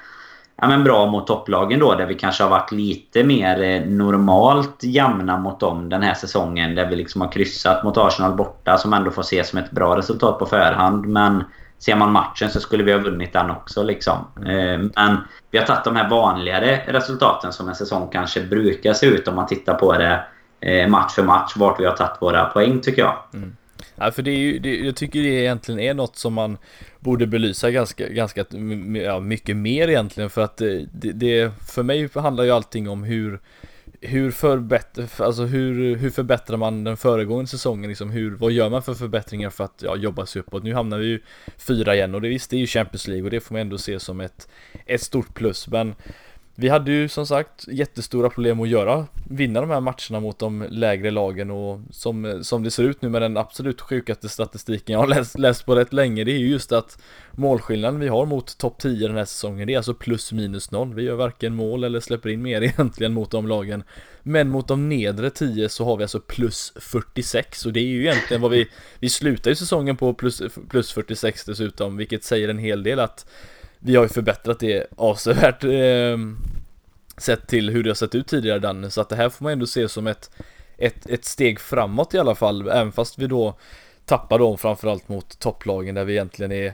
[0.62, 4.84] ja, men bra mot topplagen då där vi kanske har varit lite mer eh, normalt
[4.84, 6.76] jämna mot dem den här säsongen.
[6.76, 9.98] Där vi liksom har kryssat mot Arsenal borta som ändå får ses som ett bra
[9.98, 11.06] resultat på förhand.
[11.06, 11.44] Men
[11.80, 13.84] ser man matchen så skulle vi ha vunnit den också.
[13.84, 14.18] Liksom.
[14.38, 15.18] Eh, men
[15.52, 19.36] vi har tagit de här vanligare resultaten som en säsong kanske brukar se ut om
[19.36, 20.24] man tittar på det
[20.60, 21.54] eh, match för match.
[21.56, 23.18] Vart vi har tagit våra poäng tycker jag.
[23.34, 23.56] Mm.
[23.96, 26.58] Ja, för det är ju, det, jag tycker det egentligen är något som man
[27.00, 28.46] borde belysa ganska, ganska
[29.04, 33.04] ja, mycket mer egentligen för att eh, det, det, för mig handlar ju allting om
[33.04, 33.40] hur
[34.06, 37.90] hur, förbättrar, alltså hur, hur förbättrar man den föregående säsongen?
[37.90, 40.64] Liksom hur, vad gör man för förbättringar för att ja, jobba sig uppåt?
[40.64, 41.20] Nu hamnar vi ju
[41.58, 43.78] fyra igen och det, visst, det är ju Champions League och det får man ändå
[43.78, 44.50] se som ett,
[44.86, 45.68] ett stort plus.
[45.68, 45.96] Men
[46.58, 50.66] vi hade ju som sagt jättestora problem att göra, vinna de här matcherna mot de
[50.70, 55.00] lägre lagen och som, som det ser ut nu med den absolut sjukaste statistiken jag
[55.00, 56.98] har läst, läst på rätt länge det är ju just att
[57.32, 60.94] målskillnaden vi har mot topp 10 den här säsongen det är alltså plus minus noll.
[60.94, 63.84] Vi gör varken mål eller släpper in mer egentligen mot de lagen.
[64.24, 68.02] Men mot de nedre 10 så har vi alltså plus 46 och det är ju
[68.02, 68.68] egentligen vad vi,
[69.00, 73.26] vi slutar ju säsongen på plus, plus 46 dessutom vilket säger en hel del att
[73.86, 76.18] vi har ju förbättrat det avsevärt eh,
[77.18, 79.54] Sett till hur det har sett ut tidigare Danne, så att det här får man
[79.54, 80.30] ändå se som ett,
[80.78, 83.58] ett, ett steg framåt i alla fall, även fast vi då
[84.06, 86.74] tappar dem framförallt mot topplagen där vi egentligen är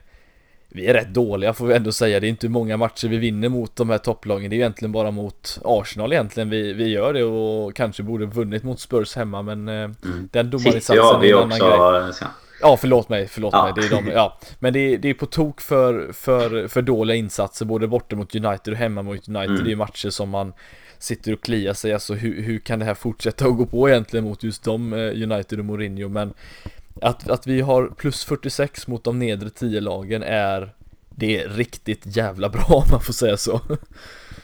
[0.73, 2.19] vi är rätt dåliga får vi ändå säga.
[2.19, 4.49] Det är inte många matcher vi vinner mot de här topplagen.
[4.49, 8.63] Det är egentligen bara mot Arsenal egentligen vi, vi gör det och kanske borde vunnit
[8.63, 10.29] mot Spurs hemma men eh, mm.
[10.31, 12.13] den domarinsatsen är en annan grej.
[12.61, 13.63] Ja, förlåt mig, förlåt ja.
[13.63, 13.73] mig.
[13.75, 14.37] Det är de, ja.
[14.59, 18.35] Men det är, det är på tok för, för, för dåliga insatser, både borta mot
[18.35, 19.49] United och hemma mot United.
[19.49, 19.63] Mm.
[19.63, 20.53] Det är matcher som man
[20.99, 24.23] sitter och kliar sig, alltså hur, hur kan det här fortsätta att gå på egentligen
[24.23, 26.33] mot just de, eh, United och Mourinho, men
[27.01, 30.73] att, att vi har plus 46 mot de nedre 10 lagen är
[31.09, 33.61] det är riktigt jävla bra om man får säga så.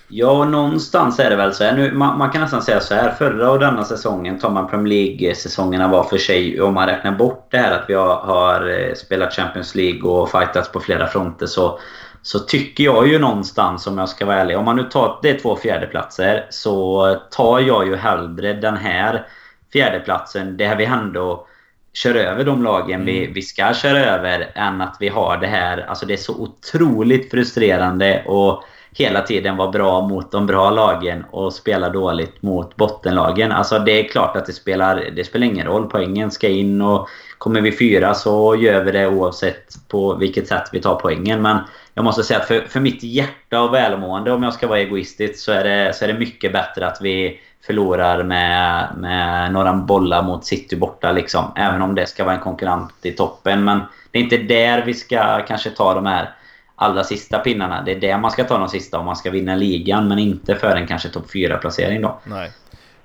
[0.09, 1.77] Ja, någonstans är det väl så här.
[1.77, 3.11] Nu, man, man, kan nästan säga så här.
[3.11, 7.47] Förra och denna säsongen, tar man Premier League-säsongerna var för sig, om man räknar bort
[7.51, 11.45] det här att vi har, har eh, spelat Champions League och fightats på flera fronter
[11.45, 11.79] så,
[12.21, 15.29] så tycker jag ju någonstans, om jag ska vara ärlig, om man nu tar det
[15.29, 19.27] är två fjärdeplatser så tar jag ju hellre den här
[19.73, 21.47] fjärdeplatsen, där vi ändå
[21.93, 23.05] kör över de lagen mm.
[23.05, 25.85] vi, vi ska köra över, än att vi har det här.
[25.89, 28.63] Alltså det är så otroligt frustrerande och
[28.97, 33.51] hela tiden vara bra mot de bra lagen och spela dåligt mot bottenlagen.
[33.51, 35.89] Alltså det är klart att det spelar, det spelar ingen roll.
[35.89, 40.69] Poängen ska in och kommer vi fyra så gör vi det oavsett på vilket sätt
[40.71, 41.41] vi tar poängen.
[41.41, 41.57] Men
[41.93, 45.39] jag måste säga att för, för mitt hjärta och välmående, om jag ska vara egoistisk,
[45.39, 50.23] så är det, så är det mycket bättre att vi förlorar med, med några bollar
[50.23, 51.11] mot City borta.
[51.11, 51.51] Liksom.
[51.55, 53.63] Även om det ska vara en konkurrent i toppen.
[53.63, 53.81] Men
[54.11, 56.33] det är inte där vi ska kanske ta de här
[56.79, 57.81] allra sista pinnarna.
[57.81, 60.07] Det är där man ska ta de sista om man ska vinna ligan.
[60.07, 62.19] Men inte för en kanske topp 4-placering då.
[62.23, 62.51] Nej.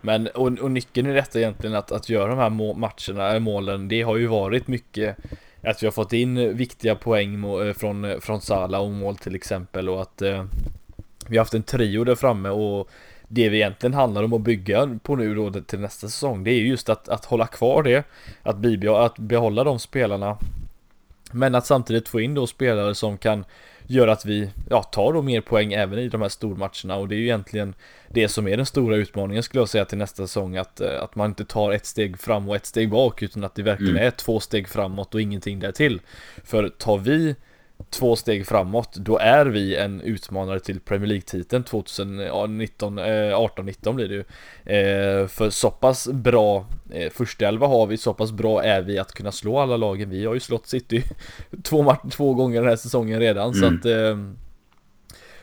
[0.01, 3.89] Men, och, och nyckeln i detta egentligen att, att göra de här må matcherna, målen,
[3.89, 5.17] det har ju varit mycket
[5.63, 9.35] att vi har fått in viktiga poäng eh, från, eh, från Sala och mål till
[9.35, 10.45] exempel och att eh,
[11.27, 12.91] vi har haft en trio där framme och
[13.29, 16.55] det vi egentligen handlar om att bygga på nu då till nästa säsong det är
[16.55, 18.05] just att, att hålla kvar det
[18.43, 20.39] att, bibehålla, att behålla de spelarna
[21.33, 23.45] men att samtidigt få in då spelare som kan
[23.87, 27.15] göra att vi ja, tar då mer poäng även i de här stormatcherna och det
[27.15, 27.75] är ju egentligen
[28.09, 31.15] det som är den stora utmaningen skulle jag säga till nästa säsong att, eh, att
[31.15, 34.07] man inte tar ett steg fram och ett steg bak utan att det verkligen mm.
[34.07, 36.01] är två steg framåt och ingenting där till.
[36.45, 37.37] För tar vi
[37.91, 44.09] två steg framåt, då är vi en utmanare till Premier League-titeln 2019, 18-19 eh, blir
[44.09, 44.25] det ju.
[44.77, 48.99] Eh, för så pass bra eh, första elva har vi, så pass bra är vi
[48.99, 50.11] att kunna slå alla lagen.
[50.11, 51.05] Vi har ju slått City
[51.63, 53.61] två, två gånger den här säsongen redan, mm.
[53.61, 53.95] så att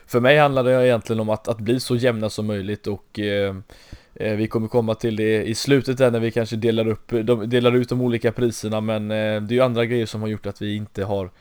[0.05, 3.19] för mig handlar det egentligen om att, att bli så jämna som möjligt och
[4.13, 7.11] vi kommer komma till det i slutet där när vi kanske delar, upp,
[7.45, 10.61] delar ut de olika priserna men det är ju andra grejer som har gjort att
[10.61, 11.31] vi inte har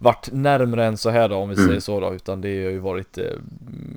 [0.00, 1.68] varit närmre än så här då om vi mm.
[1.68, 3.24] säger så då utan det har ju varit eh,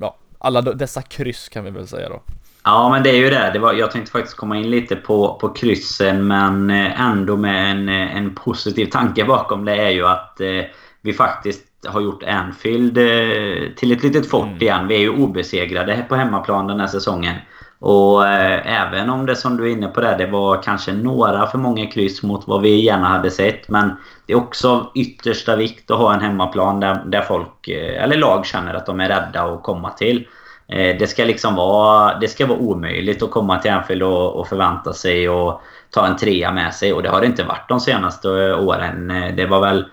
[0.02, 2.22] ja, alla dessa kryss kan vi väl säga då.
[2.64, 3.50] Ja men det är ju det.
[3.54, 7.72] det var, jag tänkte faktiskt komma in lite på, på kryssen men eh, ändå med
[7.72, 10.62] en, eh, en positiv tanke bakom det är ju att eh,
[11.02, 14.62] vi faktiskt har gjort Anfield eh, till ett litet fort mm.
[14.62, 14.88] igen.
[14.88, 17.36] Vi är ju obesegrade på hemmaplan den här säsongen.
[17.86, 21.48] Och eh, även om det som du är inne på där, det var kanske några
[21.48, 23.70] för många kryss mot vad vi gärna hade sett.
[23.70, 23.92] Men
[24.26, 28.18] det är också av yttersta vikt att ha en hemmaplan där, där folk, eh, eller
[28.18, 30.28] lag, känner att de är rädda att komma till.
[30.68, 34.48] Eh, det ska liksom vara, det ska vara omöjligt att komma till Anfield och, och
[34.48, 36.94] förvänta sig och ta en trea med sig.
[36.94, 39.12] Och det har det inte varit de senaste åren.
[39.12, 39.86] Eh, det var väl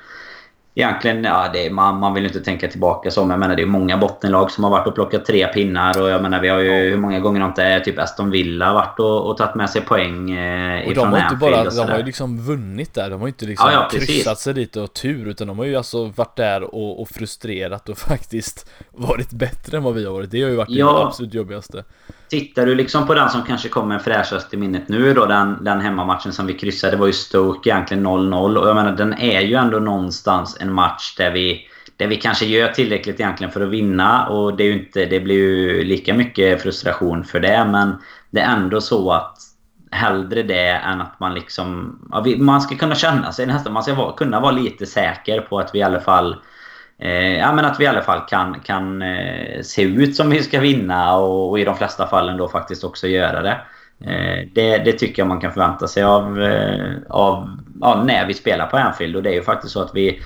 [0.74, 3.66] egentligen, ja, det, man, man vill inte tänka tillbaka så, men jag menar det är
[3.66, 6.02] många bottenlag som har varit och plockat tre pinnar.
[6.02, 9.00] Och jag menar vi har ju, hur många gånger har inte typ Aston Villa varit
[9.00, 12.04] och, och tagit med sig poäng eh, och de har inte bara, De har ju
[12.04, 13.10] liksom vunnit där.
[13.10, 15.64] De har ju inte liksom ja, ja, kryssat sig dit och tur, utan de har
[15.64, 20.12] ju alltså varit där och, och frustrerat och faktiskt varit bättre än vad vi har
[20.12, 20.30] varit.
[20.30, 20.92] Det har ju varit ja.
[20.92, 21.84] det absolut jobbigaste.
[22.30, 25.80] Tittar du liksom på den som kanske kommer fräschast i minnet nu då, den, den
[25.80, 28.56] hemmamatchen som vi kryssade, det var ju Stoke egentligen 0-0.
[28.56, 31.66] Och jag menar, den är ju ändå någonstans en match där vi,
[31.96, 34.26] där vi kanske gör tillräckligt egentligen för att vinna.
[34.28, 37.94] Och det, är inte, det blir ju lika mycket frustration för det, men
[38.30, 39.36] det är ändå så att
[39.90, 41.98] hellre det än att man liksom...
[42.12, 43.72] Ja, vi, man ska kunna känna sig nästan...
[43.72, 46.36] Man ska vara, kunna vara lite säker på att vi i alla fall
[47.02, 50.42] Eh, ja, men att vi i alla fall kan, kan eh, se ut som vi
[50.42, 53.60] ska vinna och, och, i de flesta fallen då faktiskt också göra det.
[54.04, 58.34] Eh, det, det, tycker jag man kan förvänta sig av, eh, av ja, när vi
[58.34, 59.16] spelar på Anfield.
[59.16, 60.20] Och det är ju faktiskt så att vi,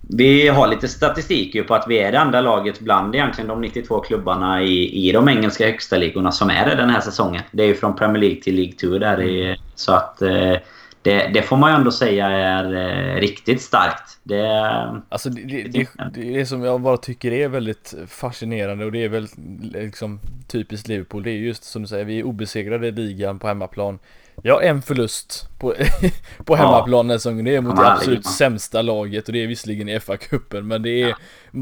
[0.00, 4.00] vi har lite statistik på att vi är det andra laget bland egentligen de 92
[4.00, 7.42] klubbarna i, i de engelska högsta ligorna som är det den här säsongen.
[7.50, 9.22] Det är ju från Premier League till League 2 där.
[9.22, 10.54] I, så att eh,
[11.02, 14.18] det, det, får man ju ändå säga är eh, riktigt starkt.
[14.22, 19.04] Det, alltså det, det, det, det som jag bara tycker är väldigt fascinerande och det
[19.04, 19.28] är väl
[19.74, 21.22] liksom typiskt Liverpool.
[21.22, 23.98] Det är just som du säger, vi är obesegrade i ligan på hemmaplan.
[24.44, 25.74] Har en förlust på,
[26.44, 27.18] på hemmaplan ja.
[27.18, 27.44] säsongen.
[27.44, 31.02] Det är mot det absolut sämsta laget och det är visserligen i FA-cupen men det
[31.02, 31.14] är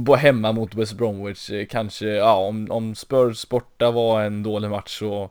[0.06, 0.14] ja.
[0.14, 1.50] hemma mot West Bromwich.
[1.70, 5.30] Kanske, ja om, om Spurs borta var en dålig match så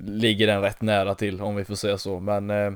[0.00, 2.20] ligger den rätt nära till om vi får säga så.
[2.20, 2.72] Men eh,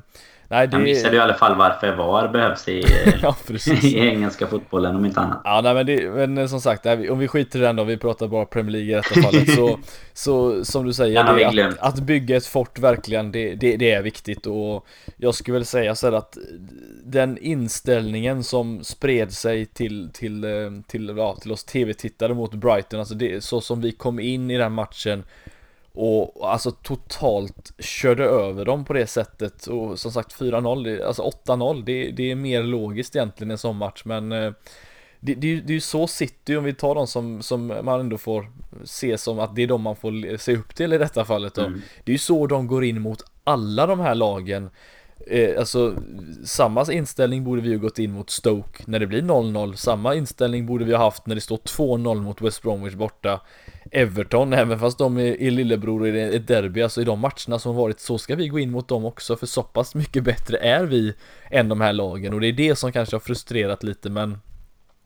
[0.48, 0.76] Nej, det...
[0.76, 2.84] Han visade i alla fall varför VAR behövs i,
[3.22, 3.36] ja,
[3.82, 5.40] i engelska fotbollen om inte annat.
[5.44, 7.96] Ja, nej, men, det, men eh, som sagt, om vi skiter i den då, vi
[7.96, 9.54] pratar bara Premier League i detta fallet.
[9.54, 9.78] så,
[10.12, 14.02] så som du säger, det, att, att, bygga ett fort verkligen, det, det, det, är
[14.02, 14.46] viktigt.
[14.46, 14.86] Och
[15.16, 16.38] jag skulle väl säga så att
[17.04, 20.50] den inställningen som spred sig till, till, eh,
[20.86, 24.58] till, ja, till oss tv-tittare mot Brighton, alltså det, så som vi kom in i
[24.58, 25.24] den matchen
[25.96, 31.84] och alltså totalt körde över dem på det sättet och som sagt 4-0, alltså 8-0
[31.84, 34.52] det, det, är mer logiskt egentligen en sån match men eh,
[35.20, 38.18] det, det, det är ju så City om vi tar dem som, som man ändå
[38.18, 38.52] får
[38.84, 41.62] se som att det är de man får se upp till i detta fallet då.
[41.62, 41.82] Mm.
[42.04, 44.70] Det är ju så de går in mot alla de här lagen
[45.30, 45.96] Eh, alltså
[46.44, 50.66] samma inställning borde vi ju gått in mot Stoke när det blir 0-0 Samma inställning
[50.66, 53.40] borde vi ha haft när det står 2-0 mot West Bromwich borta.
[53.90, 57.74] Everton, även fast de är, är lillebror i ett derby, alltså i de matcherna som
[57.74, 60.84] varit så ska vi gå in mot dem också för så pass mycket bättre är
[60.84, 61.14] vi
[61.50, 62.34] än de här lagen.
[62.34, 64.38] Och det är det som kanske har frustrerat lite men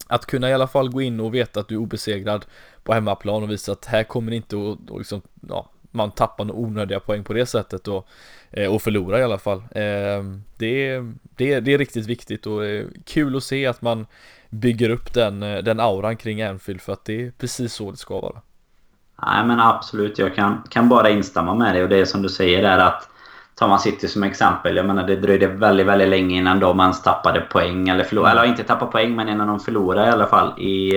[0.06, 2.44] att kunna i alla fall gå in och veta att du är obesegrad
[2.82, 7.00] på hemmaplan och visa att här kommer inte att liksom, ja, man tappar några onödiga
[7.00, 8.08] poäng på det sättet och,
[8.50, 9.58] eh, och förlora i alla fall.
[9.58, 10.24] Eh,
[10.56, 10.98] det,
[11.36, 12.60] det, det är riktigt viktigt och
[13.04, 14.06] kul att se att man
[14.50, 18.20] bygger upp den, den auran kring Anfield för att det är precis så det ska
[18.20, 18.40] vara.
[19.26, 22.28] Nej men absolut, jag kan, kan bara instämma med dig och det är som du
[22.28, 23.08] säger där att
[23.54, 27.02] tar man City som exempel, jag menar det dröjde väldigt, väldigt länge innan de ens
[27.02, 30.60] tappade poäng eller förlorade, eller inte tappade poäng men innan de förlorade i alla fall
[30.60, 30.92] i,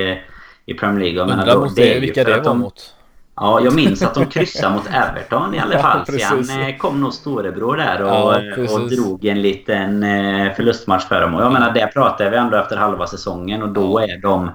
[0.65, 1.17] i Premier League.
[1.17, 2.95] Jag Undrar mot det, vilka det var de, mot?
[3.35, 6.05] Ja, jag minns att de kryssade mot Everton i alla fall.
[6.07, 11.03] Ja, Sen eh, kom nog storebror där och, ja, och drog en liten eh, förlustmatch
[11.03, 11.35] för dem.
[11.35, 14.51] Och jag menar, det pratar vi ändå efter halva säsongen och då är de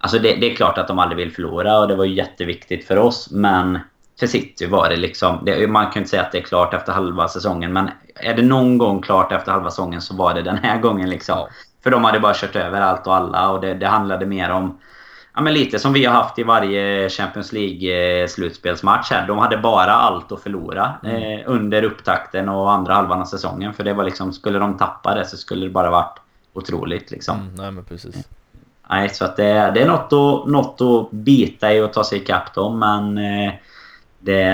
[0.00, 2.86] Alltså det, det, är klart att de aldrig vill förlora och det var ju jätteviktigt
[2.86, 3.30] för oss.
[3.30, 3.78] Men
[4.20, 5.42] för City var det liksom...
[5.44, 7.72] Det, man kan inte säga att det är klart efter halva säsongen.
[7.72, 11.10] Men är det någon gång klart efter halva säsongen så var det den här gången.
[11.10, 11.46] liksom.
[11.82, 13.50] För de hade bara kört över allt och alla.
[13.50, 14.78] Och det, det handlade mer om...
[15.38, 19.26] Ja, men lite som vi har haft i varje Champions League-slutspelsmatch här.
[19.26, 21.22] De hade bara allt att förlora mm.
[21.22, 23.74] eh, under upptakten och andra halvan av säsongen.
[23.74, 24.32] För det var liksom...
[24.32, 26.18] Skulle de tappa det så skulle det bara varit
[26.52, 27.40] otroligt liksom.
[27.40, 28.28] Mm, nej men precis.
[28.90, 32.18] Nej, så att det, det är något att, något att bita i och ta sig
[32.18, 32.78] ikapp dem.
[32.78, 33.52] Men eh,
[34.20, 34.44] det,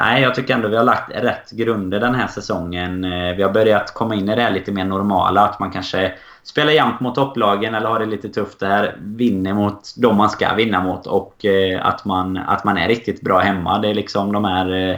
[0.00, 3.04] nej, jag tycker ändå vi har lagt rätt grunder den här säsongen.
[3.04, 5.40] Eh, vi har börjat komma in i det här lite mer normala.
[5.40, 8.96] Att man kanske spelar jämt mot topplagen eller har det lite tufft där.
[9.00, 11.06] Vinner mot de man ska vinna mot.
[11.06, 13.78] Och eh, att man, att man är riktigt bra hemma.
[13.78, 14.96] Det är liksom de här eh,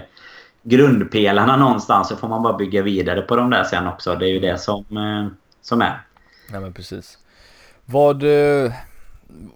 [0.62, 2.08] grundpelarna någonstans.
[2.08, 4.14] Så får man bara bygga vidare på dem där sen också.
[4.14, 4.84] Det är ju det som,
[5.62, 6.00] som är.
[6.52, 7.18] Ja men precis.
[7.84, 8.24] Vad,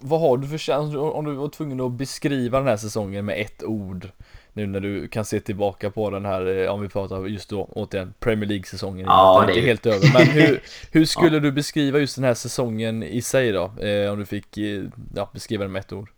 [0.00, 3.40] vad har du för känsla om du var tvungen att beskriva den här säsongen med
[3.40, 4.08] ett ord?
[4.52, 7.68] Nu när du kan se tillbaka på den här, eh, om vi pratar just då
[7.72, 9.06] återigen Premier League-säsongen.
[9.06, 10.12] Ja, det är inte helt över.
[10.12, 11.40] Men hur, hur skulle ja.
[11.40, 13.72] du beskriva just den här säsongen i sig då?
[13.82, 14.58] Eh, om du fick
[15.14, 16.10] ja, beskriva den med ett ord.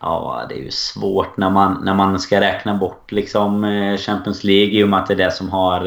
[0.00, 3.62] Ja, det är ju svårt när man, när man ska räkna bort liksom
[3.98, 5.86] Champions League i och med att det är det som har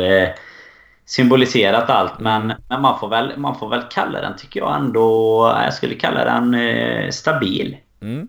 [1.11, 2.19] symboliserat allt.
[2.19, 5.45] Men, men man, får väl, man får väl kalla den, tycker jag ändå...
[5.63, 7.77] Jag skulle kalla den eh, stabil.
[8.01, 8.27] Mm.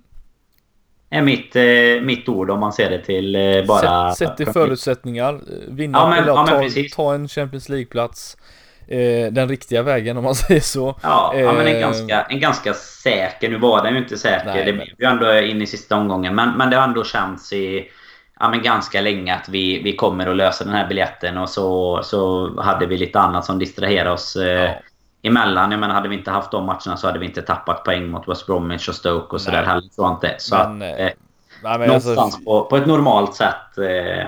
[1.12, 4.14] Är mitt, eh, mitt ord om man ser det till eh, bara...
[4.14, 5.40] Sätt, sätt i förutsättningar.
[5.68, 6.62] Vinna ja, men, ja, ta,
[6.96, 8.36] ta en Champions League-plats.
[8.88, 10.98] Eh, den riktiga vägen om man säger så.
[11.02, 13.50] Ja, ja men en ganska, en ganska säker.
[13.50, 14.46] Nu var den ju inte säker.
[14.46, 16.34] Nej, det blev ju ändå in i sista omgången.
[16.34, 17.88] Men, men det har ändå känts i
[18.40, 21.38] ja, men ganska länge att vi, vi kommer att lösa den här biljetten.
[21.38, 24.74] Och så, så hade vi lite annat som distraherade oss eh, ja.
[25.22, 25.70] Emellan.
[25.70, 28.28] Jag menar, hade vi inte haft de matcherna så hade vi inte tappat poäng mot
[28.28, 29.88] West Bromwich och Stoke och sådär heller.
[29.90, 30.34] Så, inte.
[30.38, 31.08] så men, att, eh,
[31.62, 34.26] nej, men någonstans alltså, på, på ett normalt sätt eh,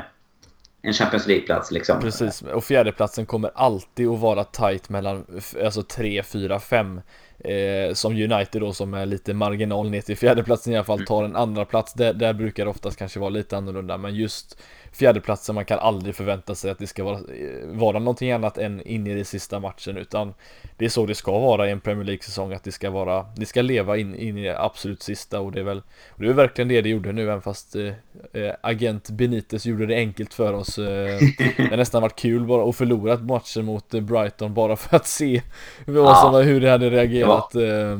[0.82, 2.00] en Champions League-plats liksom.
[2.00, 5.26] Precis, och fjärdeplatsen kommer alltid att vara tight mellan
[5.64, 7.00] alltså 3, 4, 5
[7.38, 11.24] Eh, som United då som är lite marginal ner till fjärdeplatsen i alla fall tar
[11.24, 14.60] en andra plats där, där brukar det oftast kanske vara lite annorlunda men just
[14.94, 17.18] fjärdeplatsen, man kan aldrig förvänta sig att det ska vara,
[17.64, 20.34] vara någonting annat än in i den sista matchen utan
[20.76, 23.46] det är så det ska vara i en Premier League-säsong att det ska vara, det
[23.46, 26.32] ska leva in, in i det absolut sista och det är väl, och det är
[26.32, 27.86] verkligen det det gjorde nu även fast eh,
[28.32, 30.78] eh, agent Benitez gjorde det enkelt för oss.
[30.78, 30.84] Eh,
[31.56, 35.06] det har nästan varit kul bara att förlora matchen mot eh, Brighton bara för att
[35.06, 35.42] se
[35.86, 37.50] vad som, hur det hade reagerat.
[37.52, 37.98] Ja.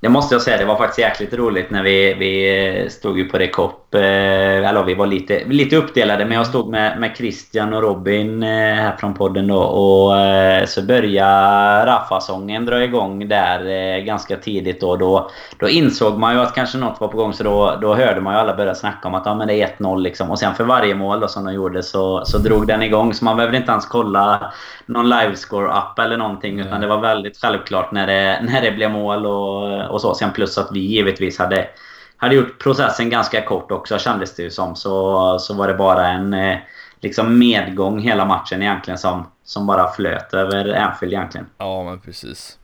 [0.00, 3.38] Det måste jag säga, det var faktiskt jäkligt roligt när vi, vi stod ju på
[3.38, 8.42] Rekop eller vi var lite, lite uppdelade, men jag stod med, med Christian och Robin
[8.42, 9.58] här från podden då.
[9.58, 10.12] Och
[10.68, 14.96] så började Raffa-sången dra igång där ganska tidigt då.
[14.96, 15.30] då.
[15.58, 18.34] Då insåg man ju att kanske något var på gång, så då, då hörde man
[18.34, 20.30] ju alla börja snacka om att ja, men det är 1-0 liksom.
[20.30, 23.14] Och sen för varje mål då, som de gjorde så, så drog den igång.
[23.14, 24.52] Så man behövde inte ens kolla
[24.86, 26.60] någon livescore-app eller någonting.
[26.60, 30.14] Utan det var väldigt självklart när det, när det blev mål och, och så.
[30.14, 31.66] Sen plus att vi givetvis hade
[32.16, 34.76] hade gjort processen ganska kort också kändes det ju som.
[34.76, 36.58] Så, så var det bara en eh,
[37.00, 41.46] liksom medgång hela matchen egentligen som, som bara flöt över Anfield egentligen.
[41.58, 42.58] Ja men precis.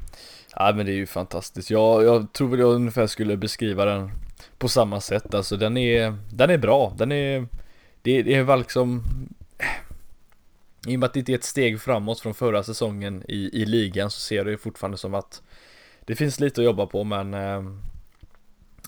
[0.56, 1.70] Ja men det är ju fantastiskt.
[1.70, 4.10] Jag, jag tror väl jag ungefär skulle beskriva den
[4.58, 5.34] på samma sätt.
[5.34, 6.92] Alltså den är, den är bra.
[6.96, 7.46] Den är,
[8.02, 9.04] det, det är väl liksom
[10.86, 13.64] i och med att det inte är ett steg framåt från förra säsongen i, i
[13.64, 15.42] ligan så ser det ju fortfarande som att
[16.00, 17.62] det finns lite att jobba på men eh,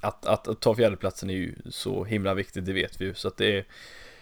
[0.05, 3.15] att, att, att ta fjärdeplatsen är ju så himla viktigt, det vet vi ju.
[3.15, 3.65] Så att det är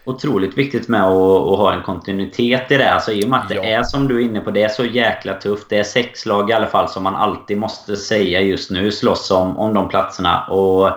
[0.05, 2.93] otroligt viktigt med att, att, ha en kontinuitet i det.
[2.93, 3.63] Alltså i och med att ja.
[3.63, 5.67] det är som du är inne på, det är så jäkla tufft.
[5.69, 9.31] Det är sex lag i alla fall som man alltid måste säga just nu slåss
[9.31, 10.47] om, om de platserna.
[10.47, 10.91] Och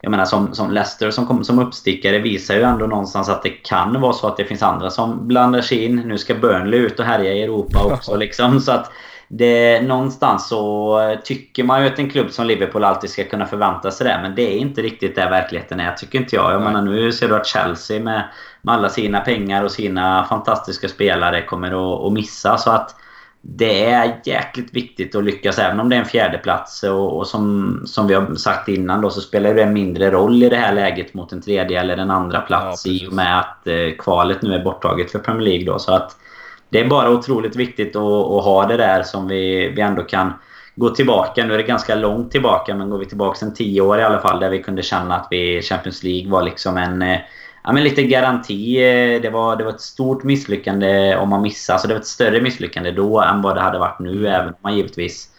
[0.00, 3.50] jag menar som, som Leicester som kommer som uppstickare visar ju ändå någonstans att det
[3.50, 5.96] kan vara så att det finns andra som blandar sig in.
[5.96, 8.60] Nu ska Burnley ut och härja i Europa också liksom.
[8.60, 8.90] Så att
[9.28, 13.90] det, någonstans så tycker man ju att en klubb som Liverpool alltid ska kunna förvänta
[13.90, 14.18] sig det.
[14.22, 16.52] Men det är inte riktigt där verkligheten är, tycker inte jag.
[16.52, 18.28] Jag menar, nu ser du att Chelsea med,
[18.62, 22.58] med alla sina pengar och sina fantastiska spelare kommer att, att missa.
[22.58, 22.94] Så att
[23.40, 26.82] det är jäkligt viktigt att lyckas även om det är en fjärdeplats.
[26.82, 30.42] Och, och som, som vi har sagt innan då så spelar det en mindre roll
[30.42, 33.38] i det här läget mot en tredje eller en andra plats ja, i och med
[33.38, 35.66] att eh, kvalet nu är borttaget för Premier League.
[35.66, 36.16] Då, så att
[36.70, 40.32] det är bara otroligt viktigt att, att, ha det där som vi, vi ändå kan
[40.74, 41.44] gå tillbaka.
[41.44, 44.20] Nu är det ganska långt tillbaka men går vi tillbaka en tio år i alla
[44.20, 47.18] fall där vi kunde känna att vi Champions League var liksom en eh,
[47.64, 48.76] ja, men lite garanti.
[48.76, 51.74] Eh, det var, det var ett stort misslyckande om man missade.
[51.74, 54.28] Alltså det var ett större misslyckande då än vad det hade varit nu.
[54.28, 55.30] Även om man givetvis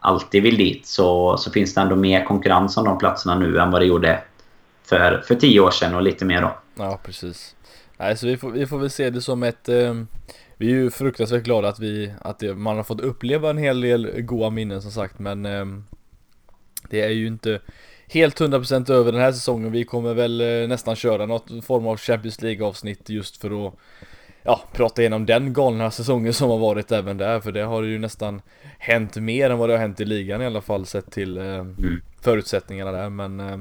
[0.00, 3.70] alltid vill dit så, så finns det ändå mer konkurrens om de platserna nu än
[3.70, 4.22] vad det gjorde
[4.84, 6.56] för, för tio år sedan och lite mer då.
[6.74, 7.54] Ja, precis.
[7.96, 9.68] Nej, så vi får, vi får väl se det som ett...
[10.56, 13.80] Vi är ju fruktansvärt glada att vi, att det, man har fått uppleva en hel
[13.80, 15.66] del goa minnen som sagt men eh,
[16.90, 17.60] Det är ju inte
[18.08, 19.72] helt 100% över den här säsongen.
[19.72, 23.74] Vi kommer väl eh, nästan köra något form av Champions League avsnitt just för att
[24.48, 27.98] Ja, prata igenom den galna säsongen som har varit även där för det har ju
[27.98, 28.42] nästan
[28.78, 31.64] hänt mer än vad det har hänt i ligan i alla fall sett till eh,
[32.20, 33.58] förutsättningarna där men eh,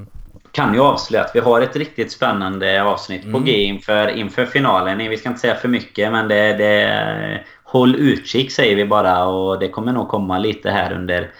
[0.55, 3.33] kan ju avslöja att vi har ett riktigt spännande avsnitt mm.
[3.33, 4.97] på G inför, inför finalen.
[4.97, 9.59] Vi ska inte säga för mycket men det, det Håll utkik säger vi bara och
[9.59, 11.31] det kommer nog komma lite här under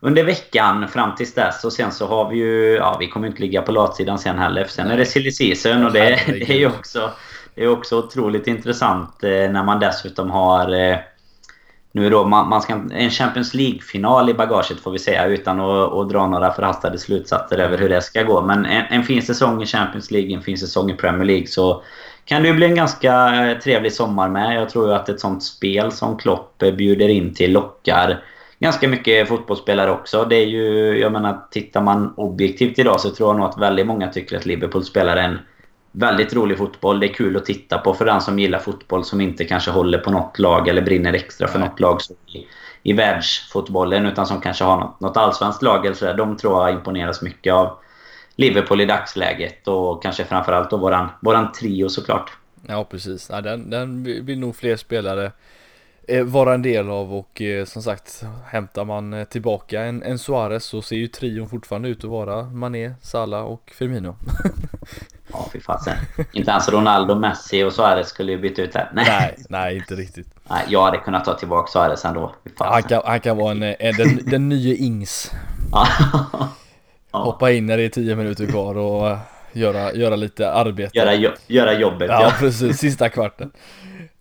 [0.00, 1.64] under veckan fram tills dess.
[1.64, 2.74] Och sen så har vi ju...
[2.74, 4.64] Ja, vi kommer inte ligga på latsidan sen heller.
[4.64, 7.10] För sen är det silly season och det, det är ju också...
[7.54, 10.74] Det är också otroligt intressant eh, när man dessutom har...
[11.96, 15.92] Nu då, man, man ska en Champions League-final i bagaget får vi säga utan att,
[15.92, 18.42] att dra några förhastade slutsatser över hur det ska gå.
[18.42, 21.82] Men en, en fin säsong i Champions League, en fin säsong i Premier League så
[22.24, 23.30] kan det ju bli en ganska
[23.64, 24.56] trevlig sommar med.
[24.56, 28.22] Jag tror ju att ett sånt spel som Klopp bjuder in till lockar
[28.58, 30.24] ganska mycket fotbollsspelare också.
[30.24, 33.86] Det är ju, jag menar, tittar man objektivt idag så tror jag nog att väldigt
[33.86, 35.38] många tycker att Liverpool spelar en
[35.96, 37.00] väldigt rolig fotboll.
[37.00, 39.98] Det är kul att titta på för den som gillar fotboll som inte kanske håller
[39.98, 42.46] på något lag eller brinner extra för något lag i,
[42.82, 46.14] i världsfotbollen utan som kanske har något, något allsvenskt lag eller sådär.
[46.14, 47.78] De tror jag imponeras mycket av
[48.36, 52.32] Liverpool i dagsläget och kanske framförallt då våran, våran trio såklart.
[52.68, 55.32] Ja precis, ja, den, den vill nog fler spelare
[56.24, 60.64] vara en del av och eh, som sagt hämtar man eh, tillbaka en, en Suarez
[60.64, 64.16] så ser ju trion fortfarande ut att vara Mané, Salah och Firmino.
[65.32, 65.96] ja, fy fasen.
[66.32, 68.88] Inte ens Ronaldo, Messi och Suarez skulle ju byta ut det.
[68.92, 69.04] Nej.
[69.08, 70.26] nej, nej, inte riktigt.
[70.50, 72.34] Nej, jag hade kunnat ta tillbaka Suarez ändå.
[72.56, 75.32] Han kan, han kan vara en, en den, den nya Ings.
[77.10, 79.16] Hoppa in när det är tio minuter kvar och
[79.52, 80.98] göra, göra lite arbete.
[80.98, 82.22] Göra, göra jobbet, ja.
[82.22, 82.78] Ja, precis.
[82.78, 83.50] Sista kvarten.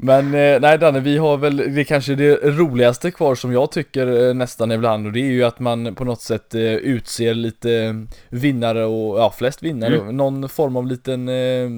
[0.04, 4.28] Men eh, nej Danne, vi har väl det kanske det roligaste kvar som jag tycker
[4.28, 8.06] eh, nästan ibland och det är ju att man på något sätt eh, utser lite
[8.30, 9.96] vinnare och ja, flest vinnare.
[9.96, 10.18] Mm.
[10.18, 11.26] Någon form av liten,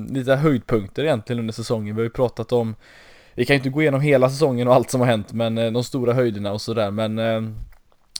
[0.07, 1.95] lite höjdpunkter egentligen under säsongen.
[1.95, 2.75] Vi har ju pratat om
[3.33, 5.83] vi kan ju inte gå igenom hela säsongen och allt som har hänt men de
[5.83, 7.19] stora höjderna och sådär men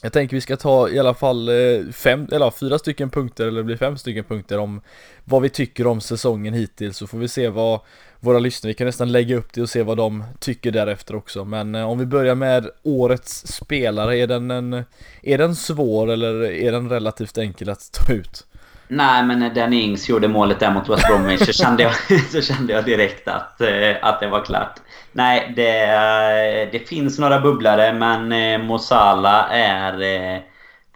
[0.02, 3.58] jag tänker vi ska ta i alla fall eh, fem, eller fyra stycken punkter eller
[3.58, 4.80] det blir fem stycken punkter om
[5.24, 7.80] vad vi tycker om säsongen hittills så får vi se vad
[8.20, 8.70] våra lyssnare.
[8.70, 11.44] Vi kan nästan lägga upp det och se vad de tycker därefter också.
[11.44, 14.84] Men eh, om vi börjar med årets spelare, är den, en,
[15.22, 18.46] är den svår eller är den relativt enkel att ta ut?
[18.88, 21.92] Nej, men när Danny Ings gjorde målet där mot West Bromwich så kände jag,
[22.30, 24.74] så kände jag direkt att, eh, att det var klart.
[25.12, 29.92] Nej, det, eh, det finns några bubblare, men eh, Mosala är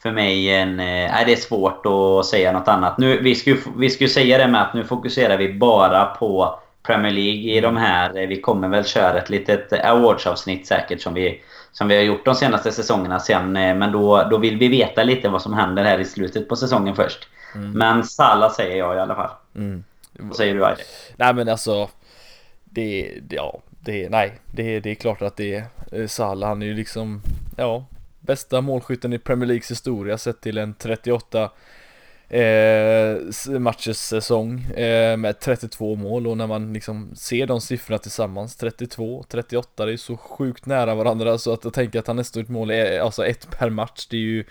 [0.03, 0.77] för mig en...
[0.77, 2.99] Nej, det är svårt att säga något annat.
[2.99, 6.59] Nu, vi ska ju vi ska säga det med att nu fokuserar vi bara på
[6.83, 8.27] Premier League i de här.
[8.27, 11.41] Vi kommer väl köra ett litet awardsavsnitt säkert som vi,
[11.73, 13.53] som vi har gjort de senaste säsongerna sen.
[13.53, 16.97] Men då, då vill vi veta lite vad som händer här i slutet på säsongen
[16.97, 17.29] först.
[17.55, 17.71] Mm.
[17.71, 19.31] Men Salla säger jag i alla fall.
[19.55, 19.85] Mm.
[20.13, 20.81] Vad säger du Aide?
[21.17, 21.89] Nej men alltså
[22.65, 26.67] det, ja, det, nej, det, det är klart att det är eh, Salah, han är
[26.67, 27.23] ju liksom,
[27.57, 27.85] ja,
[28.21, 31.51] bästa målskytten i Premier Leagues historia sett till en 38
[32.29, 33.17] eh,
[33.59, 39.25] matchers säsong eh, med 32 mål och när man liksom ser de siffrorna tillsammans 32,
[39.29, 42.49] 38 det är så sjukt nära varandra så att jag tänker att han nästan ett
[42.49, 44.45] mål är alltså ett per match det är ju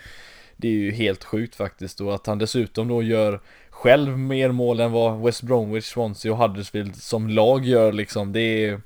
[0.60, 4.80] det är ju helt sjukt faktiskt och att han dessutom då gör själv mer mål
[4.80, 8.32] än vad West Bromwich, Swansea och Huddersfield som lag gör liksom.
[8.32, 8.80] Det är,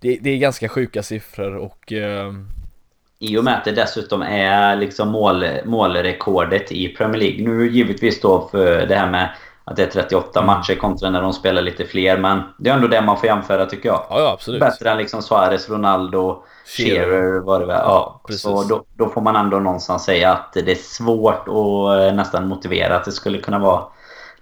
[0.00, 1.92] det, det är ganska sjuka siffror och...
[1.92, 2.32] Eh...
[3.18, 7.48] I och med att det dessutom är liksom mål, målrekordet i Premier League.
[7.48, 9.30] Nu givetvis då för det här med
[9.70, 10.46] att det är 38 mm.
[10.46, 12.18] matcher kontra när de spelar lite fler.
[12.18, 14.06] Men det är ändå det man får jämföra tycker jag.
[14.10, 14.60] Ja, ja absolut.
[14.60, 17.80] Bättre än liksom Suarez, Ronaldo, Shearer var det väl.
[17.84, 22.08] Ja, ja så då, då, får man ändå någonstans säga att det är svårt att
[22.08, 23.82] eh, nästan motivera att det skulle kunna vara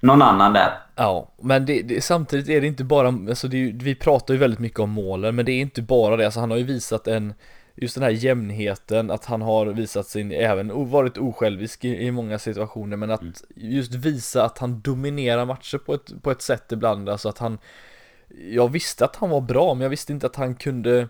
[0.00, 0.78] någon annan där.
[0.96, 4.60] Ja, men det, det, samtidigt är det inte bara, alltså det, vi pratar ju väldigt
[4.60, 7.34] mycket om målen, men det är inte bara det, alltså han har ju visat en
[7.80, 12.38] Just den här jämnheten, att han har visat sin, även varit osjälvisk i, i många
[12.38, 13.34] situationer, men att mm.
[13.54, 17.58] just visa att han dominerar matcher på ett, på ett sätt ibland, alltså att han
[18.50, 21.08] Jag visste att han var bra, men jag visste inte att han kunde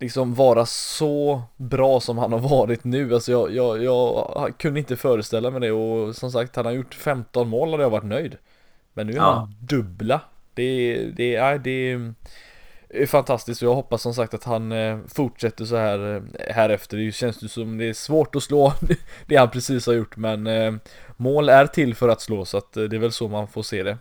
[0.00, 3.14] liksom vara så bra som han har varit nu.
[3.14, 6.94] Alltså jag, jag, jag kunde inte föreställa mig det och som sagt, han har gjort
[6.94, 8.36] 15 mål hade jag varit nöjd.
[8.92, 9.32] Men nu är ja.
[9.32, 10.20] han dubbla.
[10.54, 12.12] Det, det, är, det
[12.90, 16.68] är fantastiskt och jag hoppas som sagt att han eh, fortsätter så här eh, här
[16.68, 16.96] efter.
[16.96, 18.72] Det känns ju som det är svårt att slå
[19.26, 20.72] det han precis har gjort men eh,
[21.16, 23.82] mål är till för att slå så att det är väl så man får se
[23.82, 23.98] det.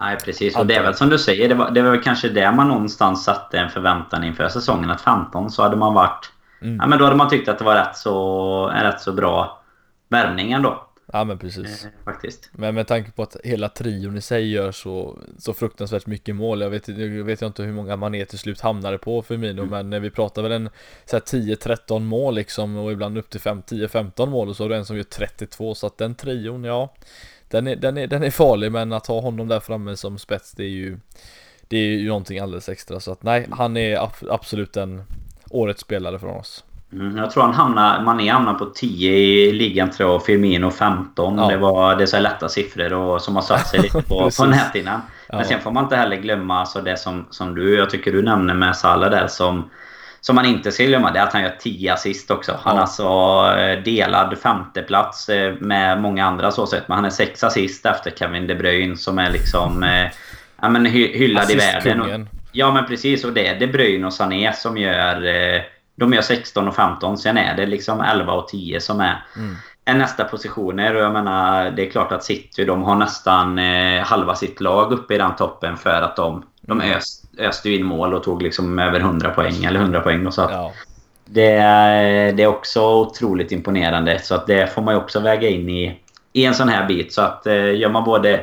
[0.00, 0.56] Nej, precis.
[0.56, 3.24] Och det är väl som du säger, det var, det var kanske där man någonstans
[3.24, 4.90] satte en förväntan inför säsongen.
[4.90, 6.32] Att 15 så hade man varit...
[6.62, 6.76] Mm.
[6.76, 9.62] Ja, men då hade man tyckt att det var rätt så, en rätt så bra
[10.08, 10.87] värvning ändå.
[11.12, 11.84] Ja men precis.
[11.84, 12.50] Eh, faktiskt.
[12.52, 16.60] Men med tanke på att hela trion i sig gör så, så fruktansvärt mycket mål.
[16.60, 19.88] Jag vet, jag vet inte hur många man är till slut hamnade på Firmino mm.
[19.88, 20.70] men vi pratar väl en
[21.06, 24.96] 10-13 mål liksom och ibland upp till 10-15 mål och så har du en som
[24.96, 26.94] gör 32 så att den trion, ja
[27.48, 30.52] den är, den, är, den är farlig men att ha honom där framme som spets
[30.52, 30.98] det är ju
[31.68, 35.02] Det är ju någonting alldeles extra så att nej han är absolut en
[35.50, 39.90] Årets spelare från oss mm, Jag tror han hamnar, Mané hamnar på 10 i ligan
[39.90, 41.48] tror jag Firmino 15 ja.
[41.48, 44.44] Det var det är så lätta siffror och som har satt sig lite på, på
[44.44, 45.44] näthinnan Men ja.
[45.44, 48.54] sen får man inte heller glömma alltså det som, som du, jag tycker du nämner
[48.54, 49.70] med Salah där som
[50.20, 52.60] som man inte ska glömma det är att han gör 10 assist också.
[52.62, 52.82] Han ja.
[52.82, 53.04] alltså
[53.58, 56.88] eh, delad femteplats eh, med många andra så sett.
[56.88, 59.82] Men han är 6 assist efter Kevin De Bruyne som är liksom...
[59.82, 60.06] Eh,
[60.62, 62.28] ja, men hyllad i världen.
[62.52, 63.24] Ja men precis.
[63.24, 65.22] Och det är De Bruyne och Sané som gör...
[65.98, 67.18] De gör 16 och 15.
[67.18, 69.56] Sen är det liksom 11 och 10 som är, mm.
[69.84, 70.94] är nästa positioner.
[70.94, 73.58] Och jag menar, det är klart att City de har nästan
[74.04, 76.96] halva sitt lag uppe i den toppen för att de, de mm.
[76.96, 79.64] ös, öste in mål och tog liksom över 100 poäng.
[79.64, 80.26] Eller 100 poäng.
[80.26, 80.72] Och så att ja.
[81.24, 81.56] det,
[82.36, 84.18] det är också otroligt imponerande.
[84.18, 86.00] Så att det får man ju också väga in i,
[86.32, 87.12] i en sån här bit.
[87.12, 88.40] Så att eh, gör man både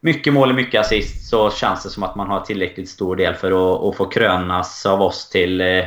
[0.00, 3.34] mycket mål och mycket assist så känns det som att man har tillräckligt stor del
[3.34, 5.84] för att, att få krönas av oss till eh,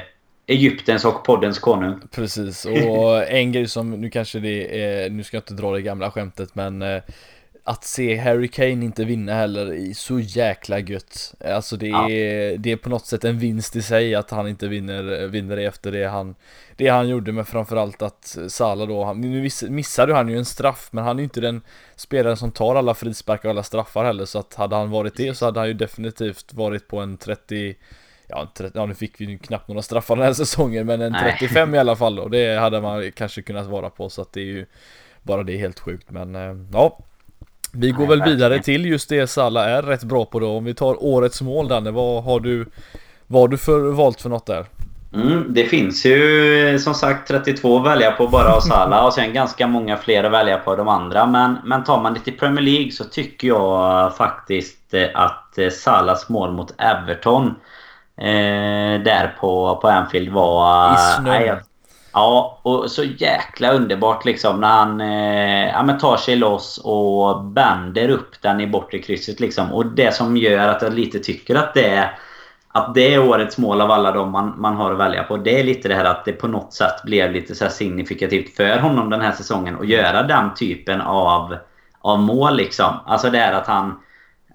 [0.47, 1.99] Egyptens och poddens konung.
[2.11, 5.81] Precis, och en grej som nu kanske det är, nu ska jag inte dra det
[5.81, 7.01] gamla skämtet men eh,
[7.65, 11.33] att se Harry Kane inte vinna heller är så jäkla gött.
[11.45, 12.57] Alltså det är, ja.
[12.57, 15.63] det är på något sätt en vinst i sig att han inte vinner, vinner det
[15.63, 16.35] efter det han,
[16.75, 20.89] det han gjorde men framförallt att Salah då, han, nu missade han ju en straff
[20.91, 21.61] men han är ju inte den
[21.95, 25.37] spelaren som tar alla frisparkar och alla straffar heller så att hade han varit det
[25.37, 27.75] så hade han ju definitivt varit på en 30
[28.27, 31.15] Ja, 30, ja nu fick vi ju knappt några straffar den här säsongen men en
[31.23, 31.77] 35 Nej.
[31.77, 34.45] i alla fall och det hade man kanske kunnat vara på så att det är
[34.45, 34.65] ju
[35.21, 36.99] Bara det är helt sjukt men eh, ja
[37.75, 40.57] vi går väl vidare till just det Salla är rätt bra på då.
[40.57, 42.65] Om vi tar årets mål Danne, vad har du
[43.27, 44.65] Vad har du för, valt för något där?
[45.13, 49.33] Mm, det finns ju som sagt 32 att välja på bara av Salah och sen
[49.33, 51.25] ganska många fler att välja på de andra.
[51.25, 56.51] Men, men tar man det till Premier League så tycker jag faktiskt att Salahs mål
[56.51, 57.55] mot Everton
[58.17, 60.93] eh, där på, på Anfield var...
[60.93, 61.59] I snön.
[62.13, 68.09] Ja, och så jäkla underbart liksom när han eh, ja, tar sig loss och bänder
[68.09, 69.73] upp den i bortre krysset liksom.
[69.73, 72.17] Och det som gör att jag lite tycker att det är
[72.75, 75.37] att det är årets mål av alla de man, man har att välja på.
[75.37, 78.79] Det är lite det här att det på något sätt blev lite så signifikativt för
[78.79, 81.57] honom den här säsongen att göra den typen av,
[82.01, 82.95] av mål liksom.
[83.05, 83.99] Alltså det är att han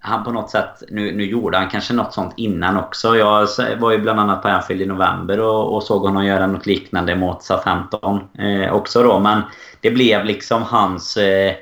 [0.09, 3.17] han på något sätt, nu, nu gjorde han kanske något sånt innan också.
[3.17, 3.49] Jag
[3.79, 7.17] var ju bland annat på Anfield i november och, och såg honom göra något liknande
[7.17, 9.19] mot Southampton eh, också då.
[9.19, 9.43] Men
[9.81, 11.17] det blev liksom hans...
[11.17, 11.55] Eh,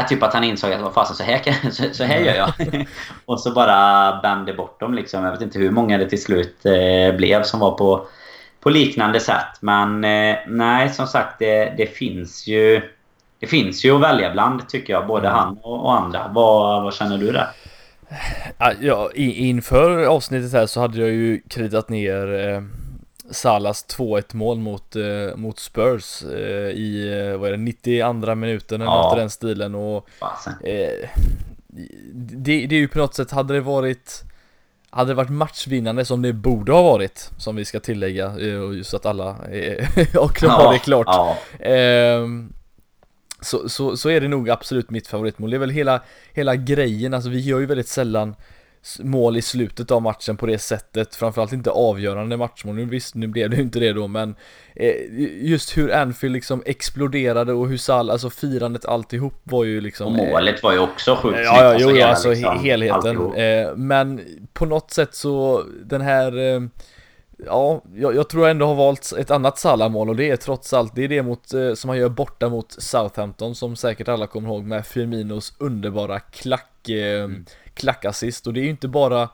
[0.00, 2.86] äh, typ att han insåg att vad fasen, så här, så, så här gör jag.
[3.24, 5.24] och så bara bände bort dem liksom.
[5.24, 8.06] Jag vet inte hur många det till slut eh, blev som var på,
[8.60, 9.58] på liknande sätt.
[9.60, 12.82] Men eh, nej, som sagt, det, det finns ju
[13.38, 15.06] det finns ju att välja bland tycker jag.
[15.06, 15.38] Både mm.
[15.38, 16.30] han och, och, andra.
[16.34, 17.48] Vad, vad känner du där?
[18.80, 22.62] Ja, inför avsnittet här så hade jag ju kritat ner eh,
[23.30, 28.80] Salas 2-1 mål mot, eh, mot Spurs eh, i, eh, vad är det, 92 minuten
[28.80, 29.02] eller ja.
[29.02, 30.08] något i den stilen och
[30.64, 31.08] eh,
[32.12, 34.22] det, det är ju på något sätt, hade det varit
[34.90, 38.94] hade det varit matchvinnande som det borde ha varit Som vi ska tillägga, eh, just
[38.94, 39.24] att alla
[40.50, 41.36] har det klart ja.
[43.44, 45.50] Så, så, så är det nog absolut mitt favoritmål.
[45.50, 46.00] Det är väl hela,
[46.32, 48.34] hela grejen, alltså vi gör ju väldigt sällan
[49.00, 52.74] mål i slutet av matchen på det sättet, framförallt inte avgörande matchmål.
[52.74, 54.34] Nu visst, nu blev det ju inte det då, men
[54.76, 54.94] eh,
[55.42, 60.06] just hur Anfield liksom exploderade och hur Sall, alltså firandet alltihop var ju liksom...
[60.06, 63.34] Och målet var ju också sjukt Ja, ja, jo, alltså, alltså liksom, helheten.
[63.34, 64.20] Eh, men
[64.52, 66.60] på något sätt så, den här eh,
[67.46, 70.72] Ja, jag, jag, tror jag ändå har valt ett annat Salah-mål och det är trots
[70.72, 74.26] allt, det är det mot, eh, som han gör borta mot Southampton som säkert alla
[74.26, 77.44] kommer ihåg med Firminos underbara klack, eh, mm.
[77.74, 79.28] klackassist och det är ju inte bara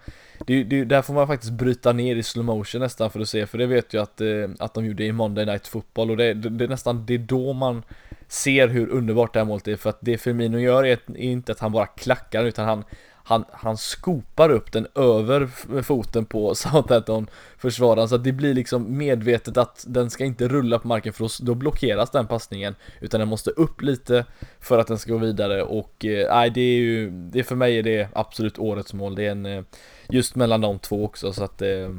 [0.47, 3.47] det, det, där får man faktiskt bryta ner i slow motion nästan för att se,
[3.47, 6.35] för det vet jag att, eh, att de gjorde i Monday Night Football och det,
[6.35, 7.83] det, det är nästan, det är då man
[8.29, 11.53] ser hur underbart det här målet är för att det Firmino gör är, är inte
[11.53, 12.85] att han bara klackar utan han
[13.31, 15.47] han, han skopar upp den över
[15.83, 20.79] foten på Southampton försvararen så att det blir liksom medvetet att den ska inte rulla
[20.79, 22.75] på marken för då blockeras den passningen.
[23.01, 24.25] Utan den måste upp lite
[24.61, 25.63] för att den ska gå vidare.
[25.63, 29.15] Och eh, nej eh, det är ju det för mig är det absolut årets mål.
[29.15, 29.65] Det är en eh,
[30.09, 31.33] just mellan de två också.
[31.33, 31.91] Så att eh,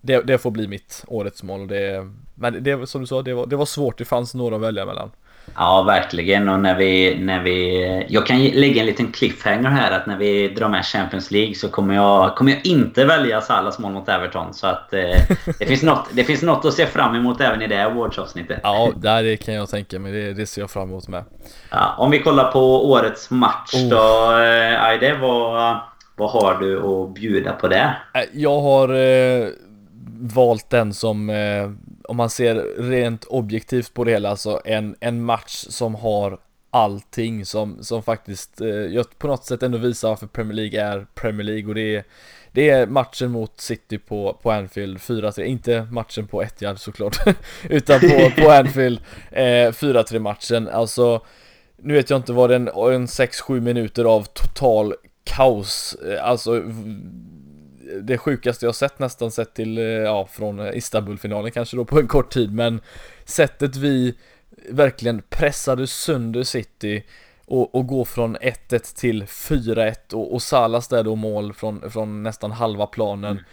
[0.00, 1.60] det, det får bli mitt årets mål.
[1.60, 3.98] Och det men det som du sa det var, det var svårt.
[3.98, 5.10] Det fanns några att välja mellan.
[5.56, 6.48] Ja, verkligen.
[6.48, 8.06] Och när vi, när vi...
[8.08, 11.68] Jag kan lägga en liten cliffhanger här att när vi drar med Champions League så
[11.68, 14.54] kommer jag, kommer jag inte välja Salas mål mot Everton.
[14.54, 15.00] Så att eh,
[15.58, 18.60] det, finns något, det finns något att se fram emot även i det awardsavsnittet.
[18.62, 20.12] Ja, det kan jag tänka mig.
[20.12, 21.24] Det, det ser jag fram emot med.
[21.70, 23.88] Ja, om vi kollar på årets match oh.
[23.88, 24.32] då.
[24.38, 25.76] Eh, Aide, vad,
[26.16, 27.94] vad har du att bjuda på det?
[28.32, 29.48] Jag har eh,
[30.20, 31.70] valt den som eh,
[32.12, 36.38] om man ser rent objektivt på det hela, alltså en, en match som har
[36.70, 41.46] allting som, som faktiskt eh, på något sätt ändå visar varför Premier League är Premier
[41.46, 42.04] League och det är
[42.52, 47.16] det är matchen mot City på, på Anfield 4-3, inte matchen på Etihad såklart
[47.68, 51.24] Utan på, på Anfield eh, 4-3 matchen, alltså
[51.76, 54.94] Nu vet jag inte vad den, en 6-7 minuter av total
[55.24, 56.62] kaos eh, Alltså
[58.02, 62.08] det sjukaste jag sett nästan sett till, eh, ja, från Istanbul-finalen kanske då på en
[62.08, 62.80] kort tid, men
[63.24, 64.14] sättet vi
[64.68, 67.04] verkligen pressade sönder City
[67.46, 72.22] och, och gå från 1-1 till 4-1 och, och Salas där då mål från, från
[72.22, 73.44] nästan halva planen mm.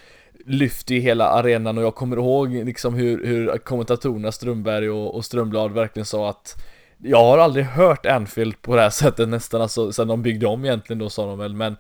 [0.45, 5.25] lyfte ju hela arenan och jag kommer ihåg liksom hur, hur kommentatorerna Strömberg och, och
[5.25, 6.63] Strömblad verkligen sa att
[6.97, 10.65] jag har aldrig hört Anfield på det här sättet nästan, alltså sen de byggde om
[10.65, 11.75] egentligen då sa de väl, men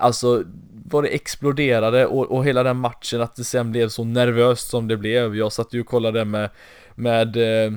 [0.00, 0.44] Alltså
[0.90, 4.88] vad det exploderade och, och hela den matchen att det sen blev så nervöst som
[4.88, 5.36] det blev.
[5.36, 6.50] Jag satt ju och kollade med,
[6.94, 7.72] med eh,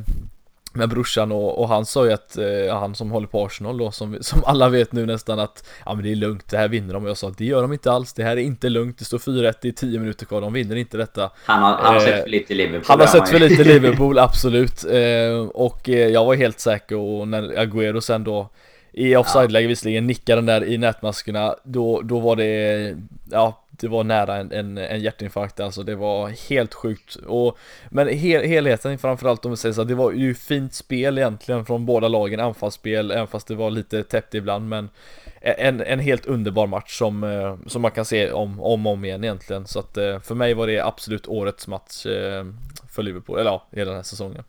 [0.76, 3.92] med brorsan och, och, han sa ju att, eh, han som håller på Arsenal då,
[3.92, 6.94] som, som alla vet nu nästan att Ja men det är lugnt, det här vinner
[6.94, 7.04] de.
[7.04, 9.06] Och jag sa att det gör de inte alls, det här är inte lugnt, det
[9.06, 11.32] står 4-1 i 10 minuter kvar, de vinner inte detta.
[11.46, 14.20] Han har, han har eh, sett för lite Liverpool Han har sett för lite Liverpool,
[14.20, 14.86] absolut.
[14.86, 18.50] Eh, Och eh, jag var helt säker och när Agüero sen då
[18.94, 22.98] i offside-läge visserligen nickade den där i nätmaskerna Då, då var det
[23.32, 25.84] Ja det var nära en, en, en hjärtinfarkt alltså.
[25.84, 27.16] Det var helt sjukt.
[27.16, 27.58] Och
[27.90, 31.86] Men hel, helheten framförallt om vi säger så det var ju fint spel egentligen från
[31.86, 34.90] båda lagen anfallsspel även fast det var lite täppt ibland men
[35.42, 39.06] en, en helt underbar match som, eh, som man kan se om om och om
[39.06, 39.68] igen egentligen.
[39.68, 42.46] Så att eh, för mig var det absolut årets match eh,
[42.90, 44.44] för Liverpool, eller ja, hela den här säsongen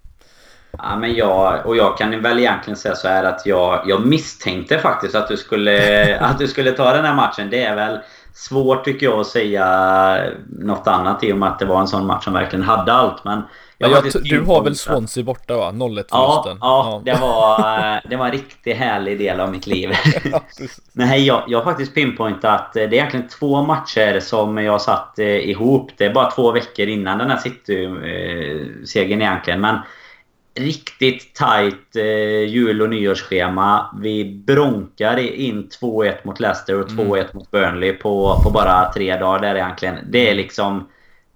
[0.79, 4.79] Ja, men jag, och jag kan väl egentligen säga så här att jag, jag misstänkte
[4.79, 7.51] faktiskt att du, skulle, att du skulle ta den här matchen.
[7.51, 7.99] Det är väl
[8.35, 12.07] svårt tycker jag att säga något annat i och med att det var en sån
[12.07, 13.25] match som verkligen hade allt.
[13.25, 13.43] Men
[13.79, 15.71] jag jag du har väl Swansea borta va?
[15.71, 16.09] 0-1 förlusten?
[16.13, 19.93] Ja, ja, Det, var, det var en riktigt härlig del av mitt liv.
[20.93, 25.19] Nej, jag, jag har faktiskt pinpointat att det är egentligen två matcher som jag satt
[25.19, 25.91] eh, ihop.
[25.97, 29.61] Det är bara två veckor innan den här City-segern egentligen.
[29.61, 29.79] Men
[30.55, 33.91] riktigt tight eh, jul och nyårsschema.
[34.03, 37.27] Vi bronkar in 2-1 mot Leicester och 2-1 mm.
[37.33, 39.99] mot Burnley på, på bara tre dagar där egentligen.
[40.09, 40.89] Det är liksom...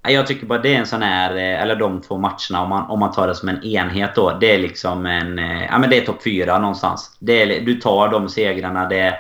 [0.03, 2.91] Jag tycker bara det är en sån här, eh, eller de två matcherna om man,
[2.91, 4.39] om man tar det som en enhet då.
[4.41, 7.17] Det är liksom en, eh, ja men det är topp fyra någonstans.
[7.19, 8.89] Det är, du tar de segrarna.
[8.89, 9.15] Det,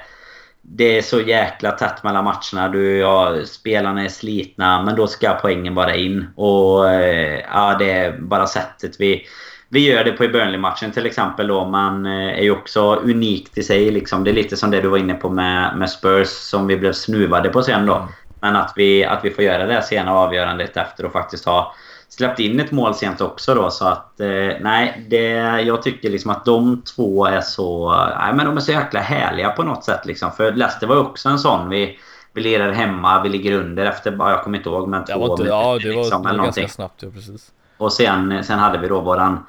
[0.63, 2.69] det är så jäkla tätt mellan matcherna.
[2.69, 6.27] Du, ja, spelarna är slitna men då ska poängen bara in.
[6.37, 9.27] Och eh, ja, det är bara sättet vi
[9.69, 11.65] vi gör det på i Burnley-matchen till exempel då.
[11.65, 14.25] Man är ju också unikt i sig liksom.
[14.25, 16.93] Det är lite som det du var inne på med, med Spurs som vi blev
[16.93, 17.95] snuvade på sen då.
[17.95, 18.09] Mm.
[18.41, 21.75] Men att vi, att vi får göra det sena avgörandet efter och faktiskt ha
[22.09, 23.71] släppt in ett mål sent också då.
[23.71, 25.27] Så att eh, nej, det,
[25.61, 27.95] jag tycker liksom att de två är så...
[28.19, 30.33] Nej, men de är så jäkla härliga på något sätt liksom.
[30.33, 31.69] För Leicester var ju också en sån.
[31.69, 31.99] Vi,
[32.33, 35.45] vi lirar hemma, vi ligger under efter, jag kommer inte ihåg, men två minuter.
[35.47, 37.53] Ja, det var, liksom, det var ganska snabbt, ja precis.
[37.79, 39.47] Och sen, sen hade vi då våran,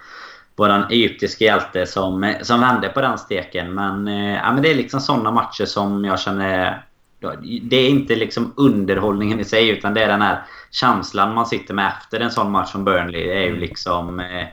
[0.55, 3.73] våran egyptiska hjälte som, som vände på den steken.
[3.73, 6.83] Men, eh, ja, men det är liksom sådana matcher som jag känner...
[7.61, 10.41] Det är inte liksom underhållningen i sig utan det är den här
[10.71, 13.27] känslan man sitter med efter en sån match som Burnley.
[13.27, 13.59] Det är ju mm.
[13.59, 14.19] liksom...
[14.19, 14.47] Eh,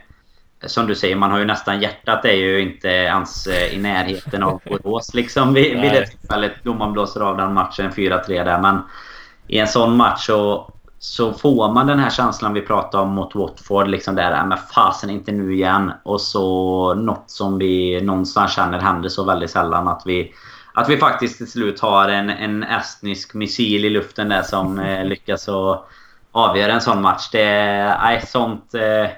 [0.65, 4.43] som du säger, man har ju nästan hjärtat är ju inte ens eh, i närheten
[4.43, 8.61] av Borås liksom vid, vid det tillfället då man blåser av den matchen 4-3 där.
[8.61, 8.79] Men
[9.47, 13.35] i en sån match så så får man den här känslan vi pratade om mot
[13.35, 13.87] Watford.
[13.87, 15.91] Liksom där, men fasen inte nu igen.
[16.03, 19.87] Och så något som vi någonstans känner händer så väldigt sällan.
[19.87, 20.33] Att vi,
[20.73, 25.05] att vi faktiskt till slut har en, en estnisk missil i luften där som eh,
[25.05, 25.49] lyckas
[26.31, 27.29] avgöra en sån match.
[27.31, 28.73] Det är sånt...
[28.73, 29.11] Eh,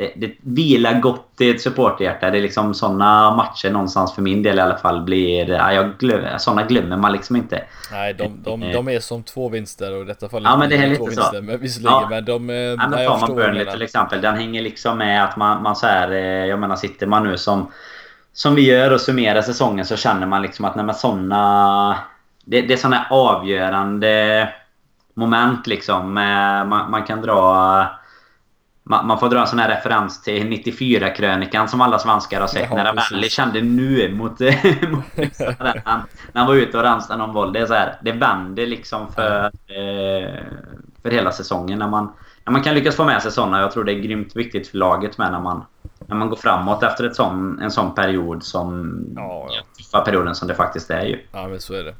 [0.00, 2.30] det, det vilar gott i ett supporterhjärta.
[2.30, 5.50] Det är liksom såna matcher någonstans för min del i alla fall blir...
[5.50, 7.64] Ja, jag glöm, såna glömmer man liksom inte.
[7.92, 10.76] Nej, de, de, de är som två vinster och i detta fallet ja, men det
[10.76, 11.06] är lite så.
[11.06, 12.06] Vinster, men visserligen, ja.
[12.10, 12.48] men de...
[12.48, 14.20] Ja, men nej, tar man Burnley till exempel.
[14.20, 17.36] Den hänger liksom med att man, man så här, eh, Jag menar, sitter man nu
[17.38, 17.70] som...
[18.32, 21.98] Som vi gör och summerar säsongen så känner man liksom att när man såna...
[22.44, 24.48] Det, det är såna avgörande
[25.14, 26.14] moment liksom.
[26.14, 27.99] Man, man kan dra
[28.90, 32.68] man, man, får dra en sån här referens till 94-krönikan som alla svenskar har sett.
[32.70, 34.30] Ja, när Ravelli kände nu mot,
[34.90, 36.00] mot när, han,
[36.32, 37.52] när han var ute och ransade någon boll.
[37.52, 40.44] Det är så här, det vänder liksom för, eh,
[41.02, 41.78] för hela säsongen.
[41.78, 42.12] När man,
[42.44, 43.60] när man kan lyckas få med sig såna.
[43.60, 45.64] Jag tror det är grymt viktigt för laget med när man,
[46.06, 48.98] när man går framåt efter ett sån, en sån period som...
[49.16, 49.48] Ja,
[49.92, 50.00] ja.
[50.00, 51.18] Perioden som det faktiskt är ju.
[51.32, 51.94] Ja men så är det.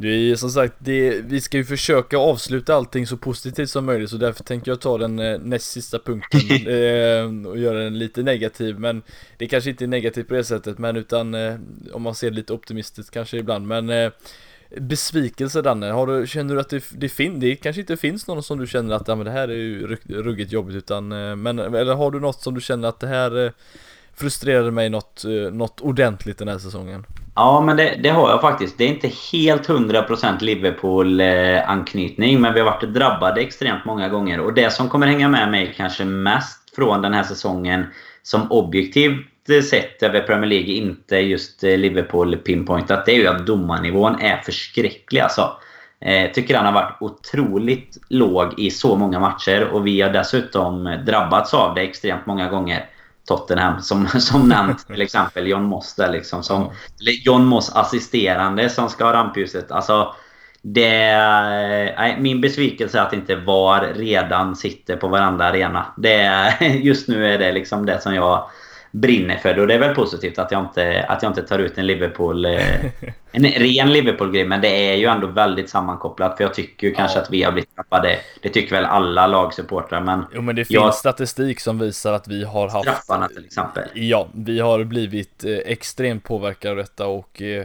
[0.00, 4.10] Det är som sagt, det, vi ska ju försöka avsluta allting så positivt som möjligt
[4.10, 8.22] så därför tänker jag ta den eh, näst sista punkten eh, och göra den lite
[8.22, 9.02] negativ men
[9.36, 11.54] det kanske inte är negativt på det sättet men utan eh,
[11.92, 14.12] om man ser lite optimistiskt kanske ibland men eh,
[14.76, 18.42] Besvikelse Danne, har du, känner du att det, det, fin, det kanske inte finns någon
[18.42, 21.08] som du känner att ja, men det här är ju ruggigt jobbigt utan
[21.42, 23.52] men eller har du något som du känner att det här
[24.14, 27.04] frustrerade mig något, något ordentligt den här säsongen?
[27.40, 28.78] Ja, men det, det, har jag faktiskt.
[28.78, 34.40] Det är inte helt 100% Liverpool-anknytning, men vi har varit drabbade extremt många gånger.
[34.40, 37.86] Och det som kommer hänga med mig kanske mest från den här säsongen
[38.22, 39.26] som objektivt
[39.70, 44.36] sett över Premier League, inte just eh, Liverpool pinpointat, det är ju att domarnivån är
[44.36, 45.52] förskräcklig alltså.
[46.00, 50.98] Jag tycker han har varit otroligt låg i så många matcher och vi har dessutom
[51.06, 52.86] drabbats av det extremt många gånger.
[53.28, 57.12] Tottenham som, som nämnt till exempel John Moss där liksom som ja.
[57.24, 59.70] John Moss assisterande som ska ha rampljuset.
[59.70, 60.14] Alltså
[60.62, 61.16] det,
[61.98, 65.86] nej, min besvikelse är att inte VAR redan sitter på varandra arena.
[65.96, 68.50] Det, just nu är det liksom det som jag
[68.90, 69.60] brinner för det.
[69.60, 72.44] Och det är väl positivt att jag inte, att jag inte tar ut en Liverpool...
[72.44, 72.60] Eh,
[73.32, 74.44] en ren Liverpool-grej.
[74.44, 76.36] Men det är ju ändå väldigt sammankopplat.
[76.36, 76.96] För jag tycker ju ja.
[76.98, 78.18] kanske att vi har blivit tappade.
[78.42, 80.00] Det tycker väl alla lagsupportrar.
[80.00, 82.88] Men, jo, men det finns jag, statistik som visar att vi har haft...
[82.88, 83.88] Straffarna till exempel.
[83.94, 87.42] Ja, vi har blivit eh, extremt påverkade av detta och...
[87.42, 87.64] Eh,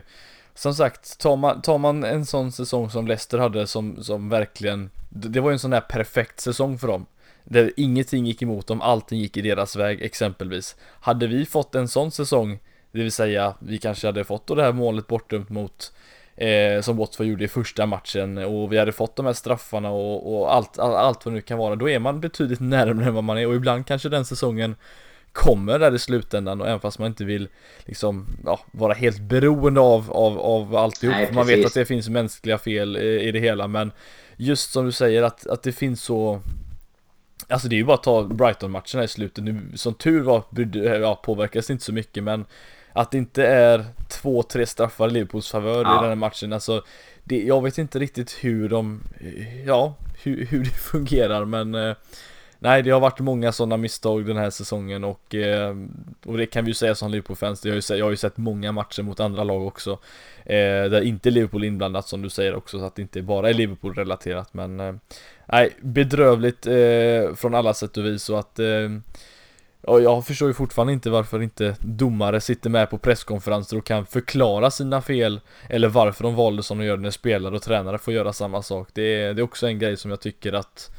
[0.55, 4.89] som sagt, tar man, tar man en sån säsong som Leicester hade som, som verkligen
[5.09, 7.05] Det var ju en sån där perfekt säsong för dem
[7.43, 10.75] där ingenting gick emot dem, allting gick i deras väg exempelvis.
[10.99, 12.59] Hade vi fått en sån säsong,
[12.91, 15.93] det vill säga vi kanske hade fått då det här målet bortdömt mot
[16.35, 20.35] eh, som Watford gjorde i första matchen och vi hade fått de här straffarna och,
[20.35, 23.13] och allt, all, allt vad det nu kan vara, då är man betydligt närmare än
[23.13, 24.75] vad man är och ibland kanske den säsongen
[25.31, 27.47] kommer där i slutändan och även fast man inte vill
[27.85, 31.15] liksom ja, vara helt beroende av, av, av alltihop.
[31.15, 33.91] Nej, man vet att det finns mänskliga fel i, i, det hela men
[34.37, 36.41] just som du säger att, att det finns så
[37.47, 40.43] Alltså det är ju bara att ta Brighton-matcherna i slutet nu, som tur var
[41.01, 42.45] ja, påverkas inte så mycket men
[42.93, 45.97] Att det inte är två, tre straffar i Liverpools favör ja.
[45.97, 46.83] i den här matchen, alltså
[47.23, 49.03] det, Jag vet inte riktigt hur de,
[49.65, 51.95] ja, hur, hur det fungerar men eh,
[52.63, 55.75] Nej det har varit många sådana misstag den här säsongen och, eh,
[56.25, 59.03] och det kan vi ju säga som Liverpool-fans, jag, jag har ju sett många matcher
[59.03, 59.91] mot andra lag också
[60.45, 63.49] eh, Där inte Liverpool är inblandat som du säger också, så att det inte bara
[63.49, 64.93] är Liverpool-relaterat men eh,
[65.45, 68.89] Nej, bedrövligt eh, från alla sätt och vis och att eh,
[69.87, 74.05] Ja, jag förstår ju fortfarande inte varför inte domare sitter med på presskonferenser och kan
[74.05, 75.39] förklara sina fel
[75.69, 78.89] Eller varför de valde som de gör när spelare och tränare får göra samma sak
[78.93, 80.91] Det är, det är också en grej som jag tycker att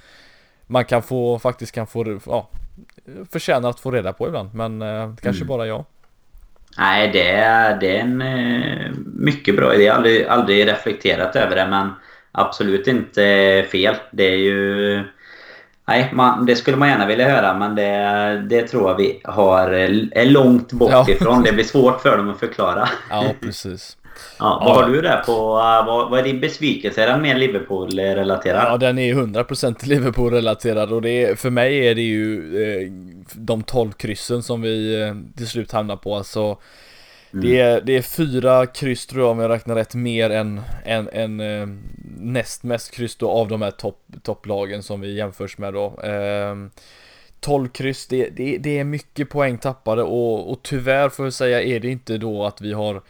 [0.67, 2.49] Man kan få, faktiskt kan få, ja
[3.31, 5.49] Förtjänar att få reda på ibland, men eh, kanske mm.
[5.49, 5.85] bara jag
[6.79, 9.85] Nej, det är, det är en eh, mycket bra idé.
[9.85, 11.91] Jag har aldrig, aldrig reflekterat över det, men
[12.35, 13.95] absolut inte fel.
[14.11, 15.03] Det är ju...
[15.87, 19.71] Nej, man, det skulle man gärna vilja höra men det, det tror jag vi har,
[19.71, 21.07] är långt bort ja.
[21.09, 21.43] ifrån.
[21.43, 22.89] Det blir svårt för dem att förklara.
[23.11, 23.97] Ja, precis.
[24.39, 24.83] Ja, vad ja.
[24.83, 25.33] har du där på?
[25.87, 27.03] Vad, vad är din besvikelse?
[27.03, 28.67] Är den mer Liverpool-relaterad?
[28.73, 32.91] Ja, den är 100% Liverpool-relaterad och det är, för mig är det ju eh,
[33.33, 36.17] de 12 kryssen som vi eh, till slut hamnar på.
[36.17, 36.59] Alltså,
[37.35, 37.47] Mm.
[37.47, 41.09] Det, är, det är fyra kryss tror jag om jag räknar rätt mer än, än,
[41.13, 41.69] än eh,
[42.19, 46.01] näst mest kryss då av de här topp, topplagen som vi jämförs med då.
[46.01, 46.57] Eh,
[47.41, 51.63] 12 kryss, det, det, det, är mycket poäng tappade och, och tyvärr får jag säga
[51.63, 53.03] är det inte då att vi har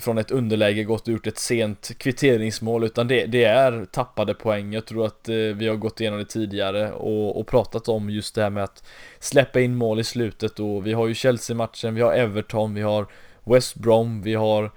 [0.00, 4.72] från ett underläge gått ut ett sent kvitteringsmål utan det, det är tappade poäng.
[4.72, 8.34] Jag tror att eh, vi har gått igenom det tidigare och, och, pratat om just
[8.34, 8.84] det här med att
[9.18, 13.06] släppa in mål i slutet och vi har ju Chelsea-matchen, vi har Everton, vi har
[13.54, 14.70] West Brom, vi har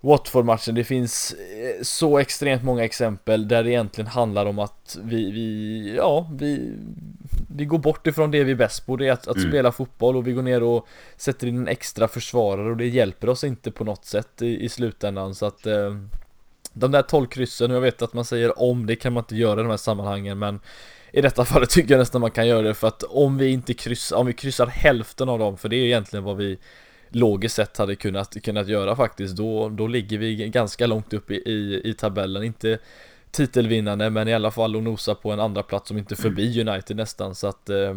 [0.00, 5.30] Watford-matchen, det finns eh, så extremt många exempel där det egentligen handlar om att vi,
[5.30, 6.72] vi ja, vi,
[7.56, 9.50] vi går bort ifrån det vi är bäst på, det är att, att mm.
[9.50, 13.28] spela fotboll och vi går ner och sätter in en extra försvarare och det hjälper
[13.28, 15.34] oss inte på något sätt i, i slutändan.
[15.34, 15.96] Så att eh,
[16.72, 19.36] de där 12 kryssen, och jag vet att man säger om, det kan man inte
[19.36, 20.60] göra i de här sammanhangen men
[21.12, 23.74] i detta fallet tycker jag nästan man kan göra det för att om vi inte
[23.74, 26.58] kryssar, om vi kryssar hälften av dem, för det är egentligen vad vi
[27.08, 31.34] logiskt sett hade kunnat, kunnat göra faktiskt då, då ligger vi ganska långt upp i,
[31.34, 32.78] i, i tabellen, inte
[33.30, 36.96] titelvinnande men i alla fall att nosa på en andra plats som inte förbi United
[36.96, 37.34] nästan.
[37.34, 37.94] Så att eh,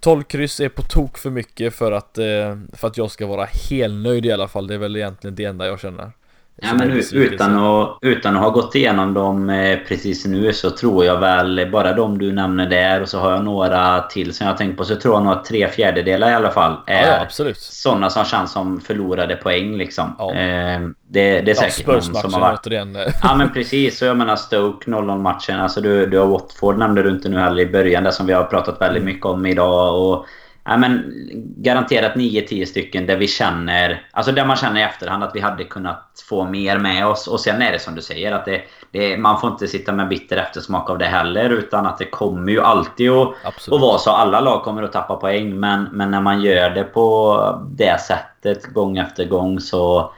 [0.00, 3.48] 12 kryss är på tok för mycket för att, eh, för att jag ska vara
[3.70, 6.12] helnöjd i alla fall, det är väl egentligen det enda jag känner
[6.62, 11.04] Ja, men utan att, utan att ha gått igenom dem eh, precis nu så tror
[11.04, 14.56] jag väl bara de du nämner där och så har jag några till som jag
[14.56, 17.52] tänkt på så tror jag nog att tre fjärdedelar i alla fall är ja, ja,
[17.54, 20.14] sådana som känns som förlorade poäng liksom.
[20.18, 20.34] Ja.
[20.34, 20.80] Eh,
[21.10, 22.66] det, det är säkert någon som har varit...
[22.66, 22.96] återigen.
[23.22, 23.98] Ja men precis.
[23.98, 25.60] Så jag menar Stoke 0-0 matchen.
[25.60, 28.04] Alltså du, du har Watford nämnde du inte nu heller i början.
[28.04, 30.02] Det som vi har pratat väldigt mycket om idag.
[30.02, 30.26] Och
[30.68, 31.12] Ja, men
[31.56, 34.02] garanterat 9-10 stycken där vi känner...
[34.10, 37.26] Alltså där man känner i efterhand att vi hade kunnat få mer med oss.
[37.26, 40.08] Och sen är det som du säger att det, det, man får inte sitta med
[40.08, 41.50] bitter eftersmak av det heller.
[41.50, 44.10] Utan att det kommer ju alltid att, att vara så.
[44.10, 45.60] Alla lag kommer att tappa poäng.
[45.60, 50.12] Men, men när man gör det på det sättet gång efter gång så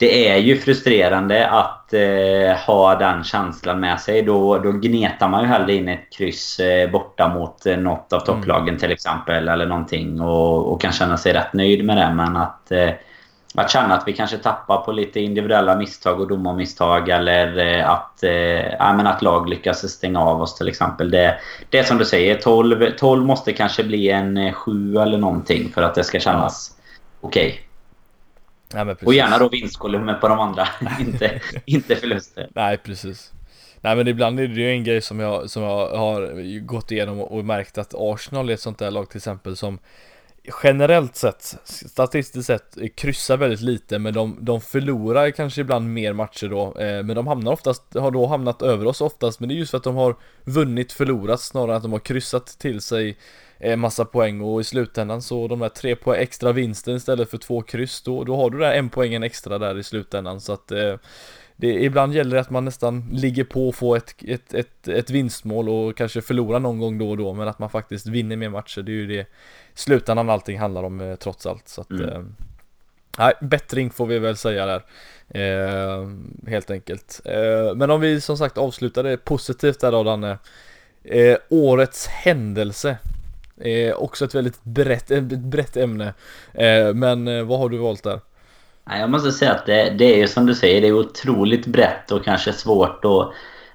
[0.00, 4.22] det är ju frustrerande att eh, ha den känslan med sig.
[4.22, 8.20] Då, då gnetar man ju hellre in ett kryss eh, borta mot eh, något av
[8.20, 8.80] topplagen mm.
[8.80, 9.48] till exempel.
[9.48, 12.12] Eller någonting och, och kan känna sig rätt nöjd med det.
[12.14, 12.90] Men att, eh,
[13.54, 17.08] att känna att vi kanske tappar på lite individuella misstag och domarmisstag.
[17.08, 21.10] Eller eh, att, eh, men att lag lyckas stänga av oss till exempel.
[21.10, 21.36] Det,
[21.70, 25.72] det är som du säger, 12, 12 måste kanske bli en 7 eh, eller någonting
[25.74, 27.28] för att det ska kännas ja.
[27.28, 27.48] okej.
[27.48, 27.69] Okay.
[28.74, 30.68] Ja, och gärna då vinstkolumner på de andra,
[31.00, 32.48] inte, inte förluster.
[32.54, 33.32] Nej, precis.
[33.80, 37.20] Nej men ibland är det ju en grej som jag, som jag har gått igenom
[37.20, 39.78] och märkt att Arsenal är ett sånt där lag till exempel som
[40.62, 46.48] generellt sett, statistiskt sett, kryssar väldigt lite men de, de förlorar kanske ibland mer matcher
[46.48, 49.56] då eh, Men de hamnar oftast, har då hamnat över oss oftast men det är
[49.56, 53.18] just för att de har vunnit förlorat snarare än att de har kryssat till sig
[53.76, 57.62] massa poäng och i slutändan så de där tre poäng extra vinsten istället för två
[57.62, 60.40] kryss då, då har du där en poängen extra där i slutändan.
[60.40, 60.94] Så att eh,
[61.56, 65.10] det, ibland gäller det att man nästan ligger på och får ett, ett, ett, ett
[65.10, 68.48] vinstmål och kanske förlorar någon gång då och då men att man faktiskt vinner mer
[68.48, 69.26] matcher det är ju det
[69.74, 71.68] slutändan allting handlar om eh, trots allt.
[71.68, 72.08] Så att mm.
[72.08, 72.22] eh,
[73.18, 74.82] Nej, bättring får vi väl säga där
[75.28, 76.08] eh,
[76.46, 77.20] Helt enkelt.
[77.24, 80.38] Eh, Men om vi som sagt avslutar det positivt där då Danne.
[81.04, 82.98] Eh, Årets händelse
[83.60, 86.14] Eh, också ett väldigt brett, eh, ett brett ämne.
[86.54, 88.20] Eh, men eh, vad har du valt där?
[88.84, 92.10] Jag måste säga att det, det är ju som du säger, det är otroligt brett
[92.12, 93.32] och kanske svårt att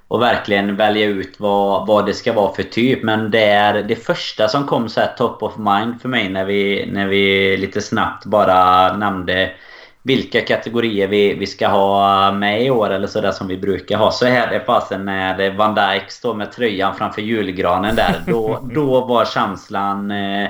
[0.07, 3.03] och verkligen välja ut vad, vad det ska vara för typ.
[3.03, 6.45] Men det är det första som kom så här top of mind för mig när
[6.45, 9.51] vi, när vi lite snabbt bara nämnde
[10.05, 14.11] vilka kategorier vi, vi ska ha med i år eller sådär som vi brukar ha.
[14.11, 18.21] Så här är fasen när Van Dijk står med tröjan framför julgranen där.
[18.27, 20.11] Då, då var känslan...
[20.11, 20.49] Eh,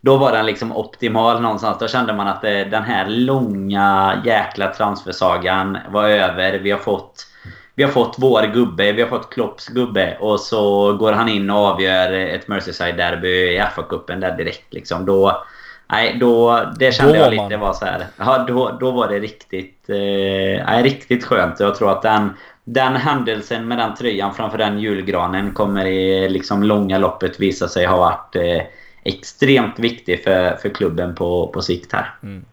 [0.00, 1.78] då var den liksom optimal någonstans.
[1.78, 6.58] Då kände man att eh, den här långa jäkla transfersagan var över.
[6.58, 7.26] Vi har fått
[7.74, 11.50] vi har fått vår gubbe, vi har fått Klopps gubbe och så går han in
[11.50, 15.06] och avgör ett Merseyside-derby i FA-cupen där direkt liksom.
[15.06, 15.42] Då,
[15.88, 17.60] nej, då, det kände då jag lite man.
[17.60, 18.06] var så här.
[18.18, 21.60] Ja, då, då var det riktigt, eh, nej, riktigt skönt.
[21.60, 22.30] Jag tror att den,
[22.64, 27.86] den händelsen med den tröjan framför den julgranen kommer i liksom långa loppet visa sig
[27.86, 28.66] ha varit eh,
[29.04, 32.14] extremt viktig för, för klubben på, på sikt här.
[32.22, 32.44] Mm.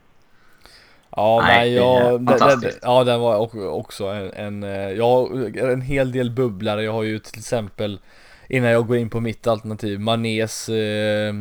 [1.15, 3.37] Ja, nej, nej jag, den, den, ja den var
[3.69, 6.83] också en, en, eh, jag har en hel del bubblare.
[6.83, 7.99] Jag har ju till exempel
[8.47, 11.33] Innan jag går in på mitt alternativ, Manés, eh,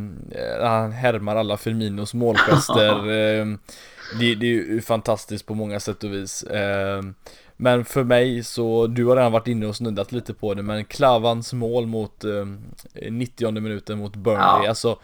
[0.60, 2.96] han härmar alla Firminos målgester.
[3.40, 3.46] eh,
[4.20, 6.42] det, det, är ju fantastiskt på många sätt och vis.
[6.42, 7.02] Eh,
[7.56, 10.84] men för mig så, du har redan varit inne och snuddat lite på det, men
[10.84, 12.46] Klavans mål mot eh,
[13.10, 14.68] 90 minuten mot Burnley, ja.
[14.68, 14.98] alltså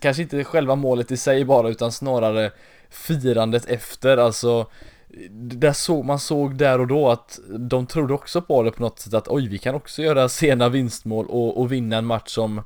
[0.00, 2.50] kanske inte själva målet i sig bara, utan snarare
[2.90, 4.66] firandet efter, alltså
[5.30, 8.98] där så, man såg där och då att de trodde också på det på något
[8.98, 12.62] sätt att oj, vi kan också göra sena vinstmål och, och vinna en match som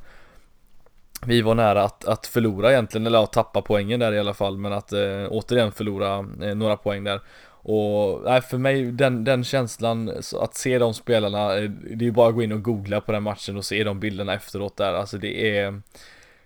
[1.27, 4.57] vi var nära att, att förlora egentligen, eller att tappa poängen där i alla fall,
[4.57, 7.21] men att eh, återigen förlora eh, några poäng där.
[7.67, 12.13] Och nej, för mig, den, den känslan, att se de spelarna, eh, det är ju
[12.13, 14.95] bara att gå in och googla på den matchen och se de bilderna efteråt där,
[14.95, 15.81] alltså det är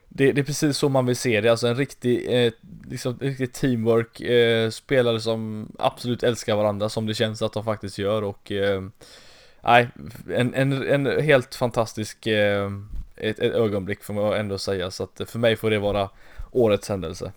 [0.09, 2.53] det, det, är precis så man vill se det, alltså en riktig, eh,
[2.91, 7.99] liksom, riktig teamwork, eh, spelare som absolut älskar varandra som det känns att de faktiskt
[7.99, 8.83] gör och eh,
[9.61, 9.89] Nej,
[10.35, 10.73] en, en,
[11.07, 12.71] en helt fantastisk eh,
[13.17, 16.09] ett, ett ögonblick får man ändå säga så att för mig får det vara
[16.53, 17.33] årets händelse.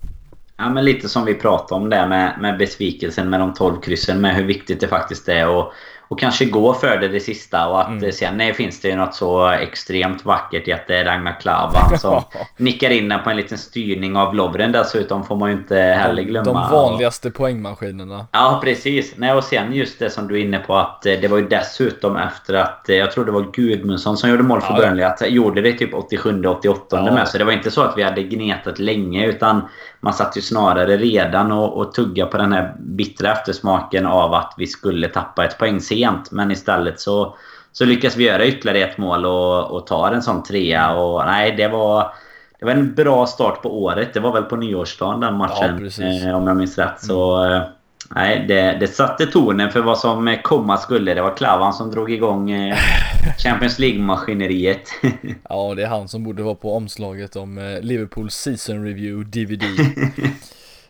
[0.57, 4.21] Ja men lite som vi pratade om det med, med besvikelsen med de 12 kryssen
[4.21, 5.73] med hur viktigt det faktiskt är och
[6.11, 8.11] och kanske gå för det det sista och att mm.
[8.11, 11.99] sen nej, finns det ju något så extremt vackert i att det är Ragnar Klavan
[11.99, 12.23] som
[12.57, 16.23] nickar in den på en liten styrning av Lovren dessutom får man ju inte heller
[16.23, 16.69] glömma.
[16.69, 18.27] De vanligaste poängmaskinerna.
[18.31, 19.13] Ja precis.
[19.17, 21.47] Nej och sen just det som du är inne på att eh, det var ju
[21.47, 25.05] dessutom efter att eh, jag tror det var Gudmundsson som gjorde mål för ja, Burnley
[25.05, 27.03] att gjorde det typ 87-88 ja.
[27.03, 29.61] med så det var inte så att vi hade gnetat länge utan
[30.01, 34.53] man satt ju snarare redan och, och tugga på den här bittra eftersmaken av att
[34.57, 36.31] vi skulle tappa ett poäng sent.
[36.31, 37.35] Men istället så,
[37.71, 40.93] så lyckas vi göra ytterligare ett mål och, och ta en sån trea.
[40.93, 42.13] Och nej, det var...
[42.59, 44.13] Det var en bra start på året.
[44.13, 45.91] Det var väl på nyårsdagen den matchen.
[45.97, 47.03] Ja, eh, om jag minns rätt.
[47.03, 47.61] Så, eh,
[48.09, 51.13] Nej, det, det satte tonen för vad som komma skulle.
[51.13, 52.77] Det var Klavan som drog igång eh,
[53.37, 54.89] Champions League-maskineriet.
[55.49, 59.63] ja, det är han som borde vara på omslaget om eh, Liverpools Season Review DVD.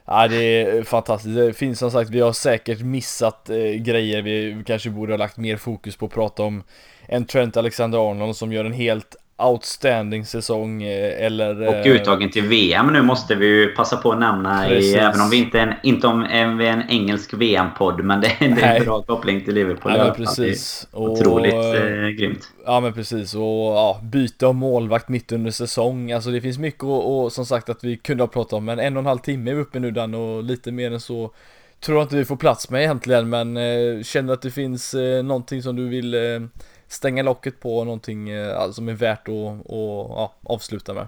[0.06, 1.36] Ja, det är fantastiskt.
[1.36, 4.22] Det finns som sagt, vi har säkert missat eh, grejer.
[4.22, 6.64] Vi kanske borde ha lagt mer fokus på att prata om
[7.06, 11.68] en Trent Alexander-Arnold som gör en helt outstanding säsong eh, eller...
[11.68, 15.22] Och eh, uttagen till VM nu måste vi ju passa på att nämna i, även
[15.22, 18.80] om vi inte är en, inte om är en engelsk VM-podd men det, det är
[18.80, 19.94] en bra koppling till Liverpool.
[19.98, 20.88] Ja, precis.
[20.92, 22.52] Otroligt och, eh, grymt.
[22.66, 26.12] Ja men precis och ja, byte av målvakt mitt under säsong.
[26.12, 28.80] Alltså det finns mycket och, och som sagt att vi kunde ha pratat om men
[28.80, 31.32] en och en halv timme är vi uppe nu Dan och lite mer än så
[31.80, 35.24] tror jag inte vi får plats med egentligen men eh, känner att det finns eh,
[35.24, 36.42] någonting som du vill eh,
[36.92, 41.08] stänga locket på någonting eh, som är värt att, att ja, avsluta med?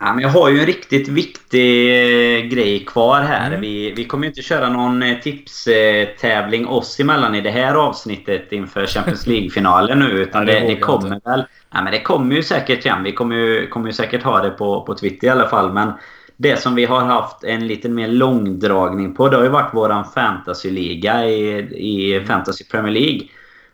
[0.00, 3.46] Ja, men jag har ju en riktigt viktig eh, grej kvar här.
[3.46, 3.60] Mm.
[3.60, 8.52] Vi, vi kommer ju inte köra någon eh, tipstävling oss emellan i det här avsnittet
[8.52, 10.10] inför Champions League-finalen nu.
[10.10, 11.44] Utan det, det, kommer väl...
[11.70, 13.02] Ja, men det kommer ju säkert igen.
[13.02, 15.72] Vi kommer ju, kommer ju säkert ha det på, på Twitter i alla fall.
[15.72, 15.92] Men
[16.36, 20.04] det som vi har haft en lite mer långdragning på det har ju varit våran
[20.04, 22.24] fantasyliga i, i.
[22.26, 23.20] Fantasy Premier League.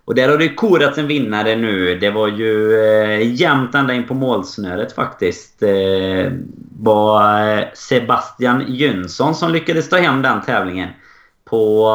[0.05, 1.99] Och där har det korats en vinnare nu.
[1.99, 5.63] Det var ju eh, jämnt ända in på målsnöret faktiskt.
[5.63, 6.33] Eh,
[6.79, 10.89] var eh, Sebastian Jönsson som lyckades ta hem den tävlingen
[11.45, 11.89] på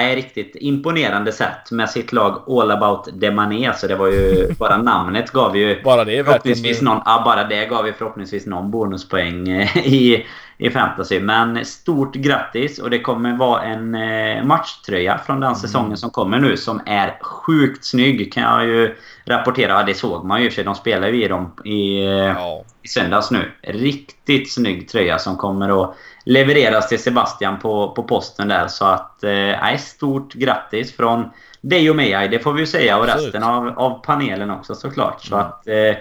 [0.00, 3.72] eh, riktigt imponerande sätt med sitt lag All About Demané.
[3.76, 4.54] Så det var ju...
[4.58, 5.82] Bara namnet gav ju...
[5.82, 10.26] bara det förhoppningsvis någon, ja, bara det gav ju förhoppningsvis någon bonuspoäng eh, i,
[10.58, 11.20] i fantasy.
[11.20, 15.96] Men stort grattis och det kommer vara en eh, matchtröja från den säsongen mm.
[15.96, 19.82] som kommer nu som är sjukt snygg kan jag ju rapportera.
[19.82, 22.64] Det såg man ju för de spelar ju i dem i, ja.
[22.82, 23.52] i söndags nu.
[23.62, 28.66] Riktigt snygg tröja som kommer att levereras till Sebastian på, på posten där.
[28.68, 32.98] Så att, eh, stort grattis från dig och mig, det får vi ju säga.
[32.98, 35.24] Och resten av, av panelen också såklart.
[35.24, 35.46] Så mm.
[35.46, 35.96] att eh,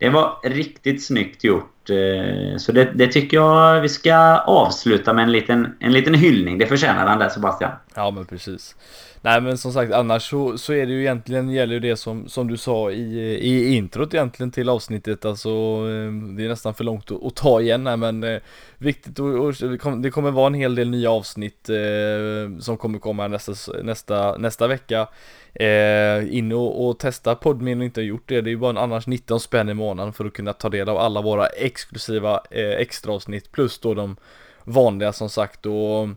[0.00, 1.90] det var riktigt snyggt gjort.
[1.90, 6.58] Eh, så det, det, tycker jag vi ska avsluta med en liten, en liten hyllning.
[6.58, 7.70] Det förtjänar han där Sebastian.
[7.94, 8.76] Ja men precis.
[9.22, 12.28] Nej men som sagt annars så, så är det ju egentligen gäller ju det som,
[12.28, 16.84] som du sa i, i introt egentligen till avsnittet alltså eh, Det är nästan för
[16.84, 18.40] långt att, att ta igen här men eh,
[18.78, 19.54] Viktigt och, och,
[20.02, 23.52] det kommer vara en hel del nya avsnitt eh, som kommer komma nästa,
[23.82, 25.08] nästa, nästa vecka
[25.54, 28.70] eh, In och, och testa Podmin och inte har gjort det, det är ju bara
[28.70, 32.40] en annars 19 spänn i månaden för att kunna ta del av alla våra exklusiva
[32.50, 34.16] eh, extra avsnitt plus då de
[34.64, 35.66] vanliga som sagt.
[35.66, 36.08] Och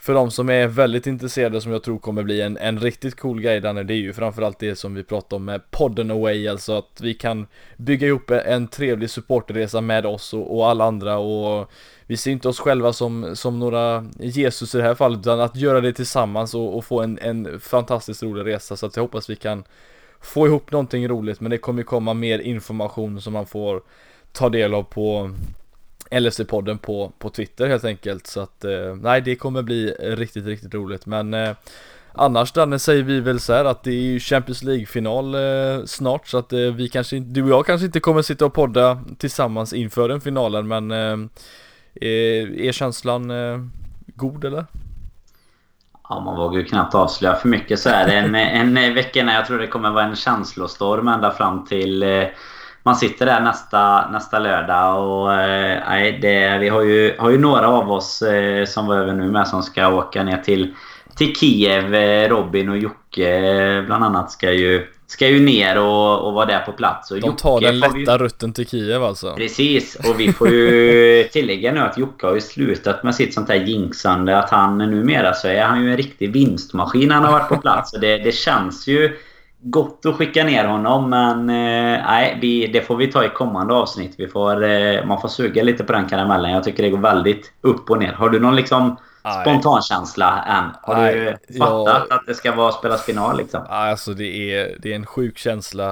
[0.00, 3.40] för de som är väldigt intresserade som jag tror kommer bli en, en riktigt cool
[3.40, 6.78] grej Danne, det är ju framförallt det som vi pratar om med podden away, alltså
[6.78, 7.46] att vi kan
[7.76, 11.18] bygga ihop en trevlig supporterresa med oss och, och alla andra.
[11.18, 11.70] Och
[12.06, 15.56] vi ser inte oss själva som, som några Jesus i det här fallet utan att
[15.56, 18.76] göra det tillsammans och, och få en, en fantastiskt rolig resa.
[18.76, 19.64] Så att jag hoppas vi kan
[20.20, 23.82] få ihop någonting roligt men det kommer komma mer information som man får
[24.32, 25.30] ta del av på
[26.10, 28.26] LFC-podden på, på Twitter helt enkelt.
[28.26, 31.06] Så att eh, nej det kommer bli riktigt riktigt roligt.
[31.06, 31.50] Men eh,
[32.14, 36.28] Annars Danne säger vi väl så här att det är ju Champions League-final eh, snart.
[36.28, 39.72] Så att eh, vi kanske du och jag kanske inte kommer sitta och podda tillsammans
[39.72, 40.68] inför den finalen.
[40.68, 41.12] Men eh,
[41.94, 43.58] eh är, känslan eh,
[44.06, 44.66] god eller?
[46.08, 48.34] Ja, man vågar ju knappt avslöja för mycket så är det en,
[48.76, 52.24] en vecka när jag tror det kommer vara en känslostorm ända fram till eh,
[52.82, 57.38] man sitter där nästa, nästa lördag och eh, nej, det, vi har ju, har ju
[57.38, 60.74] några av oss eh, som var över nu med som ska åka ner till,
[61.16, 61.94] till Kiev.
[61.94, 66.60] Eh, Robin och Jocke bland annat ska ju, ska ju ner och, och vara där
[66.60, 67.10] på plats.
[67.10, 68.18] Och De tar den lätta ju...
[68.18, 69.34] rutten till Kiev alltså?
[69.36, 73.48] Precis, och vi får ju tillägga nu att Jocke har ju slutat med sitt sånt
[73.48, 74.38] här jinxande.
[74.38, 77.92] Att han numera så är han ju en riktig vinstmaskin han har varit på plats.
[77.92, 79.16] Och det, det känns ju
[79.62, 83.74] gott att skicka ner honom men eh, nej, vi, det får vi ta i kommande
[83.74, 84.14] avsnitt.
[84.18, 86.50] Vi får, eh, man får suga lite på den karamellen.
[86.50, 88.12] Jag tycker det går väldigt upp och ner.
[88.12, 88.96] Har du någon liksom
[89.42, 90.64] spontankänsla än?
[90.82, 92.18] Har nej, du fattat jag...
[92.18, 93.62] att det ska vara spelas final liksom?
[93.68, 95.88] Alltså det är, det är en sjuk känsla.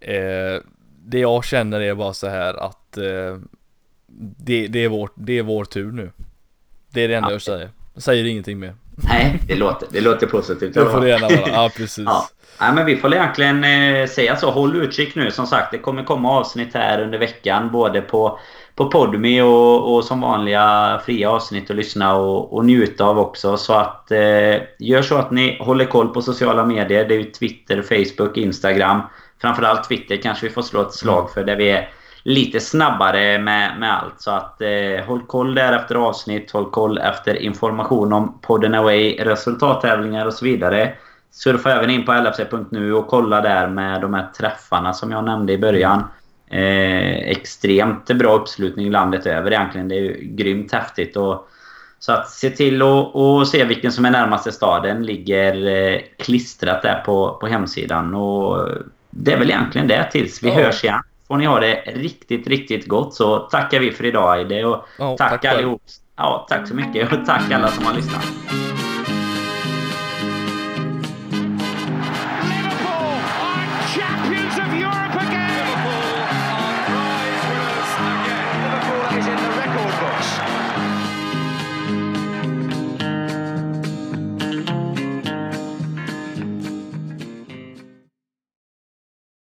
[0.00, 0.62] Eh,
[1.04, 3.38] det jag känner är bara så här att eh,
[4.36, 6.12] det, det, är vår, det är vår tur nu.
[6.90, 7.32] Det är det enda ja.
[7.32, 7.70] jag säger.
[7.94, 8.74] Jag säger ingenting mer.
[9.08, 10.74] Nej, det låter, det låter positivt.
[10.74, 11.50] Det får det gärna vara.
[11.52, 12.04] Ja, precis.
[12.06, 12.28] ja.
[12.60, 14.50] Nej, men vi får egentligen eh, säga så.
[14.50, 15.30] Håll utkik nu.
[15.30, 17.70] Som sagt, det kommer komma avsnitt här under veckan.
[17.72, 18.38] Både på,
[18.74, 23.56] på Podme och, och som vanliga fria avsnitt att lyssna och, och njuta av också.
[23.56, 27.08] Så att eh, gör så att ni håller koll på sociala medier.
[27.08, 29.00] Det är ju Twitter, Facebook, Instagram.
[29.40, 31.44] Framförallt Twitter kanske vi får slå ett slag för.
[31.44, 31.88] Där vi är
[32.22, 34.20] lite snabbare med, med allt.
[34.20, 36.50] Så att eh, håll koll där efter avsnitt.
[36.50, 40.92] Håll koll efter information om podden Away, resultattävlingar och så vidare.
[41.30, 45.52] Surfa även in på lfc.nu och kolla där med de här träffarna som jag nämnde
[45.52, 46.04] i början.
[46.50, 49.88] Eh, extremt bra uppslutning landet över egentligen.
[49.88, 51.16] Det är ju grymt häftigt.
[51.16, 51.48] Och,
[51.98, 55.06] så att se till att se vilken som är närmaste staden.
[55.06, 58.14] Ligger eh, klistrat där på, på hemsidan.
[58.14, 58.68] Och
[59.10, 60.54] det är väl egentligen det tills vi ja.
[60.54, 61.02] hörs igen.
[61.30, 64.64] Får ni ha det riktigt, riktigt gott så tackar vi för idag Aide.
[64.64, 65.82] Och ja, tack, tack allihop.
[66.16, 68.79] Ja, tack så mycket och tack alla som har lyssnat.